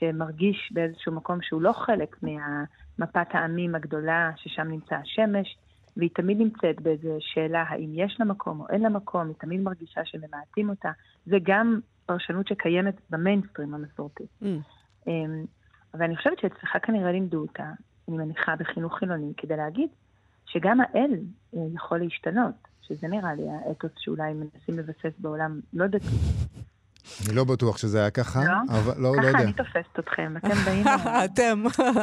שמרגיש 0.00 0.72
באיזשהו 0.72 1.12
מקום 1.12 1.38
שהוא 1.42 1.62
לא 1.62 1.72
חלק 1.72 2.16
ממפת 2.22 3.26
העמים 3.30 3.74
הגדולה, 3.74 4.30
ששם 4.36 4.68
נמצא 4.68 4.94
השמש, 4.94 5.58
והיא 5.96 6.10
תמיד 6.14 6.38
נמצאת 6.38 6.80
באיזו 6.80 7.16
שאלה 7.20 7.64
האם 7.68 7.90
יש 7.94 8.16
לה 8.18 8.24
מקום 8.24 8.60
או 8.60 8.66
אין 8.68 8.82
לה 8.82 8.88
מקום, 8.88 9.26
היא 9.26 9.34
תמיד 9.38 9.60
מרגישה 9.60 10.04
שממעטים 10.04 10.70
אותה. 10.70 10.90
זה 11.26 11.36
גם 11.42 11.80
פרשנות 12.06 12.48
שקיימת 12.48 13.00
במיינסטרים 13.10 13.74
המסורתי. 13.74 14.24
Mm. 14.42 14.46
אמ, 15.06 15.44
אבל 15.94 16.02
אני 16.02 16.16
חושבת 16.16 16.38
שאצלך 16.38 16.76
כנראה 16.82 17.12
לימדו 17.12 17.38
אותה, 17.38 17.72
אני 18.08 18.16
מניחה 18.16 18.56
בחינוך 18.56 18.98
חילוני, 18.98 19.32
כדי 19.36 19.56
להגיד 19.56 19.88
שגם 20.46 20.80
האל 20.80 21.18
אה, 21.56 21.60
יכול 21.74 21.98
להשתנות, 21.98 22.54
שזה 22.82 23.08
נראה 23.08 23.34
לי 23.34 23.42
האתוס 23.50 23.92
שאולי 23.98 24.34
מנסים 24.34 24.78
לבסס 24.78 25.18
בעולם 25.18 25.60
לא 25.72 25.86
דתי. 25.86 26.16
אני 27.28 27.36
לא 27.36 27.44
בטוח 27.44 27.78
שזה 27.78 28.00
היה 28.00 28.10
ככה, 28.10 28.40
לא? 28.44 28.78
אבל 28.78 29.02
לא, 29.02 29.16
לא 29.16 29.22
ככה 29.22 29.28
יודע. 29.28 29.38
אני 29.44 29.52
תופסת 29.52 29.98
אתכם, 29.98 30.34
אתם 30.36 30.54
באים... 30.66 30.86
אתם, 31.24 31.62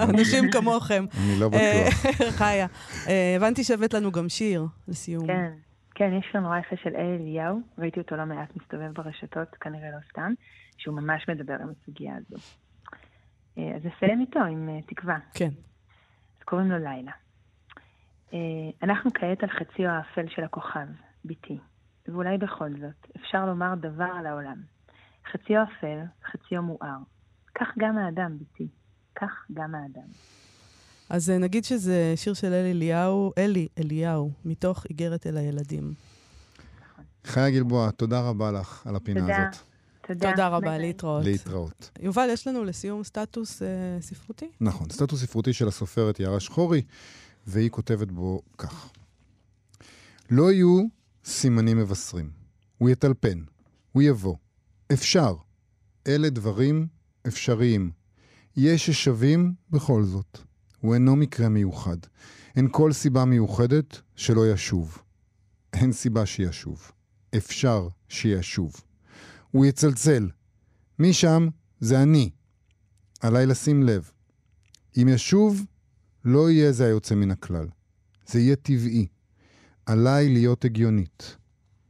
אנשים 0.10 0.52
כמוכם. 0.52 1.06
אני 1.18 1.40
לא 1.40 1.50
אה, 1.54 1.88
בטוח. 1.90 2.30
חיה, 2.40 2.68
אה, 3.08 3.34
הבנתי 3.36 3.64
שהבאת 3.64 3.94
לנו 3.94 4.12
גם 4.12 4.30
שיר 4.30 4.66
לסיום. 4.88 5.28
כן, 5.28 5.52
כן, 5.96 6.14
יש 6.20 6.26
שיר 6.32 6.42
נורא 6.42 6.58
יפה 6.60 6.76
של 6.84 6.96
אלי 6.96 7.18
אליהו, 7.18 7.62
ראיתי 7.78 8.00
אותו 8.00 8.16
לא 8.16 8.26
מעט 8.26 8.50
מסתובב 8.56 8.92
ברשתות, 8.94 9.48
כנראה 9.62 9.92
לא 9.92 9.98
סתם, 10.12 10.34
שהוא 10.78 10.96
ממש 10.96 11.26
מדבר 11.30 11.56
עם 11.62 11.70
הסוגיה 11.70 12.14
הזו. 12.16 12.44
אה, 13.58 13.76
אז 13.76 13.82
נסיים 13.86 14.22
איתו 14.22 14.40
עם 14.40 14.70
תקווה. 14.88 15.18
כן. 15.34 15.50
אז 16.38 16.44
קוראים 16.46 16.72
לו 16.72 16.78
לילה. 16.78 17.12
אנחנו 18.84 19.12
כעת 19.14 19.44
על 19.44 19.50
חציו 19.50 19.90
האפל 19.90 20.26
של 20.36 20.44
הכוכב, 20.44 20.88
ביתי, 21.26 21.58
ואולי 22.08 22.38
בכל 22.38 22.70
זאת, 22.70 23.12
אפשר 23.16 23.46
לומר 23.46 23.76
דבר 23.76 24.10
על 24.20 24.26
העולם. 24.26 24.77
חציו 25.32 25.64
אפל, 25.64 26.00
חציו 26.32 26.62
מואר. 26.62 26.98
כך 27.56 27.68
גם 27.78 27.98
האדם, 27.98 28.38
ביתי. 28.38 28.68
כך 29.16 29.32
גם 29.54 29.76
האדם. 29.76 30.08
אז 31.10 31.30
אה, 31.30 31.38
נגיד 31.38 31.64
שזה 31.64 32.14
שיר 32.16 32.34
של 32.34 32.54
אלי 32.54 32.72
אליהו, 32.72 33.32
אלי 33.38 33.68
אליהו, 33.78 34.32
מתוך 34.46 34.86
איגרת 34.90 35.28
אל 35.28 35.38
הילדים. 35.38 35.94
חיה 37.26 37.50
גלבוע, 37.50 37.92
תודה 37.92 38.22
רבה 38.22 38.52
לך 38.52 38.88
על 38.88 38.96
הפינה 38.96 39.22
תודה. 39.22 39.48
הזאת. 39.48 39.62
תודה. 40.08 40.32
תודה 40.32 40.48
רבה, 40.48 40.60
ביי. 40.60 40.80
להתראות. 40.80 41.24
להתראות. 41.26 41.92
יובל, 42.00 42.30
יש 42.32 42.48
לנו 42.48 42.64
לסיום 42.64 43.04
סטטוס 43.04 43.62
אה, 43.62 43.68
ספרותי? 44.02 44.50
נכון, 44.62 44.90
סטטוס 44.90 45.22
ספרותי 45.22 45.54
של 45.54 45.68
הסופרת 45.68 46.20
יערה 46.20 46.40
שחורי, 46.40 46.82
והיא 47.48 47.70
כותבת 47.70 48.12
בו 48.12 48.42
כך: 48.58 48.90
לא 50.30 50.52
יהיו 50.52 50.84
סימנים 51.26 51.78
מבשרים. 51.78 52.30
הוא 52.78 52.90
יטלפן, 52.90 53.40
הוא 53.92 54.04
יבוא. 54.04 54.36
אפשר. 54.94 55.36
אלה 56.08 56.30
דברים 56.30 56.88
אפשריים. 57.28 57.92
יש 58.56 58.90
ששווים 58.90 59.54
בכל 59.70 60.04
זאת. 60.04 60.40
הוא 60.80 60.94
אינו 60.94 61.16
מקרה 61.16 61.50
מיוחד. 61.50 61.98
אין 62.56 62.68
כל 62.72 62.94
סיבה 62.94 63.26
מיוחדת 63.26 64.02
שלא 64.16 64.52
ישוב. 64.52 64.98
אין 65.74 65.94
סיבה 65.94 66.26
שישוב. 66.26 66.92
אפשר 67.38 67.88
שישוב. 68.10 68.76
הוא 69.52 69.66
יצלצל. 69.66 70.30
מי 71.00 71.14
שם? 71.14 71.48
זה 71.80 72.02
אני. 72.04 72.30
עליי 73.20 73.46
לשים 73.46 73.84
לב. 73.84 74.12
אם 75.02 75.08
ישוב, 75.08 75.66
לא 76.26 76.50
יהיה 76.50 76.72
זה 76.72 76.86
היוצא 76.86 77.16
מן 77.16 77.32
הכלל. 77.32 77.68
זה 78.28 78.40
יהיה 78.40 78.56
טבעי. 78.56 79.08
עליי 79.86 80.30
להיות 80.30 80.66
הגיונית. 80.66 81.36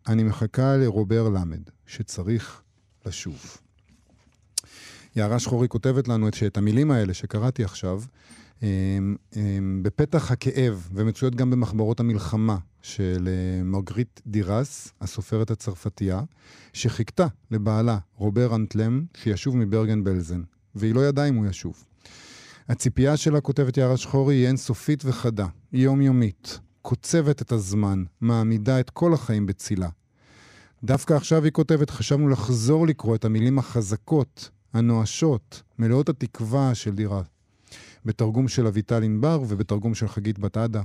אני 0.08 0.24
מחכה 0.24 0.78
לרובר 0.78 1.30
למד, 1.30 1.70
שצריך 1.86 2.62
לשוב. 3.08 3.58
יערה 5.16 5.40
שחורי 5.40 5.68
כותבת 5.68 6.08
לנו 6.08 6.28
את, 6.28 6.34
שאת 6.34 6.58
המילים 6.58 6.92
האלה 6.92 7.14
שקראתי 7.14 7.64
עכשיו, 7.64 8.02
הם, 8.62 9.16
הם, 9.34 9.80
בפתח 9.84 10.32
הכאב, 10.32 10.90
ומצויות 10.94 11.36
גם 11.36 11.50
במחברות 11.50 12.00
המלחמה 12.00 12.58
של 12.82 13.28
אה, 13.28 13.64
מרגריט 13.64 14.22
דירס, 14.28 14.94
הסופרת 15.02 15.52
הצרפתייה, 15.52 16.22
שחיכתה 16.74 17.28
לבעלה, 17.52 17.98
רובר 18.16 18.56
אנטלם, 18.56 19.06
שישוב 19.18 19.58
מברגן 19.58 20.04
בלזן, 20.04 20.42
והיא 20.76 20.96
לא 20.96 21.08
ידעה 21.08 21.28
אם 21.28 21.36
הוא 21.36 21.46
ישוב. 21.46 21.84
הציפייה 22.70 23.18
שלה, 23.18 23.42
כותבת 23.42 23.78
יערה 23.78 23.98
שחורי, 23.98 24.36
היא 24.36 24.48
אינסופית 24.48 25.06
וחדה, 25.06 25.48
יומיומית, 25.74 26.60
קוצבת 26.82 27.42
את 27.42 27.52
הזמן, 27.52 28.04
מעמידה 28.22 28.80
את 28.80 28.90
כל 28.90 29.14
החיים 29.14 29.46
בצילה. 29.46 29.90
דווקא 30.84 31.14
עכשיו 31.14 31.44
היא 31.44 31.52
כותבת, 31.52 31.90
חשבנו 31.90 32.30
לחזור 32.30 32.88
לקרוא 32.88 33.16
את 33.16 33.26
המילים 33.26 33.60
החזקות, 33.60 34.50
הנואשות, 34.74 35.64
מלאות 35.80 36.10
התקווה 36.10 36.76
של 36.76 36.96
דירה. 36.96 37.22
בתרגום 38.06 38.48
של 38.48 38.68
אביטל 38.68 39.04
ענבר 39.04 39.42
ובתרגום 39.48 39.96
של 39.96 40.08
חגית 40.08 40.40
בת 40.40 40.58
עדה. 40.58 40.82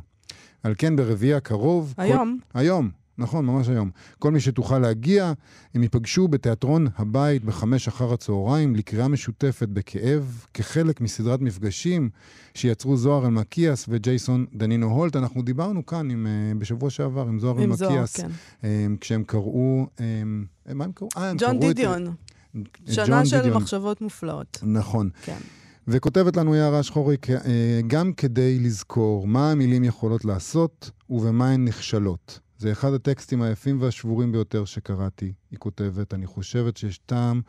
על 0.63 0.75
כן 0.79 0.97
ברביעי 0.97 1.35
הקרוב... 1.35 1.95
היום. 1.97 2.39
כל... 2.53 2.59
היום, 2.59 2.91
נכון, 3.19 3.47
ממש 3.47 3.69
היום. 3.69 3.91
כל 4.19 4.31
מי 4.31 4.41
שתוכל 4.41 4.79
להגיע, 4.79 5.33
הם 5.75 5.83
ייפגשו 5.83 6.29
בתיאטרון 6.29 6.87
הבית 6.97 7.45
בחמש 7.45 7.89
אחר 7.89 8.13
הצהריים 8.13 8.77
לקריאה 8.77 9.09
משותפת 9.09 9.69
בכאב, 9.69 10.47
כחלק 10.55 11.01
מסדרת 11.01 11.41
מפגשים 11.41 12.11
שיצרו 12.55 12.97
זוהר 12.97 13.27
אלמקיאס 13.27 13.87
וג'ייסון 13.89 14.47
דנינו 14.55 14.87
הולט. 14.91 15.17
אנחנו 15.17 15.43
דיברנו 15.43 15.87
כאן 15.87 16.11
עם, 16.11 16.27
uh, 16.27 16.59
בשבוע 16.59 16.91
שעבר 16.91 17.29
עם 17.29 17.41
זוהר 17.41 17.63
אלמקיאס, 17.63 18.17
כן. 18.17 18.29
um, 18.61 18.65
כשהם 19.01 19.25
קראו... 19.25 19.87
Um, 19.97 20.01
מה 20.75 20.85
הם 20.85 20.93
קראו? 20.93 21.09
אה, 21.17 21.31
הם 21.31 21.39
קראו 21.39 21.59
דידיון. 21.61 22.07
את... 22.07 22.13
שנה 22.93 23.27
של 23.27 23.37
דידיון. 23.37 23.63
מחשבות 23.63 24.01
מופלאות. 24.01 24.59
נכון. 24.63 25.11
כן. 25.23 25.39
וכותבת 25.89 26.37
לנו 26.37 26.55
יערה 26.55 26.83
שחורי 26.83 27.17
גם 27.87 28.13
כדי 28.13 28.59
לזכור 28.59 29.27
מה 29.27 29.51
המילים 29.51 29.85
יכולות 29.85 30.25
לעשות 30.25 30.91
ובמה 31.11 31.51
הן 31.51 31.65
נכשלות. 31.65 32.41
זה 32.63 32.73
אחד 32.73 32.93
הטקסטים 32.93 33.43
היפים 33.43 33.83
והשבורים 33.83 34.33
ביותר 34.33 34.65
שקראתי. 34.65 35.33
היא 35.51 35.59
כותבת, 35.59 36.15
אני 36.15 36.27
חושבת 36.27 36.77
שיש 36.77 36.99
טעם 36.99 37.41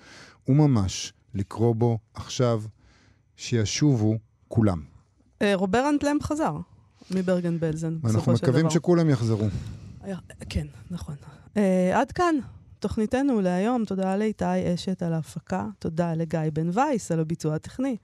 וממש 0.47 1.13
לקרוא 1.33 1.75
בו 1.75 1.99
עכשיו 2.13 2.63
שישובו 3.35 4.17
כולם. 4.47 4.81
רובר 5.53 5.89
אנטלם 5.89 6.17
חזר 6.21 6.57
מברגן 7.11 7.59
בלזן, 7.59 7.97
בסופו 8.01 8.09
של 8.09 8.17
דבר. 8.17 8.31
ואנחנו 8.31 8.47
מקווים 8.47 8.69
שכולם 8.69 9.09
יחזרו. 9.09 9.47
כן, 10.49 10.67
נכון. 10.91 11.15
עד 11.93 12.11
כאן. 12.11 12.35
תוכניתנו 12.79 13.41
להיום, 13.41 13.85
תודה 13.85 14.17
לאיתי 14.17 14.73
אשת 14.73 15.03
על 15.03 15.13
ההפקה, 15.13 15.67
תודה 15.79 16.13
לגיא 16.13 16.39
בן 16.53 16.69
וייס 16.73 17.11
על 17.11 17.19
הביצוע 17.19 17.55
הטכני. 17.55 17.97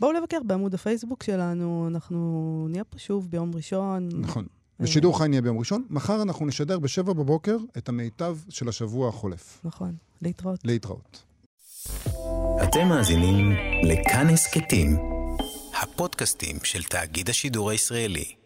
בואו 0.00 0.12
לבקר 0.12 0.38
בעמוד 0.46 0.74
הפייסבוק 0.74 1.22
שלנו, 1.22 1.88
אנחנו 1.90 2.66
נהיה 2.70 2.84
פה 2.84 2.98
שוב 2.98 3.30
ביום 3.30 3.50
ראשון. 3.54 4.08
נכון. 4.12 4.46
בשידור 4.80 5.18
חי 5.18 5.28
נהיה 5.28 5.42
ביום 5.42 5.58
ראשון. 5.58 5.84
מחר 5.90 6.22
אנחנו 6.22 6.46
נשדר 6.46 6.78
בשבע 6.78 7.12
בבוקר 7.12 7.56
את 7.78 7.88
המיטב 7.88 8.36
של 8.48 8.68
השבוע 8.68 9.08
החולף. 9.08 9.60
נכון. 9.64 9.94
להתראות. 10.22 10.60
להתראות. 10.64 11.22
אתם 12.62 12.88
מאזינים 12.88 13.52
לכאן 13.82 14.26
הסכתים, 14.28 14.96
הפודקאסטים 15.82 16.56
של 16.62 16.82
תאגיד 16.82 17.30
השידור 17.30 17.70
הישראלי. 17.70 18.39